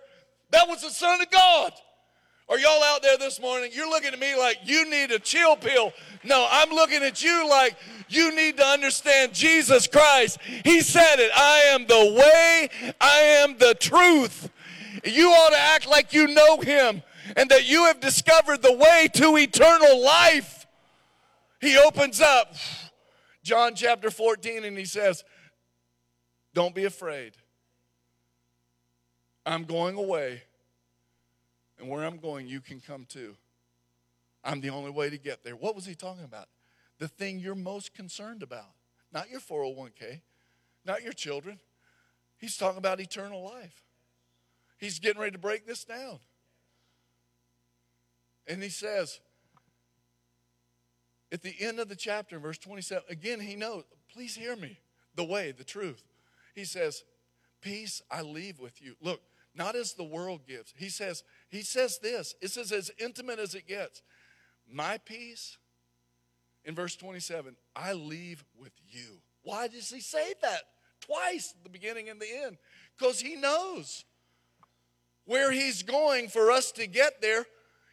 That 0.52 0.68
was 0.68 0.82
the 0.82 0.90
Son 0.90 1.22
of 1.22 1.30
God. 1.30 1.72
Are 2.50 2.58
y'all 2.58 2.82
out 2.82 3.02
there 3.02 3.18
this 3.18 3.42
morning? 3.42 3.72
You're 3.74 3.90
looking 3.90 4.14
at 4.14 4.20
me 4.20 4.38
like 4.38 4.60
you 4.64 4.90
need 4.90 5.12
a 5.12 5.20
chill 5.20 5.58
pill. 5.58 5.92
No, 6.24 6.48
I'm 6.50 6.70
looking 6.70 7.04
at 7.04 7.22
you 7.22 7.48
like 7.50 7.76
you 8.08 8.34
need 8.34 8.56
to 8.58 8.66
understand 8.66 9.34
Jesus 9.34 9.86
Christ. 9.86 10.40
He 10.64 10.80
said 10.80 11.16
it 11.18 11.30
I 11.36 11.72
am 11.72 11.86
the 11.88 12.16
way, 12.16 12.94
I 13.02 13.20
am 13.44 13.58
the 13.58 13.76
truth. 13.76 14.50
You 15.04 15.30
ought 15.30 15.50
to 15.52 15.60
act 15.60 15.88
like 15.88 16.14
you 16.14 16.28
know 16.28 16.60
Him 16.62 17.04
and 17.36 17.50
that 17.50 17.68
you 17.68 17.86
have 17.86 18.00
discovered 18.00 18.62
the 18.62 18.74
way 18.74 19.08
to 19.14 19.38
eternal 19.38 20.04
life 20.04 20.58
he 21.60 21.78
opens 21.78 22.22
up 22.22 22.56
John 23.44 23.76
chapter 23.76 24.12
14 24.12 24.64
and 24.64 24.78
he 24.78 24.86
says, 24.86 25.24
Don't 26.54 26.76
be 26.76 26.86
afraid. 26.86 27.34
I'm 29.46 29.64
going 29.64 29.96
away. 29.96 30.44
And 31.80 31.90
where 31.90 32.04
I'm 32.04 32.18
going, 32.18 32.48
you 32.48 32.60
can 32.60 32.80
come 32.80 33.06
too. 33.06 33.36
I'm 34.44 34.62
the 34.62 34.70
only 34.70 34.92
way 34.92 35.10
to 35.10 35.18
get 35.18 35.44
there. 35.44 35.56
What 35.56 35.76
was 35.76 35.86
he 35.86 35.96
talking 35.96 36.24
about? 36.24 36.48
The 37.00 37.08
thing 37.08 37.40
you're 37.40 37.56
most 37.56 37.94
concerned 37.94 38.42
about, 38.42 38.72
not 39.14 39.30
your 39.30 39.40
401k, 39.40 40.22
not 40.86 41.04
your 41.04 41.14
children. 41.14 41.60
He's 42.40 42.58
talking 42.58 42.78
about 42.78 43.00
eternal 43.00 43.44
life. 43.44 43.84
He's 44.78 45.00
getting 45.00 45.20
ready 45.20 45.32
to 45.32 45.38
break 45.38 45.66
this 45.66 45.84
down. 45.84 46.20
And 48.48 48.64
he 48.64 48.70
says, 48.70 49.20
at 51.32 51.42
the 51.42 51.56
end 51.60 51.80
of 51.80 51.90
the 51.90 51.96
chapter, 51.96 52.40
verse 52.40 52.58
27, 52.58 53.04
again, 53.10 53.40
he 53.40 53.56
knows, 53.56 53.84
please 54.14 54.36
hear 54.36 54.56
me, 54.56 54.80
the 55.16 55.26
way, 55.26 55.52
the 55.52 55.64
truth. 55.64 56.04
He 56.56 56.64
says, 56.64 57.04
Peace 57.62 58.02
I 58.10 58.22
leave 58.22 58.60
with 58.60 58.82
you. 58.82 58.96
Look, 59.02 59.22
not 59.56 59.76
as 59.76 59.94
the 59.94 60.04
world 60.04 60.42
gives. 60.48 60.74
He 60.78 60.90
says, 60.90 61.24
he 61.50 61.62
says 61.64 62.00
this. 62.00 62.36
It 62.42 62.52
says 62.52 62.72
as 62.72 62.92
intimate 63.00 63.40
as 63.40 63.56
it 63.56 63.68
gets. 63.68 64.04
My 64.72 65.00
peace, 65.00 65.58
in 66.64 66.76
verse 66.76 66.96
27, 66.96 67.56
I 67.76 67.94
leave 67.94 68.46
with 68.60 68.74
you. 68.90 69.22
Why 69.44 69.68
does 69.68 69.90
he 69.90 70.02
say 70.02 70.34
that? 70.42 70.62
Twice, 71.02 71.54
the 71.64 71.70
beginning 71.70 72.10
and 72.10 72.20
the 72.20 72.28
end. 72.46 72.58
Because 72.98 73.20
he 73.20 73.36
knows 73.36 74.06
where 75.28 75.52
he's 75.52 75.84
going 75.84 76.30
for 76.30 76.52
us 76.52 76.72
to 76.72 76.88
get 76.88 77.22
there. 77.22 77.46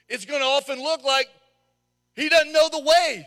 It's 0.09 0.25
going 0.25 0.41
to 0.41 0.47
often 0.47 0.83
look 0.83 1.05
like 1.05 1.29
he 2.15 2.29
doesn't 2.29 2.53
know 2.53 2.69
the 2.71 2.81
way, 2.81 3.27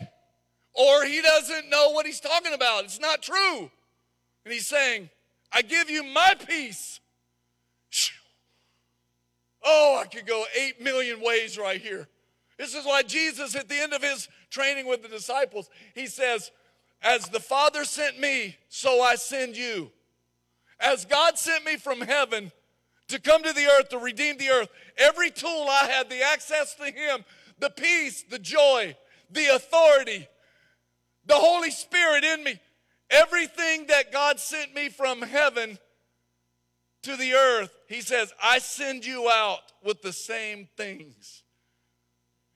or 0.74 1.04
he 1.04 1.20
doesn't 1.22 1.70
know 1.70 1.90
what 1.90 2.06
he's 2.06 2.20
talking 2.20 2.54
about. 2.54 2.84
It's 2.84 2.98
not 2.98 3.22
true. 3.22 3.70
And 4.44 4.52
he's 4.52 4.66
saying, 4.66 5.10
I 5.52 5.62
give 5.62 5.90
you 5.90 6.02
my 6.02 6.34
peace. 6.46 7.00
Oh, 9.62 10.00
I 10.00 10.06
could 10.06 10.26
go 10.26 10.44
eight 10.58 10.80
million 10.80 11.20
ways 11.20 11.58
right 11.58 11.80
here. 11.80 12.08
This 12.56 12.74
is 12.74 12.84
why 12.84 13.02
Jesus, 13.02 13.54
at 13.54 13.68
the 13.68 13.78
end 13.78 13.92
of 13.92 14.02
his 14.02 14.28
training 14.50 14.86
with 14.86 15.02
the 15.02 15.08
disciples, 15.08 15.68
he 15.94 16.06
says, 16.06 16.50
As 17.02 17.28
the 17.28 17.40
Father 17.40 17.84
sent 17.84 18.18
me, 18.18 18.56
so 18.68 19.02
I 19.02 19.16
send 19.16 19.56
you. 19.56 19.90
As 20.80 21.04
God 21.04 21.38
sent 21.38 21.64
me 21.64 21.76
from 21.76 22.00
heaven 22.00 22.52
to 23.08 23.18
come 23.18 23.42
to 23.42 23.52
the 23.52 23.66
earth 23.66 23.88
to 23.90 23.98
redeem 23.98 24.36
the 24.36 24.50
earth, 24.50 24.68
every 24.96 25.30
tool 25.30 25.66
I 25.68 25.88
had, 25.90 26.08
the 26.08 26.22
access 26.22 26.74
to 26.74 26.84
Him, 26.84 27.24
the 27.58 27.70
peace, 27.70 28.22
the 28.22 28.38
joy, 28.38 28.96
the 29.30 29.54
authority, 29.54 30.28
the 31.26 31.34
Holy 31.34 31.70
Spirit 31.70 32.24
in 32.24 32.44
me. 32.44 32.60
Everything 33.10 33.86
that 33.86 34.12
God 34.12 34.38
sent 34.38 34.74
me 34.74 34.90
from 34.90 35.22
heaven 35.22 35.78
to 37.02 37.16
the 37.16 37.34
earth, 37.34 37.74
He 37.88 38.00
says, 38.00 38.32
I 38.42 38.58
send 38.58 39.06
you 39.06 39.30
out 39.30 39.72
with 39.82 40.02
the 40.02 40.12
same 40.12 40.68
things. 40.76 41.42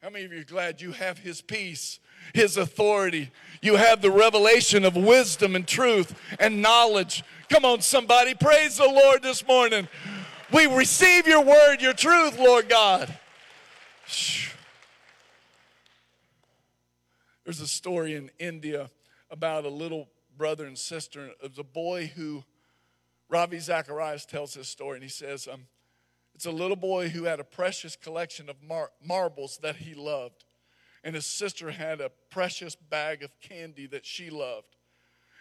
How 0.02 0.10
many 0.10 0.24
of 0.24 0.32
you 0.32 0.40
are 0.40 0.44
glad 0.44 0.80
you 0.80 0.92
have 0.92 1.18
His 1.18 1.40
peace, 1.40 2.00
His 2.34 2.56
authority? 2.56 3.30
You 3.62 3.76
have 3.76 4.02
the 4.02 4.10
revelation 4.10 4.84
of 4.84 4.96
wisdom 4.96 5.54
and 5.54 5.66
truth 5.66 6.14
and 6.40 6.60
knowledge. 6.60 7.22
Come 7.48 7.64
on, 7.64 7.80
somebody, 7.80 8.34
praise 8.34 8.78
the 8.78 8.88
Lord 8.88 9.22
this 9.22 9.46
morning. 9.46 9.88
We 10.52 10.66
receive 10.66 11.26
your 11.26 11.42
word, 11.42 11.80
your 11.80 11.94
truth, 11.94 12.38
Lord 12.38 12.68
God. 12.68 13.16
There's 17.44 17.60
a 17.60 17.66
story 17.66 18.14
in 18.16 18.30
India 18.38 18.90
about 19.30 19.64
a 19.64 19.70
little 19.70 20.10
brother 20.36 20.66
and 20.66 20.76
sister. 20.76 21.28
It 21.42 21.50
was 21.50 21.58
a 21.58 21.64
boy 21.64 22.12
who, 22.14 22.44
Ravi 23.30 23.60
Zacharias 23.60 24.26
tells 24.26 24.52
his 24.52 24.68
story, 24.68 24.96
and 24.96 25.02
he 25.02 25.08
says, 25.08 25.48
um, 25.50 25.62
It's 26.34 26.44
a 26.44 26.50
little 26.50 26.76
boy 26.76 27.08
who 27.08 27.24
had 27.24 27.40
a 27.40 27.44
precious 27.44 27.96
collection 27.96 28.50
of 28.50 28.56
mar- 28.62 28.90
marbles 29.02 29.58
that 29.62 29.76
he 29.76 29.94
loved. 29.94 30.44
And 31.02 31.14
his 31.14 31.24
sister 31.24 31.70
had 31.70 32.02
a 32.02 32.10
precious 32.30 32.74
bag 32.76 33.22
of 33.22 33.30
candy 33.40 33.86
that 33.86 34.04
she 34.04 34.28
loved. 34.28 34.76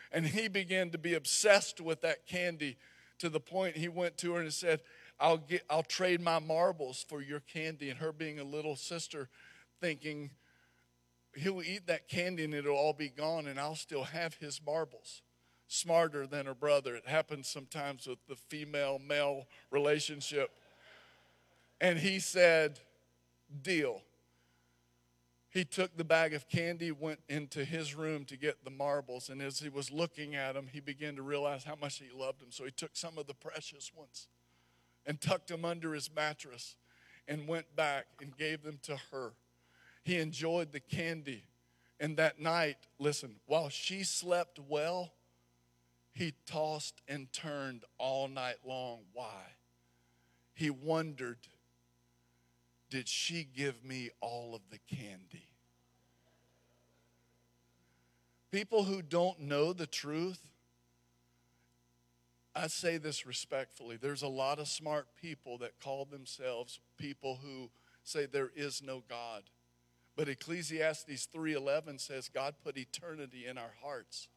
And 0.10 0.26
he 0.26 0.48
began 0.48 0.90
to 0.92 0.98
be 0.98 1.16
obsessed 1.16 1.82
with 1.82 2.00
that 2.02 2.26
candy 2.26 2.78
to 3.20 3.30
the 3.30 3.40
point 3.40 3.78
he 3.78 3.88
went 3.88 4.18
to 4.18 4.34
her 4.34 4.42
and 4.42 4.52
said, 4.52 4.82
I'll, 5.22 5.38
get, 5.38 5.64
I'll 5.70 5.84
trade 5.84 6.20
my 6.20 6.40
marbles 6.40 7.06
for 7.08 7.22
your 7.22 7.42
candy. 7.42 7.90
And 7.90 8.00
her 8.00 8.12
being 8.12 8.40
a 8.40 8.44
little 8.44 8.76
sister, 8.76 9.30
thinking, 9.80 10.32
he'll 11.36 11.62
eat 11.62 11.86
that 11.88 12.10
candy 12.10 12.44
and 12.44 12.54
it'll 12.54 12.76
all 12.76 12.94
be 12.94 13.10
gone, 13.10 13.48
and 13.48 13.60
I'll 13.60 13.76
still 13.76 14.04
have 14.04 14.34
his 14.36 14.60
marbles. 14.66 15.22
Smarter 15.68 16.28
than 16.28 16.48
her 16.48 16.56
brother. 16.56 16.96
It 16.96 17.08
happens 17.08 17.48
sometimes 17.48 18.08
with 18.08 18.18
the 18.28 18.36
female 18.36 19.00
male 19.00 19.46
relationship. 19.70 20.50
And 21.80 21.98
he 22.00 22.20
said, 22.20 22.80
Deal. 23.62 24.02
He 25.50 25.66
took 25.66 25.96
the 25.98 26.06
bag 26.06 26.34
of 26.34 26.48
candy, 26.48 26.92
went 26.92 27.20
into 27.28 27.66
his 27.66 27.94
room 27.94 28.24
to 28.26 28.38
get 28.38 28.64
the 28.64 28.72
marbles, 28.72 29.30
and 29.30 29.42
as 29.42 29.60
he 29.60 29.68
was 29.68 29.92
looking 29.92 30.34
at 30.34 30.54
them, 30.54 30.68
he 30.72 30.80
began 30.80 31.18
to 31.18 31.22
realize 31.22 31.66
how 31.66 31.76
much 31.76 32.00
he 32.00 32.06
loved 32.18 32.40
them. 32.40 32.52
So 32.52 32.64
he 32.64 32.72
took 32.72 32.92
some 32.94 33.18
of 33.18 33.28
the 33.28 33.34
precious 33.34 33.92
ones 33.94 34.28
and 35.06 35.20
tucked 35.20 35.48
them 35.48 35.66
under 35.66 35.94
his 35.94 36.10
mattress 36.14 36.76
and 37.28 37.48
went 37.48 37.76
back 37.76 38.06
and 38.22 38.36
gave 38.38 38.64
them 38.64 38.80
to 38.84 38.98
her. 39.12 39.34
He 40.04 40.18
enjoyed 40.20 40.72
the 40.72 40.80
candy. 40.80 41.44
And 42.00 42.18
that 42.18 42.40
night, 42.40 42.78
listen, 43.00 43.36
while 43.46 43.70
she 43.70 44.04
slept 44.04 44.60
well, 44.68 45.14
he 46.14 46.34
tossed 46.46 47.02
and 47.08 47.32
turned 47.32 47.84
all 47.98 48.28
night 48.28 48.58
long. 48.66 49.02
Why? 49.14 49.42
He 50.54 50.70
wondered 50.70 51.38
did 52.92 53.08
she 53.08 53.48
give 53.56 53.86
me 53.86 54.10
all 54.20 54.54
of 54.54 54.62
the 54.70 54.78
candy? 54.94 55.48
People 58.52 58.84
who 58.84 59.02
don't 59.02 59.40
know 59.40 59.72
the 59.72 59.88
truth, 59.88 60.51
I 62.56 62.68
say 62.68 62.98
this 62.98 63.26
respectfully. 63.26 63.98
There's 63.98 64.24
a 64.24 64.28
lot 64.28 64.60
of 64.60 64.68
smart 64.68 65.08
people 65.22 65.58
that 65.60 65.80
call 65.80 66.06
themselves 66.06 66.80
people 66.98 67.40
who 67.42 67.70
say 68.04 68.26
there 68.26 68.52
is 68.56 68.82
no 68.84 69.04
God. 69.08 69.44
But 70.16 70.28
Ecclesiastes 70.28 71.28
3:11 71.34 72.00
says 72.00 72.28
God 72.28 72.56
put 72.64 72.78
eternity 72.78 73.46
in 73.46 73.58
our 73.58 73.74
hearts. 73.82 74.28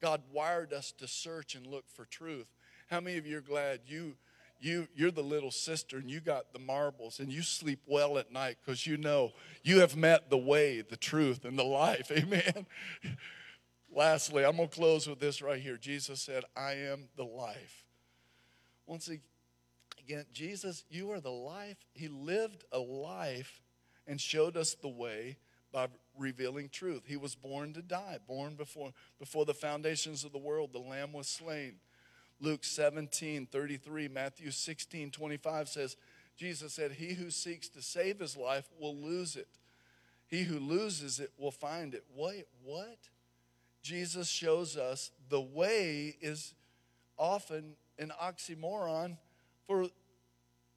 God 0.00 0.22
wired 0.30 0.72
us 0.72 0.92
to 0.92 1.08
search 1.08 1.54
and 1.54 1.66
look 1.66 1.88
for 1.88 2.04
truth. 2.04 2.46
How 2.88 3.00
many 3.00 3.18
of 3.18 3.26
you 3.26 3.38
are 3.38 3.42
glad 3.42 3.80
you 3.86 4.16
you 4.60 4.86
you're 4.94 5.10
the 5.10 5.22
little 5.22 5.50
sister 5.50 5.98
and 5.98 6.10
you 6.10 6.20
got 6.20 6.52
the 6.52 6.58
marbles 6.58 7.18
and 7.18 7.32
you 7.32 7.42
sleep 7.42 7.80
well 7.86 8.16
at 8.18 8.32
night 8.32 8.58
because 8.64 8.86
you 8.86 8.96
know 8.96 9.32
you 9.64 9.80
have 9.80 9.96
met 9.96 10.30
the 10.30 10.38
way 10.38 10.80
the 10.80 10.96
truth 10.96 11.44
and 11.44 11.58
the 11.58 11.64
life 11.64 12.10
amen 12.16 12.66
lastly 13.92 14.44
i'm 14.44 14.56
going 14.56 14.68
to 14.68 14.74
close 14.74 15.06
with 15.06 15.20
this 15.20 15.42
right 15.42 15.60
here 15.60 15.76
jesus 15.76 16.20
said 16.20 16.44
i 16.56 16.72
am 16.72 17.08
the 17.16 17.24
life 17.24 17.84
once 18.86 19.08
again 19.08 20.24
jesus 20.32 20.84
you 20.90 21.10
are 21.10 21.20
the 21.20 21.30
life 21.30 21.78
he 21.94 22.08
lived 22.08 22.64
a 22.72 22.78
life 22.78 23.60
and 24.06 24.20
showed 24.20 24.56
us 24.56 24.74
the 24.74 24.88
way 24.88 25.36
by 25.72 25.86
revealing 26.18 26.68
truth 26.68 27.02
he 27.06 27.16
was 27.16 27.34
born 27.34 27.72
to 27.72 27.82
die 27.82 28.18
born 28.26 28.54
before 28.54 28.92
before 29.18 29.44
the 29.44 29.54
foundations 29.54 30.24
of 30.24 30.32
the 30.32 30.38
world 30.38 30.72
the 30.72 30.78
lamb 30.78 31.12
was 31.12 31.28
slain 31.28 31.74
Luke 32.42 32.64
17, 32.64 33.46
33, 33.46 34.08
Matthew 34.08 34.50
16, 34.50 35.12
25 35.12 35.68
says, 35.68 35.96
Jesus 36.36 36.72
said, 36.72 36.92
He 36.92 37.14
who 37.14 37.30
seeks 37.30 37.68
to 37.68 37.80
save 37.80 38.18
his 38.18 38.36
life 38.36 38.68
will 38.80 38.96
lose 38.96 39.36
it. 39.36 39.46
He 40.26 40.42
who 40.42 40.58
loses 40.58 41.20
it 41.20 41.30
will 41.38 41.52
find 41.52 41.94
it. 41.94 42.04
Wait, 42.16 42.46
what? 42.64 42.98
Jesus 43.82 44.28
shows 44.28 44.76
us 44.76 45.10
the 45.28 45.40
way 45.40 46.16
is 46.20 46.54
often 47.18 47.76
an 47.98 48.12
oxymoron 48.20 49.16
for 49.66 49.86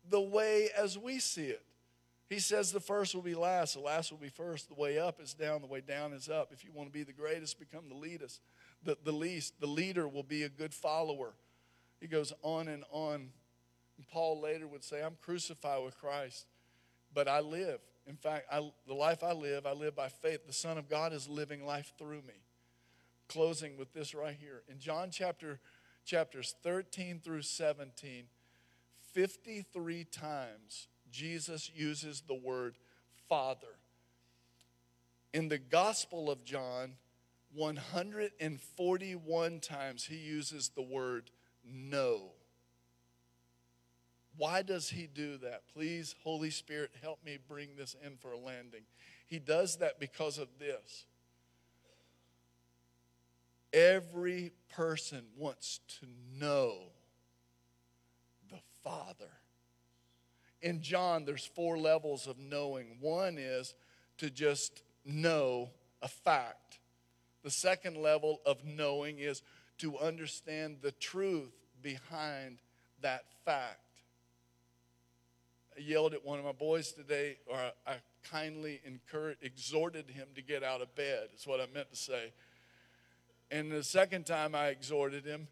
the 0.09 0.21
way 0.21 0.69
as 0.77 0.97
we 0.97 1.19
see 1.19 1.47
it. 1.47 1.63
He 2.29 2.39
says 2.39 2.71
the 2.71 2.79
first 2.79 3.13
will 3.13 3.21
be 3.21 3.35
last, 3.35 3.75
the 3.75 3.81
last 3.81 4.11
will 4.11 4.17
be 4.17 4.29
first. 4.29 4.67
The 4.67 4.75
way 4.75 4.97
up 4.97 5.21
is 5.21 5.33
down, 5.33 5.61
the 5.61 5.67
way 5.67 5.81
down 5.81 6.11
is 6.11 6.27
up. 6.27 6.49
If 6.51 6.63
you 6.63 6.71
want 6.73 6.89
to 6.89 6.93
be 6.93 7.03
the 7.03 7.13
greatest, 7.13 7.59
become 7.59 7.87
the 7.87 7.95
leadest. 7.95 8.41
The, 8.83 8.97
the 9.03 9.11
least, 9.11 9.59
the 9.59 9.67
leader 9.67 10.07
will 10.07 10.23
be 10.23 10.43
a 10.43 10.49
good 10.49 10.73
follower. 10.73 11.33
He 12.01 12.07
goes 12.07 12.33
on 12.41 12.67
and 12.67 12.83
on. 12.89 13.29
And 13.97 14.07
Paul 14.07 14.41
later 14.41 14.67
would 14.67 14.83
say, 14.83 15.03
I'm 15.03 15.17
crucified 15.21 15.83
with 15.83 15.97
Christ, 15.99 16.47
but 17.13 17.27
I 17.27 17.41
live. 17.41 17.79
In 18.07 18.15
fact, 18.15 18.47
I, 18.51 18.69
the 18.87 18.93
life 18.93 19.23
I 19.23 19.31
live, 19.31 19.65
I 19.65 19.73
live 19.73 19.95
by 19.95 20.09
faith. 20.09 20.45
The 20.45 20.53
Son 20.53 20.77
of 20.77 20.89
God 20.89 21.13
is 21.13 21.29
living 21.29 21.65
life 21.65 21.93
through 21.97 22.21
me. 22.23 22.44
Closing 23.27 23.77
with 23.77 23.93
this 23.93 24.13
right 24.13 24.37
here. 24.39 24.61
In 24.69 24.79
John 24.79 25.09
chapter 25.11 25.59
chapters 26.05 26.55
13 26.63 27.19
through 27.23 27.41
17, 27.41 28.25
53 29.13 30.03
times 30.05 30.87
Jesus 31.11 31.71
uses 31.73 32.21
the 32.27 32.35
word 32.35 32.77
Father. 33.27 33.79
In 35.33 35.49
the 35.49 35.57
Gospel 35.57 36.29
of 36.29 36.45
John, 36.45 36.93
141 37.53 39.59
times 39.59 40.05
he 40.05 40.17
uses 40.17 40.69
the 40.69 40.81
word 40.81 41.31
no. 41.63 42.31
Why 44.37 44.61
does 44.61 44.89
he 44.89 45.07
do 45.07 45.37
that? 45.37 45.63
Please, 45.73 46.13
Holy 46.23 46.49
Spirit, 46.49 46.91
help 47.01 47.23
me 47.25 47.37
bring 47.47 47.69
this 47.77 47.95
in 48.05 48.17
for 48.17 48.33
a 48.33 48.37
landing. 48.37 48.83
He 49.27 49.39
does 49.39 49.77
that 49.77 49.97
because 49.99 50.37
of 50.37 50.49
this. 50.59 51.05
Every 53.75 54.53
person 54.69 55.23
wants 55.37 55.81
to 55.99 56.07
know 56.39 56.77
the 58.49 58.59
Father. 58.85 59.31
In 60.61 60.81
John, 60.81 61.25
there's 61.25 61.45
four 61.45 61.77
levels 61.77 62.25
of 62.25 62.39
knowing. 62.39 62.95
One 63.01 63.37
is 63.37 63.75
to 64.19 64.29
just 64.29 64.81
know 65.03 65.71
a 66.01 66.07
fact. 66.07 66.79
The 67.43 67.51
second 67.51 67.97
level 67.97 68.39
of 68.45 68.63
knowing 68.63 69.19
is 69.19 69.41
to 69.79 69.99
understand 69.99 70.77
the 70.81 70.93
truth 70.93 71.51
behind 71.81 72.59
that 73.01 73.25
fact. 73.43 73.79
I 75.77 75.81
yelled 75.81 76.13
at 76.13 76.23
one 76.23 76.39
of 76.39 76.45
my 76.45 76.53
boys 76.53 76.93
today, 76.93 77.39
or 77.45 77.57
I 77.85 77.95
kindly 78.23 78.79
encouraged, 78.85 79.43
exhorted 79.43 80.09
him 80.09 80.29
to 80.35 80.41
get 80.41 80.63
out 80.63 80.81
of 80.81 80.95
bed, 80.95 81.27
is 81.35 81.45
what 81.45 81.59
I 81.59 81.65
meant 81.73 81.89
to 81.91 81.97
say. 81.97 82.31
And 83.55 83.71
the 83.71 83.83
second 83.83 84.25
time 84.25 84.53
I 84.53 84.67
exhorted 84.67 85.23
him, 85.23 85.47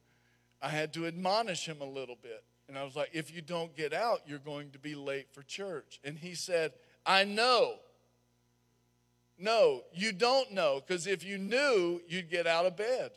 I 0.62 0.68
had 0.68 0.92
to 0.96 1.08
admonish 1.08 1.66
him 1.66 1.78
a 1.80 1.86
little 1.86 2.18
bit. 2.22 2.44
And 2.68 2.78
I 2.78 2.84
was 2.84 2.98
like, 2.98 3.12
if 3.14 3.34
you 3.34 3.42
don't 3.42 3.74
get 3.78 3.94
out, 3.94 4.24
you're 4.28 4.40
going 4.40 4.72
to 4.72 4.80
be 4.80 4.94
late 4.94 5.28
for 5.32 5.42
church. 5.44 6.02
And 6.04 6.18
he 6.18 6.36
said, 6.36 6.74
I 7.06 7.24
know. 7.24 7.76
No, 9.40 9.84
you 9.94 10.12
don't 10.12 10.52
know, 10.52 10.82
because 10.86 11.08
if 11.08 11.24
you 11.24 11.38
knew, 11.38 12.02
you'd 12.10 12.30
get 12.30 12.46
out 12.46 12.66
of 12.66 12.76
bed. 12.76 13.12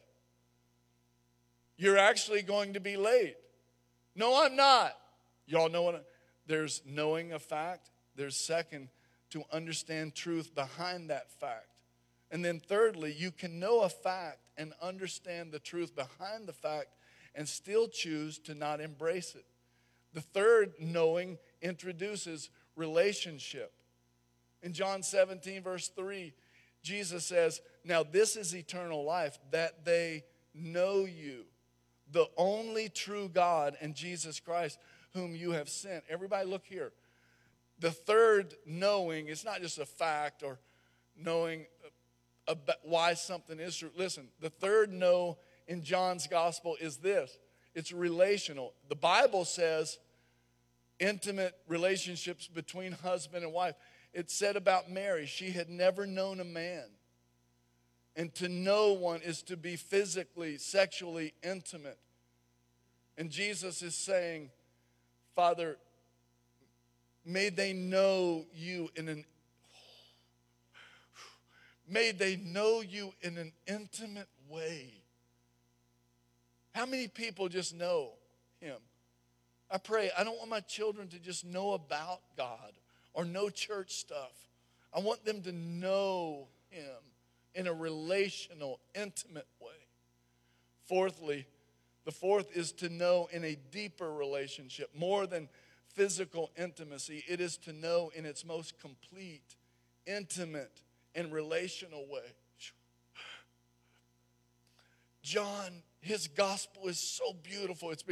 You're 1.77 1.99
actually 1.99 2.43
going 2.43 2.75
to 2.75 2.81
be 2.81 2.97
late. 2.97 3.35
No, 4.15 4.41
I'm 4.41 4.55
not. 4.55 4.97
Y'all 5.49 5.69
know 5.69 5.83
what? 5.83 5.97
I, 5.97 6.01
there's 6.47 6.81
knowing 6.87 7.33
a 7.33 7.41
fact. 7.41 7.91
There's 8.15 8.37
second, 8.37 8.89
to 9.31 9.43
understand 9.53 10.15
truth 10.15 10.55
behind 10.55 11.11
that 11.11 11.33
fact. 11.41 11.71
And 12.31 12.45
then 12.45 12.61
thirdly, 12.61 13.13
you 13.13 13.33
can 13.33 13.59
know 13.59 13.81
a 13.81 13.89
fact 13.89 14.39
and 14.57 14.73
understand 14.81 15.53
the 15.53 15.59
truth 15.59 15.95
behind 15.95 16.47
the 16.47 16.53
fact 16.53 16.89
and 17.35 17.49
still 17.49 17.89
choose 17.89 18.39
to 18.41 18.55
not 18.55 18.81
embrace 18.81 19.35
it. 19.35 19.45
The 20.15 20.21
third 20.23 20.73
knowing 20.81 21.39
introduces 21.61 22.51
relationship. 22.75 23.73
In 24.63 24.73
John 24.73 25.03
17, 25.03 25.63
verse 25.63 25.89
3, 25.89 26.33
Jesus 26.83 27.27
says, 27.27 27.61
Now 27.85 28.03
this 28.03 28.37
is 28.37 28.55
eternal 28.55 29.05
life, 29.05 29.39
that 29.51 29.85
they 29.85 30.25
know 30.55 31.05
you, 31.05 31.45
the 32.11 32.29
only 32.37 32.89
true 32.89 33.29
God 33.29 33.77
and 33.81 33.95
Jesus 33.95 34.41
Christ, 34.41 34.79
whom 35.13 35.35
you 35.35 35.53
have 35.53 35.69
sent. 35.69 36.05
Everybody, 36.09 36.49
look 36.49 36.65
here. 36.67 36.93
The 37.79 37.91
third 37.91 38.55
knowing 38.65 39.29
is 39.29 39.45
not 39.45 39.61
just 39.61 39.79
a 39.79 39.85
fact 39.85 40.43
or 40.43 40.59
knowing 41.17 41.67
about 42.49 42.77
why 42.83 43.15
something 43.15 43.59
is 43.59 43.77
true. 43.77 43.91
Listen, 43.97 44.29
the 44.41 44.51
third 44.51 44.93
no 44.93 45.39
in 45.67 45.83
John's 45.83 46.27
gospel 46.27 46.77
is 46.81 46.99
this 46.99 47.39
it's 47.75 47.93
relational. 47.93 48.73
The 48.89 48.97
Bible 48.97 49.45
says 49.45 49.99
intimate 50.99 51.55
relationships 51.69 52.49
between 52.49 52.93
husband 52.93 53.45
and 53.45 53.53
wife. 53.53 53.75
It 54.13 54.31
said 54.31 54.57
about 54.57 54.91
Mary, 54.91 55.27
she 55.27 55.51
had 55.51 55.69
never 55.69 56.07
known 56.07 56.41
a 56.41 56.45
man. 56.45 56.85
And 58.17 58.35
to 58.37 58.49
know 58.49 58.95
one 58.95 59.21
is 59.21 59.43
to 59.43 59.59
be 59.59 59.77
physically, 59.77 60.57
sexually 60.57 61.35
intimate. 61.43 61.99
And 63.19 63.31
Jesus 63.31 63.83
is 63.83 63.95
saying, 63.95 64.51
Father, 65.35 65.77
may 67.27 67.51
they 67.51 67.75
know 67.75 68.47
you 68.55 68.89
in 68.97 69.11
an 69.11 69.27
may 71.89 72.13
they 72.13 72.37
know 72.37 72.81
you 72.81 73.13
in 73.23 73.39
an 73.39 73.53
intimate 73.67 74.29
way. 74.49 74.93
How 76.75 76.87
many 76.87 77.09
people 77.09 77.49
just 77.49 77.75
know 77.75 78.11
him? 78.61 78.77
I 79.71 79.79
pray, 79.79 80.11
I 80.17 80.25
don't 80.25 80.39
want 80.39 80.51
my 80.51 80.61
children 80.61 81.09
to 81.09 81.19
just 81.19 81.45
know 81.45 81.73
about 81.73 82.21
God 82.37 82.73
or 83.15 83.25
know 83.25 83.49
church 83.49 83.95
stuff. 83.95 84.33
I 84.95 85.01
want 85.01 85.25
them 85.25 85.43
to 85.43 85.53
know 85.53 86.49
Him 86.71 86.97
in 87.55 87.67
a 87.67 87.73
relational, 87.73 88.81
intimate 88.95 89.47
way. 89.61 89.69
Fourthly, 90.87 91.47
the 92.05 92.13
fourth 92.13 92.57
is 92.57 92.73
to 92.73 92.89
know 92.89 93.29
in 93.33 93.45
a 93.45 93.57
deeper 93.73 94.13
relationship, 94.13 94.91
more 94.97 95.27
than 95.27 95.49
physical 95.95 96.51
intimacy. 96.57 97.25
It 97.27 97.41
is 97.41 97.57
to 97.59 97.73
know 97.73 98.13
in 98.15 98.25
its 98.25 98.45
most 98.45 98.79
complete, 98.79 99.57
intimate, 100.07 100.83
and 101.17 101.33
relational 101.33 102.07
way. 102.09 102.21
John, 105.23 105.83
his 106.01 106.29
gospel 106.29 106.87
is 106.87 107.01
so 107.01 107.33
beautiful. 107.43 107.91
It's 107.91 108.05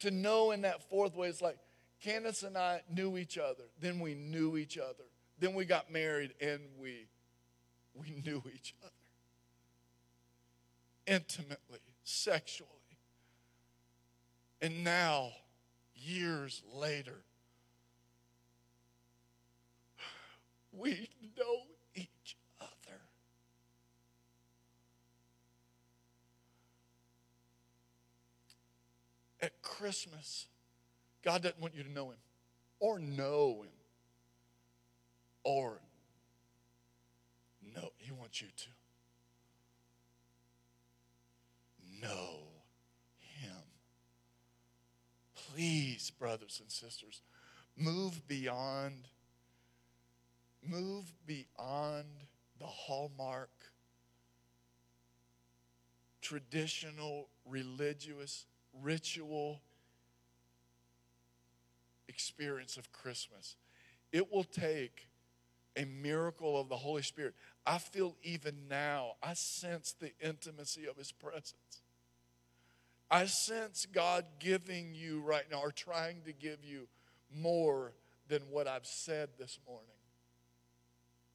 to 0.00 0.10
know 0.10 0.50
in 0.50 0.62
that 0.62 0.82
fourth 0.90 1.14
way, 1.14 1.28
it's 1.28 1.40
like 1.40 1.58
Candace 2.02 2.42
and 2.42 2.56
I 2.56 2.80
knew 2.92 3.18
each 3.18 3.38
other. 3.38 3.62
Then 3.78 4.00
we 4.00 4.14
knew 4.14 4.56
each 4.56 4.76
other. 4.76 5.04
Then 5.38 5.54
we 5.54 5.64
got 5.64 5.92
married 5.92 6.34
and 6.40 6.60
we 6.80 7.06
we 7.94 8.10
knew 8.24 8.42
each 8.52 8.74
other 8.82 8.90
intimately, 11.10 11.80
sexually. 12.04 12.68
And 14.62 14.84
now, 14.84 15.30
years 15.94 16.62
later, 16.72 17.24
we 20.72 21.08
know 21.36 21.62
each 21.94 22.36
other. 22.60 23.00
At 29.42 29.62
Christmas, 29.62 30.46
God 31.22 31.42
doesn't 31.42 31.60
want 31.60 31.74
you 31.74 31.82
to 31.82 31.90
know 31.90 32.10
Him 32.10 32.18
or 32.78 32.98
know 32.98 33.62
Him 33.62 33.72
or 35.44 35.80
know. 37.74 37.90
He 37.98 38.12
wants 38.12 38.42
you 38.42 38.48
to 38.48 38.68
know 42.02 42.40
Him. 43.18 43.62
Please, 45.34 46.10
brothers 46.10 46.60
and 46.60 46.70
sisters, 46.70 47.22
move 47.76 48.26
beyond, 48.28 49.08
move 50.62 51.12
beyond 51.26 52.06
the 52.58 52.66
hallmark, 52.66 53.50
traditional, 56.20 57.28
religious, 57.46 58.44
ritual 58.82 59.60
experience 62.08 62.76
of 62.76 62.92
Christmas. 62.92 63.56
It 64.12 64.32
will 64.32 64.44
take 64.44 65.08
a 65.76 65.84
miracle 65.84 66.60
of 66.60 66.68
the 66.68 66.76
Holy 66.76 67.02
Spirit. 67.02 67.34
I 67.66 67.78
feel 67.78 68.16
even 68.22 68.68
now, 68.68 69.12
I 69.22 69.34
sense 69.34 69.94
the 69.98 70.10
intimacy 70.20 70.86
of 70.86 70.96
His 70.96 71.12
presence. 71.12 71.54
I 73.10 73.26
sense 73.26 73.86
God 73.90 74.24
giving 74.38 74.94
you 74.94 75.20
right 75.20 75.44
now, 75.50 75.60
or 75.60 75.72
trying 75.72 76.22
to 76.26 76.32
give 76.32 76.64
you 76.64 76.88
more 77.34 77.92
than 78.28 78.42
what 78.50 78.68
I've 78.68 78.86
said 78.86 79.30
this 79.38 79.58
morning. 79.66 79.86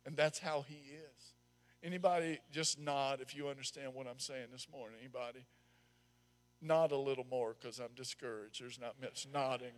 And 0.05 0.15
that's 0.15 0.39
how 0.39 0.65
He 0.67 0.75
is. 0.75 1.33
Anybody 1.83 2.39
just 2.51 2.79
nod 2.79 3.19
if 3.21 3.35
you 3.35 3.47
understand 3.47 3.93
what 3.93 4.07
I'm 4.07 4.19
saying 4.19 4.47
this 4.51 4.67
morning? 4.71 4.97
Anybody? 4.99 5.45
Nod 6.65 6.91
a 6.91 6.97
little 6.97 7.25
more 7.29 7.55
because 7.59 7.79
I'm 7.79 7.93
discouraged. 7.95 8.61
There's 8.61 8.79
not 8.79 8.95
much 9.01 9.27
nodding. 9.31 9.73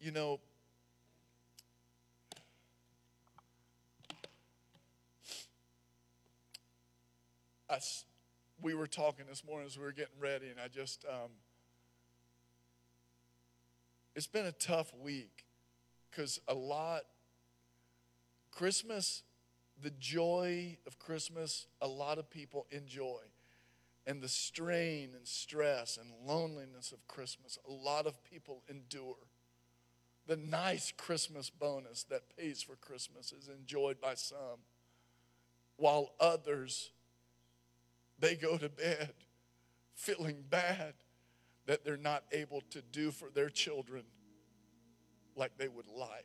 You 0.00 0.10
know, 0.10 0.40
I, 7.68 7.78
we 8.62 8.74
were 8.74 8.86
talking 8.86 9.26
this 9.28 9.44
morning 9.44 9.66
as 9.66 9.76
we 9.76 9.84
were 9.84 9.92
getting 9.92 10.18
ready, 10.20 10.48
and 10.48 10.60
I 10.60 10.68
just, 10.68 11.04
um, 11.08 11.30
it's 14.14 14.26
been 14.26 14.46
a 14.46 14.52
tough 14.52 14.92
week 15.02 15.44
because 16.10 16.40
a 16.48 16.54
lot, 16.54 17.02
Christmas, 18.50 19.22
the 19.82 19.90
joy 19.90 20.78
of 20.86 20.98
Christmas, 20.98 21.66
a 21.82 21.88
lot 21.88 22.18
of 22.18 22.30
people 22.30 22.66
enjoy. 22.70 23.18
And 24.06 24.22
the 24.22 24.28
strain 24.28 25.10
and 25.16 25.26
stress 25.26 25.96
and 25.96 26.10
loneliness 26.24 26.92
of 26.92 27.06
Christmas, 27.08 27.58
a 27.68 27.72
lot 27.72 28.06
of 28.06 28.22
people 28.22 28.62
endure. 28.68 29.16
The 30.26 30.36
nice 30.36 30.92
Christmas 30.96 31.50
bonus 31.50 32.04
that 32.04 32.36
pays 32.36 32.62
for 32.62 32.76
Christmas 32.76 33.32
is 33.32 33.48
enjoyed 33.48 34.00
by 34.00 34.14
some, 34.14 34.60
while 35.76 36.12
others 36.20 36.90
they 38.18 38.34
go 38.34 38.56
to 38.56 38.68
bed 38.68 39.12
feeling 39.94 40.44
bad 40.48 40.94
that 41.66 41.84
they're 41.84 41.96
not 41.96 42.24
able 42.32 42.62
to 42.70 42.80
do 42.80 43.10
for 43.10 43.28
their 43.30 43.50
children 43.50 44.04
like 45.34 45.56
they 45.58 45.68
would 45.68 45.88
like. 45.88 46.24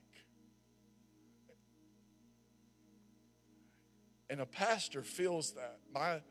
And 4.30 4.40
a 4.40 4.46
pastor 4.46 5.02
feels 5.02 5.52
that. 5.54 5.80
My 5.94 6.22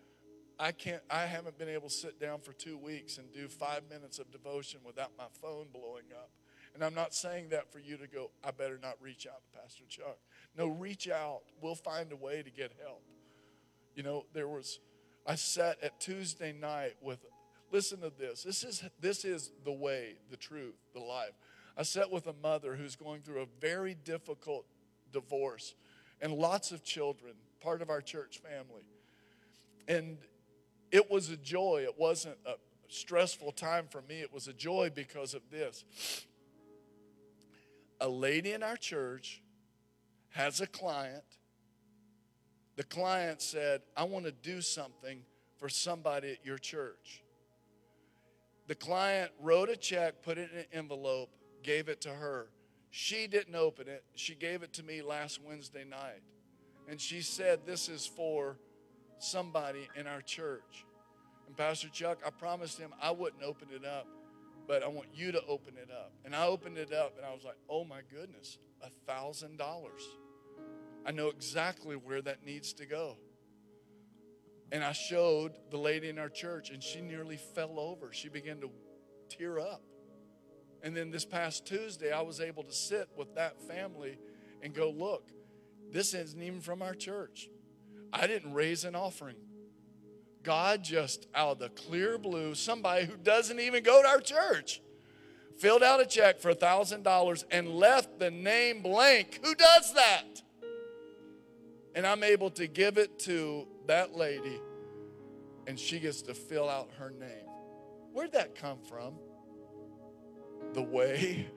I 0.61 0.73
can't 0.73 1.03
I 1.11 1.25
haven't 1.25 1.59
been 1.59 1.71
able 1.71 1.89
to 1.89 1.95
sit 1.95 2.21
down 2.21 2.41
for 2.41 2.53
2 2.53 2.77
weeks 2.77 3.19
and 3.19 3.33
do 3.33 3.49
5 3.49 3.83
minutes 3.91 4.19
of 4.19 4.31
devotion 4.31 4.81
without 4.85 5.11
my 5.17 5.25
phone 5.41 5.69
blowing 5.73 6.05
up. 6.15 6.31
And 6.75 6.85
I'm 6.85 6.95
not 6.95 7.15
saying 7.15 7.49
that 7.49 7.73
for 7.73 7.81
you 7.81 7.97
to 7.97 8.07
go, 8.07 8.31
I 8.45 8.53
better 8.53 8.79
not 8.81 8.95
reach 9.01 9.27
out 9.27 9.41
to 9.43 9.61
Pastor 9.61 9.85
Chuck. 9.89 10.19
No, 10.57 10.69
reach 10.69 11.09
out. 11.09 11.41
We'll 11.61 11.75
find 11.75 12.13
a 12.13 12.17
way 12.17 12.43
to 12.43 12.51
get 12.51 12.73
help. 12.81 13.03
You 13.97 14.03
know, 14.03 14.27
there 14.35 14.47
was 14.47 14.79
I 15.27 15.35
sat 15.35 15.79
at 15.83 16.01
Tuesday 16.01 16.53
night 16.53 16.97
with, 17.01 17.25
listen 17.71 18.01
to 18.01 18.11
this. 18.11 18.43
This 18.43 18.65
is, 18.65 18.83
this 19.01 19.25
is 19.25 19.53
the 19.65 19.73
way, 19.73 20.17
the 20.31 20.37
truth, 20.37 20.75
the 20.95 21.01
life. 21.01 21.33
I 21.77 21.83
sat 21.83 22.11
with 22.11 22.27
a 22.27 22.35
mother 22.43 22.75
who's 22.75 22.97
going 22.97 23.23
through 23.23 23.43
a 23.43 23.47
very 23.61 23.95
difficult 23.95 24.67
divorce 25.13 25.75
and 26.21 26.33
lots 26.33 26.73
of 26.73 26.83
children, 26.83 27.35
part 27.61 27.81
of 27.81 27.91
our 27.91 28.01
church 28.01 28.39
family. 28.39 28.85
And 29.89 30.19
it 30.91 31.11
was 31.11 31.31
a 31.31 31.37
joy. 31.37 31.83
It 31.85 31.99
wasn't 31.99 32.37
a 32.47 32.55
stressful 32.89 33.53
time 33.53 33.87
for 33.89 34.03
me. 34.03 34.21
It 34.21 34.33
was 34.33 34.49
a 34.49 34.53
joy 34.53 34.91
because 34.95 35.35
of 35.35 35.43
this. 35.51 35.85
A 38.01 38.09
lady 38.09 38.53
in 38.53 38.63
our 38.63 38.77
church 38.77 39.43
has 40.31 40.61
a 40.61 40.67
client 40.67 41.25
the 42.81 42.87
client 42.87 43.43
said, 43.43 43.83
I 43.95 44.05
want 44.05 44.25
to 44.25 44.33
do 44.33 44.63
something 44.63 45.21
for 45.59 45.69
somebody 45.69 46.31
at 46.31 46.47
your 46.47 46.57
church. 46.57 47.23
The 48.69 48.75
client 48.75 49.33
wrote 49.39 49.69
a 49.69 49.77
check, 49.77 50.23
put 50.23 50.39
it 50.39 50.49
in 50.51 50.61
an 50.61 50.65
envelope, 50.73 51.29
gave 51.63 51.91
it 51.91 52.01
to 52.01 52.09
her. 52.09 52.47
She 52.91 53.27
didn't 53.27 53.55
open 53.55 53.87
it. 53.87 54.03
She 54.15 54.35
gave 54.35 54.63
it 54.63 54.73
to 54.73 54.83
me 54.83 55.03
last 55.03 55.43
Wednesday 55.47 55.85
night. 55.85 56.23
And 56.89 56.99
she 56.99 57.21
said, 57.21 57.67
This 57.67 57.91
is 57.91 58.07
for 58.07 58.57
somebody 59.23 59.89
in 59.97 60.07
our 60.07 60.21
church. 60.23 60.85
And 61.47 61.57
Pastor 61.57 61.89
Chuck, 61.89 62.19
I 62.27 62.31
promised 62.31 62.79
him 62.79 62.93
I 63.01 63.11
wouldn't 63.11 63.43
open 63.43 63.69
it 63.75 63.85
up, 63.85 64.07
but 64.67 64.83
I 64.83 64.89
want 64.89 65.09
you 65.15 65.33
to 65.33 65.45
open 65.47 65.75
it 65.77 65.91
up. 65.91 66.13
And 66.25 66.35
I 66.35 66.47
opened 66.47 66.79
it 66.79 66.93
up 66.93 67.17
and 67.17 67.27
I 67.27 67.33
was 67.33 67.45
like, 67.45 67.57
Oh 67.69 67.85
my 67.85 68.01
goodness, 68.13 68.59
a 68.83 68.91
thousand 69.07 69.59
dollars. 69.59 70.03
I 71.05 71.13
know 71.13 71.29
exactly 71.29 71.97
where 71.97 72.21
that 72.23 72.45
needs 72.45 72.73
to 72.75 72.87
go. 72.87 73.17
And 74.73 74.85
I 74.85 74.93
showed 74.93 75.53
the 75.71 75.79
lady 75.79 76.09
in 76.09 76.19
our 76.19 76.29
church, 76.29 76.71
and 76.71 76.83
she 76.83 77.01
nearly 77.01 77.37
fell 77.37 77.81
over. 77.81 78.13
She 78.13 78.29
began 78.29 78.61
to 78.61 78.71
tear 79.29 79.59
up. 79.59 79.83
And 80.83 80.97
then 80.97 81.11
this 81.11 81.25
past 81.25 81.67
Tuesday, 81.67 82.13
I 82.13 82.23
was 82.23 82.41
able 82.41 82.63
to 82.63 82.73
sit 82.73 83.09
with 83.17 83.35
that 83.35 83.61
family 83.63 84.19
and 84.63 84.73
go, 84.73 84.91
Look, 84.91 85.31
this 85.91 86.15
isn't 86.15 86.41
even 86.41 86.61
from 86.61 86.83
our 86.83 86.95
church. 86.95 87.49
I 88.13 88.27
didn't 88.27 88.55
raise 88.55 88.85
an 88.85 88.95
offering. 88.95 89.37
God 90.43 90.83
just 90.83 91.27
out 91.35 91.53
of 91.53 91.59
the 91.59 91.69
clear 91.69 92.17
blue, 92.19 92.55
somebody 92.55 93.05
who 93.05 93.17
doesn't 93.17 93.61
even 93.61 93.83
go 93.83 94.03
to 94.03 94.09
our 94.09 94.21
church, 94.21 94.81
filled 95.59 95.83
out 95.83 96.01
a 96.01 96.07
check 96.07 96.41
for 96.41 96.51
a 96.51 96.57
$1,000 96.57 97.45
and 97.51 97.69
left 97.69 98.19
the 98.19 98.31
name 98.31 98.81
blank. 98.83 99.41
Who 99.45 99.55
does 99.55 99.93
that? 99.95 100.43
and 101.95 102.07
I'm 102.07 102.23
able 102.23 102.51
to 102.51 102.67
give 102.67 102.99
it 102.99 103.19
to 103.21 103.67
that 103.87 104.17
lady, 104.17 104.61
and 105.67 105.79
she 105.79 105.99
gets 105.99 106.23
to 106.23 106.35
fill 106.35 106.69
out 106.69 106.91
her 106.99 107.11
name. 107.11 107.49
Where'd 108.13 108.33
that 108.33 108.55
come 108.55 108.79
from? 108.89 109.15
The 110.73 110.83
way, 110.83 111.49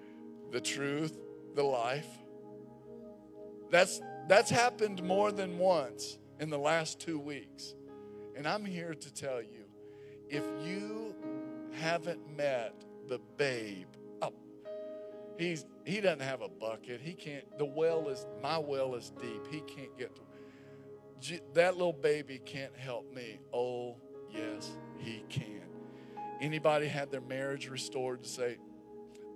the 0.52 0.60
truth, 0.60 1.16
the 1.54 1.62
life. 1.62 2.06
That's, 3.70 4.00
that's 4.30 4.50
happened 4.50 5.02
more 5.02 5.32
than 5.32 5.58
once 5.58 6.18
in 6.38 6.50
the 6.50 6.58
last 6.58 7.00
two 7.00 7.18
weeks. 7.18 7.74
And 8.36 8.46
I'm 8.46 8.64
here 8.64 8.94
to 8.94 9.12
tell 9.12 9.42
you 9.42 9.64
if 10.28 10.44
you 10.64 11.14
haven't 11.72 12.36
met 12.36 12.74
the 13.08 13.18
babe, 13.36 13.88
He's 15.40 15.64
he 15.86 16.02
doesn't 16.02 16.20
have 16.20 16.42
a 16.42 16.50
bucket. 16.50 17.00
He 17.00 17.14
can't. 17.14 17.46
The 17.56 17.64
well 17.64 18.10
is 18.10 18.26
my 18.42 18.58
well 18.58 18.94
is 18.94 19.10
deep. 19.22 19.46
He 19.50 19.62
can't 19.62 19.96
get 19.96 20.14
to. 20.14 21.40
That 21.54 21.78
little 21.78 21.94
baby 21.94 22.38
can't 22.44 22.76
help 22.76 23.10
me. 23.14 23.40
Oh 23.50 23.96
yes, 24.30 24.70
he 24.98 25.24
can. 25.30 25.62
Anybody 26.42 26.88
had 26.88 27.10
their 27.10 27.22
marriage 27.22 27.70
restored 27.70 28.22
to 28.22 28.28
say, 28.28 28.58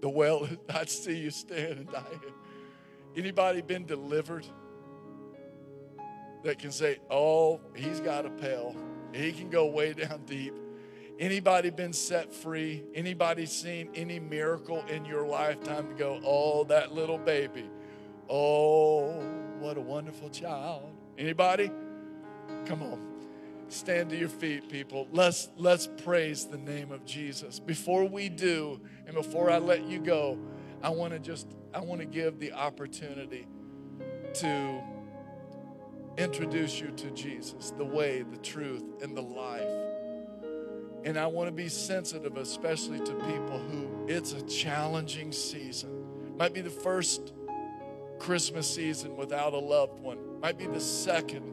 the 0.03 0.11
well, 0.11 0.47
I'd 0.75 0.91
see 0.91 1.17
you 1.17 1.31
stand 1.31 1.79
and 1.79 1.91
die. 1.91 2.05
Anybody 3.17 3.63
been 3.63 3.87
delivered 3.87 4.47
that 6.45 6.59
can 6.59 6.71
say, 6.71 6.99
oh, 7.11 7.61
he's 7.75 8.01
got 8.01 8.25
a 8.27 8.31
pail. 8.31 8.77
He 9.13 9.33
can 9.33 9.51
go 9.51 9.67
way 9.67 9.93
down 9.95 10.23
deep. 10.27 10.55
Anybody 11.19 11.71
been 11.71 11.93
set 11.93 12.33
free? 12.33 12.85
Anybody 12.95 13.47
seen 13.47 13.91
any 13.95 14.19
miracle 14.19 14.85
in 14.89 15.05
your 15.05 15.27
lifetime 15.27 15.89
to 15.89 15.95
go, 15.95 16.21
oh, 16.25 16.65
that 16.65 16.93
little 16.93 17.19
baby. 17.19 17.69
Oh, 18.29 19.21
what 19.61 19.77
a 19.77 19.81
wonderful 19.81 20.29
child. 20.31 20.91
Anybody? 21.17 21.71
Come 22.67 22.83
on. 22.83 23.01
Stand 23.69 24.11
to 24.11 24.17
your 24.17 24.29
feet, 24.29 24.69
people. 24.69 25.09
Let's 25.11 25.49
let's 25.57 25.89
praise 26.05 26.47
the 26.47 26.59
name 26.59 26.93
of 26.93 27.05
Jesus. 27.05 27.59
Before 27.59 28.05
we 28.05 28.29
do, 28.29 28.81
and 29.07 29.15
before 29.15 29.51
I 29.51 29.59
let 29.59 29.87
you 29.87 30.01
go, 30.01 30.39
I 30.83 30.91
want 30.91 31.13
to 31.13 31.19
just 31.19 31.47
I 31.73 31.81
want 31.81 32.01
to 32.01 32.07
give 32.07 32.39
the 32.39 32.53
opportunity 32.53 33.47
to 34.35 34.83
introduce 36.17 36.81
you 36.81 36.91
to 36.93 37.11
Jesus, 37.11 37.73
the 37.77 37.85
way, 37.85 38.23
the 38.23 38.39
truth, 38.39 38.85
and 39.03 39.17
the 39.17 39.23
life. 39.23 39.69
And 41.05 41.19
I 41.19 41.27
want 41.27 41.49
to 41.49 41.53
be 41.53 41.69
sensitive, 41.69 42.37
especially 42.37 42.99
to 43.01 43.15
people 43.15 43.59
who 43.59 44.07
it's 44.09 44.33
a 44.33 44.43
challenging 44.43 45.33
season. 45.33 46.37
Might 46.37 46.55
be 46.55 46.63
the 46.63 46.71
first 46.71 47.33
Christmas 48.19 48.73
season 48.73 49.17
without 49.17 49.53
a 49.53 49.59
loved 49.59 50.01
one. 50.01 50.41
Might 50.41 50.59
be 50.59 50.67
the 50.67 50.81
second. 50.81 51.53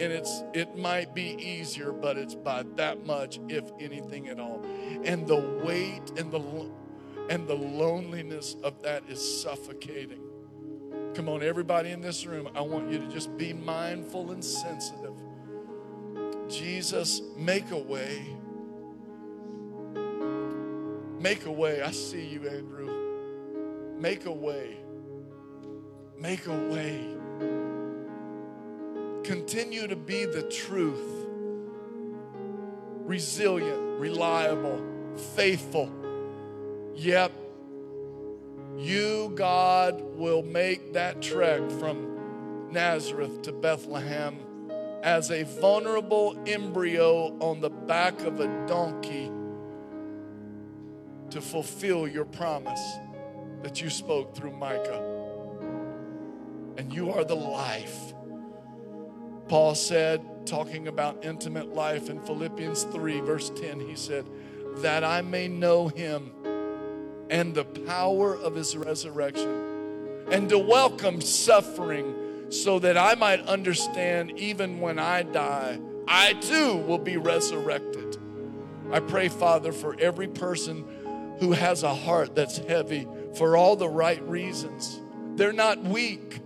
And 0.00 0.12
it's 0.12 0.42
it 0.54 0.76
might 0.76 1.14
be 1.14 1.36
easier, 1.38 1.92
but 1.92 2.16
it's 2.16 2.34
by 2.34 2.64
that 2.76 3.04
much, 3.04 3.38
if 3.48 3.70
anything 3.80 4.28
at 4.28 4.38
all. 4.38 4.62
And 5.04 5.26
the 5.26 5.60
weight 5.64 6.18
and 6.18 6.30
the 6.30 6.70
and 7.28 7.46
the 7.46 7.54
loneliness 7.54 8.56
of 8.62 8.82
that 8.82 9.04
is 9.08 9.42
suffocating. 9.42 10.29
Come 11.14 11.28
on, 11.28 11.42
everybody 11.42 11.90
in 11.90 12.00
this 12.00 12.24
room, 12.24 12.48
I 12.54 12.60
want 12.60 12.90
you 12.90 12.98
to 12.98 13.06
just 13.08 13.36
be 13.36 13.52
mindful 13.52 14.30
and 14.30 14.44
sensitive. 14.44 15.14
Jesus, 16.48 17.22
make 17.36 17.70
a 17.72 17.78
way. 17.78 18.36
Make 21.18 21.46
a 21.46 21.52
way. 21.52 21.82
I 21.82 21.90
see 21.90 22.24
you, 22.26 22.48
Andrew. 22.48 23.98
Make 23.98 24.26
a 24.26 24.32
way. 24.32 24.76
Make 26.18 26.46
a 26.46 26.68
way. 26.68 27.16
Continue 29.24 29.86
to 29.86 29.96
be 29.96 30.24
the 30.24 30.42
truth. 30.44 31.26
Resilient, 33.04 34.00
reliable, 34.00 34.82
faithful. 35.34 35.90
Yep, 36.94 37.32
you, 38.80 39.32
God, 39.34 40.00
will 40.16 40.42
make 40.42 40.94
that 40.94 41.20
trek 41.20 41.70
from 41.72 42.70
Nazareth 42.70 43.42
to 43.42 43.52
Bethlehem 43.52 44.38
as 45.02 45.30
a 45.30 45.44
vulnerable 45.44 46.38
embryo 46.46 47.36
on 47.40 47.60
the 47.60 47.70
back 47.70 48.20
of 48.20 48.40
a 48.40 48.66
donkey 48.66 49.30
to 51.30 51.40
fulfill 51.40 52.08
your 52.08 52.24
promise 52.24 52.80
that 53.62 53.80
you 53.80 53.90
spoke 53.90 54.34
through 54.34 54.52
Micah. 54.52 55.02
And 56.76 56.92
you 56.92 57.12
are 57.12 57.24
the 57.24 57.36
life. 57.36 58.14
Paul 59.48 59.74
said, 59.74 60.46
talking 60.46 60.88
about 60.88 61.24
intimate 61.24 61.74
life 61.74 62.08
in 62.08 62.20
Philippians 62.20 62.84
3, 62.84 63.20
verse 63.20 63.50
10, 63.50 63.80
he 63.80 63.96
said, 63.96 64.26
That 64.76 65.04
I 65.04 65.22
may 65.22 65.48
know 65.48 65.88
him 65.88 66.30
and 67.30 67.54
the 67.54 67.64
power 67.64 68.36
of 68.36 68.54
his 68.54 68.76
resurrection, 68.76 70.26
and 70.30 70.48
to 70.48 70.58
welcome 70.58 71.20
suffering 71.20 72.50
so 72.50 72.80
that 72.80 72.98
I 72.98 73.14
might 73.14 73.40
understand 73.46 74.38
even 74.38 74.80
when 74.80 74.98
I 74.98 75.22
die, 75.22 75.78
I 76.08 76.34
too 76.34 76.76
will 76.76 76.98
be 76.98 77.16
resurrected. 77.16 78.16
I 78.92 78.98
pray, 78.98 79.28
Father, 79.28 79.70
for 79.70 79.96
every 80.00 80.26
person 80.26 81.36
who 81.38 81.52
has 81.52 81.84
a 81.84 81.94
heart 81.94 82.34
that's 82.34 82.58
heavy 82.58 83.06
for 83.36 83.56
all 83.56 83.76
the 83.76 83.88
right 83.88 84.20
reasons. 84.28 85.00
They're 85.36 85.52
not 85.52 85.80
weak. 85.82 86.40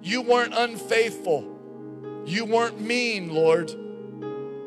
You 0.00 0.22
weren't 0.22 0.54
unfaithful. 0.54 2.22
You 2.24 2.44
weren't 2.44 2.80
mean, 2.80 3.34
Lord. 3.34 3.74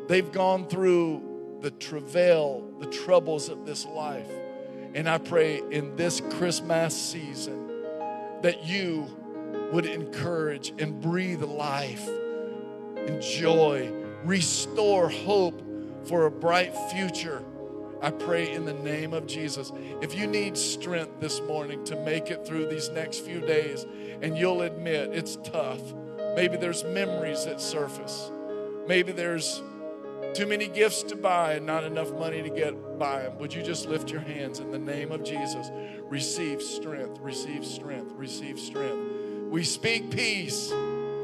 They've 0.08 0.30
gone 0.30 0.68
through 0.68 1.58
the 1.62 1.70
travail, 1.70 2.70
the 2.78 2.86
troubles 2.86 3.48
of 3.48 3.64
this 3.64 3.86
life. 3.86 4.30
And 4.94 5.08
I 5.08 5.18
pray 5.18 5.62
in 5.70 5.94
this 5.96 6.20
Christmas 6.20 6.96
season 6.96 7.68
that 8.42 8.64
you 8.66 9.06
would 9.72 9.86
encourage 9.86 10.72
and 10.78 11.00
breathe 11.00 11.42
life 11.42 12.08
and 12.96 13.22
joy, 13.22 13.92
restore 14.24 15.08
hope 15.08 15.62
for 16.04 16.26
a 16.26 16.30
bright 16.30 16.74
future. 16.90 17.42
I 18.02 18.10
pray 18.10 18.52
in 18.52 18.64
the 18.64 18.74
name 18.74 19.12
of 19.12 19.26
Jesus. 19.26 19.72
If 20.00 20.16
you 20.16 20.26
need 20.26 20.56
strength 20.56 21.20
this 21.20 21.40
morning 21.42 21.84
to 21.84 21.96
make 21.96 22.30
it 22.30 22.46
through 22.46 22.66
these 22.66 22.88
next 22.88 23.20
few 23.20 23.40
days, 23.40 23.86
and 24.22 24.36
you'll 24.36 24.62
admit 24.62 25.10
it's 25.12 25.36
tough, 25.44 25.80
maybe 26.34 26.56
there's 26.56 26.82
memories 26.82 27.44
that 27.44 27.60
surface, 27.60 28.30
maybe 28.88 29.12
there's 29.12 29.62
too 30.34 30.46
many 30.46 30.68
gifts 30.68 31.02
to 31.04 31.16
buy 31.16 31.54
and 31.54 31.66
not 31.66 31.84
enough 31.84 32.12
money 32.12 32.42
to 32.42 32.50
get 32.50 32.98
by 32.98 33.22
them. 33.22 33.38
Would 33.38 33.54
you 33.54 33.62
just 33.62 33.86
lift 33.86 34.10
your 34.10 34.20
hands 34.20 34.60
in 34.60 34.70
the 34.70 34.78
name 34.78 35.12
of 35.12 35.24
Jesus? 35.24 35.70
Receive 36.08 36.62
strength, 36.62 37.18
receive 37.20 37.64
strength, 37.64 38.12
receive 38.16 38.58
strength. 38.58 39.50
We 39.50 39.64
speak 39.64 40.10
peace. 40.10 40.72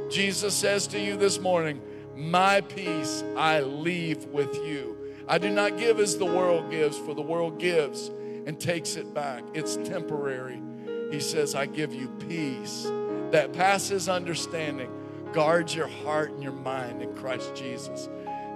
Jesus 0.08 0.54
says 0.54 0.86
to 0.88 1.00
you 1.00 1.16
this 1.16 1.40
morning, 1.40 1.80
My 2.14 2.60
peace 2.60 3.22
I 3.36 3.60
leave 3.60 4.24
with 4.26 4.54
you. 4.56 4.96
I 5.28 5.38
do 5.38 5.50
not 5.50 5.76
give 5.76 5.98
as 5.98 6.16
the 6.16 6.26
world 6.26 6.70
gives, 6.70 6.96
for 6.96 7.14
the 7.14 7.22
world 7.22 7.58
gives 7.58 8.08
and 8.46 8.58
takes 8.60 8.96
it 8.96 9.12
back. 9.12 9.42
It's 9.54 9.76
temporary. 9.76 10.62
He 11.10 11.20
says, 11.20 11.54
I 11.54 11.66
give 11.66 11.92
you 11.92 12.08
peace 12.28 12.84
that 13.32 13.52
passes 13.52 14.08
understanding. 14.08 14.90
Guard 15.32 15.72
your 15.72 15.88
heart 15.88 16.30
and 16.30 16.42
your 16.42 16.52
mind 16.52 17.02
in 17.02 17.14
Christ 17.14 17.54
Jesus. 17.54 18.08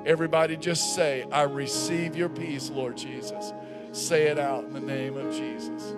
Everybody 0.06 0.56
just 0.56 0.94
say, 0.94 1.26
I 1.30 1.42
receive 1.42 2.16
your 2.16 2.30
peace, 2.30 2.70
Lord 2.70 2.96
Jesus. 2.96 3.52
Say 3.92 4.28
it 4.28 4.38
out 4.38 4.64
in 4.64 4.72
the 4.72 4.80
name 4.80 5.16
of 5.16 5.34
Jesus. 5.34 5.94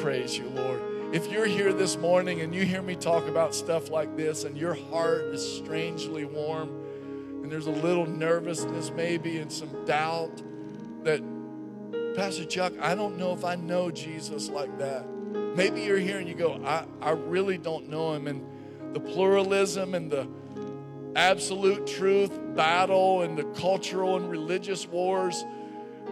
Praise 0.00 0.38
you, 0.38 0.48
Lord. 0.48 0.80
If 1.12 1.30
you're 1.30 1.46
here 1.46 1.72
this 1.72 1.96
morning 1.96 2.40
and 2.40 2.54
you 2.54 2.64
hear 2.64 2.82
me 2.82 2.96
talk 2.96 3.28
about 3.28 3.54
stuff 3.54 3.90
like 3.90 4.16
this 4.16 4.44
and 4.44 4.56
your 4.56 4.74
heart 4.74 5.22
is 5.26 5.58
strangely 5.58 6.24
warm 6.24 6.68
and 7.42 7.52
there's 7.52 7.66
a 7.66 7.70
little 7.70 8.06
nervousness 8.06 8.90
maybe 8.90 9.38
and 9.38 9.52
some 9.52 9.84
doubt 9.84 10.42
that, 11.04 11.22
Pastor 12.16 12.44
Chuck, 12.44 12.72
I 12.80 12.94
don't 12.94 13.18
know 13.18 13.32
if 13.32 13.44
I 13.44 13.54
know 13.54 13.90
Jesus 13.90 14.48
like 14.48 14.78
that. 14.78 15.06
Maybe 15.54 15.82
you're 15.82 15.98
here 15.98 16.18
and 16.18 16.28
you 16.28 16.34
go, 16.34 16.60
I, 16.64 16.84
I 17.00 17.10
really 17.10 17.58
don't 17.58 17.88
know 17.88 18.14
him. 18.14 18.26
And 18.26 18.94
the 18.94 19.00
pluralism 19.00 19.94
and 19.94 20.10
the 20.10 20.26
absolute 21.16 21.86
truth 21.86 22.38
battle 22.54 23.22
and 23.22 23.36
the 23.36 23.44
cultural 23.44 24.16
and 24.16 24.30
religious 24.30 24.86
wars. 24.86 25.44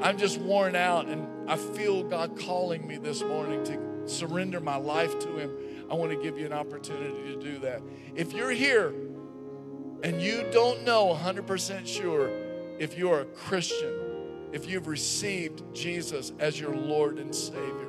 I'm 0.01 0.19
just 0.19 0.39
worn 0.39 0.75
out, 0.75 1.07
and 1.07 1.51
I 1.51 1.57
feel 1.57 2.03
God 2.03 2.39
calling 2.39 2.87
me 2.87 2.97
this 2.97 3.23
morning 3.23 3.63
to 3.65 4.09
surrender 4.09 4.61
my 4.61 4.77
life 4.77 5.19
to 5.21 5.37
Him. 5.37 5.51
I 5.91 5.95
want 5.95 6.11
to 6.11 6.23
give 6.23 6.39
you 6.39 6.47
an 6.47 6.53
opportunity 6.53 7.35
to 7.35 7.37
do 7.41 7.59
that. 7.61 7.83
If 8.15 8.33
you're 8.33 8.51
here 8.51 8.89
and 10.03 10.21
you 10.21 10.45
don't 10.51 10.85
know 10.85 11.15
100% 11.15 11.87
sure 11.87 12.31
if 12.79 12.97
you're 12.97 13.21
a 13.21 13.25
Christian, 13.27 13.93
if 14.53 14.69
you've 14.69 14.87
received 14.87 15.63
Jesus 15.75 16.33
as 16.39 16.59
your 16.59 16.75
Lord 16.75 17.19
and 17.19 17.35
Savior, 17.35 17.89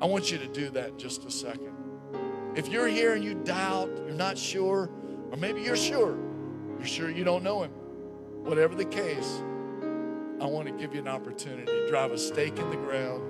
I 0.00 0.06
want 0.06 0.30
you 0.30 0.38
to 0.38 0.46
do 0.46 0.70
that 0.70 0.90
in 0.90 0.98
just 0.98 1.24
a 1.24 1.30
second. 1.30 1.72
If 2.54 2.68
you're 2.68 2.88
here 2.88 3.14
and 3.14 3.24
you 3.24 3.34
doubt, 3.34 3.90
you're 4.06 4.14
not 4.14 4.36
sure, 4.36 4.90
or 5.30 5.36
maybe 5.36 5.62
you're 5.62 5.76
sure. 5.76 6.16
You're 6.78 6.86
sure 6.86 7.10
you 7.10 7.24
don't 7.24 7.42
know 7.42 7.62
him. 7.62 7.70
Whatever 8.44 8.74
the 8.74 8.84
case, 8.84 9.42
I 10.40 10.46
want 10.46 10.66
to 10.66 10.72
give 10.72 10.94
you 10.94 11.00
an 11.00 11.08
opportunity. 11.08 11.88
Drive 11.88 12.12
a 12.12 12.18
stake 12.18 12.58
in 12.58 12.70
the 12.70 12.76
ground, 12.76 13.22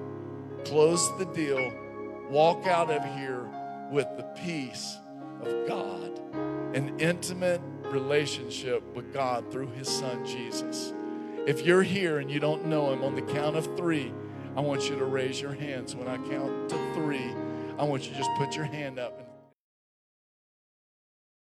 close 0.65 1.17
the 1.19 1.25
deal, 1.27 1.73
walk 2.31 2.67
out 2.67 2.91
of 2.91 3.03
here 3.17 3.49
with 3.91 4.07
the 4.17 4.23
peace 4.45 4.97
of 5.43 5.67
God, 5.67 6.21
an 6.75 6.99
intimate 7.01 7.61
relationship 7.87 8.83
with 8.95 9.13
God 9.13 9.51
through 9.51 9.71
his 9.73 9.89
son 9.89 10.25
Jesus. 10.25 10.93
If 11.47 11.67
you're 11.67 11.83
here 11.83 12.19
and 12.19 12.31
you 12.31 12.39
don't 12.39 12.67
know 12.67 12.93
him, 12.93 13.03
on 13.03 13.17
the 13.17 13.23
count 13.23 13.57
of 13.57 13.77
three, 13.77 14.13
I 14.57 14.61
want 14.61 14.89
you 14.89 14.97
to 14.97 15.05
raise 15.05 15.41
your 15.41 15.55
hands 15.55 15.97
when 15.97 16.07
I 16.07 16.17
count 16.29 16.69
to 16.69 16.95
three. 16.95 17.35
I 17.79 17.85
want 17.85 18.05
you 18.05 18.13
to 18.13 18.19
just 18.19 18.31
put 18.37 18.55
your 18.55 18.67
hand 18.67 18.99
up 18.99 19.30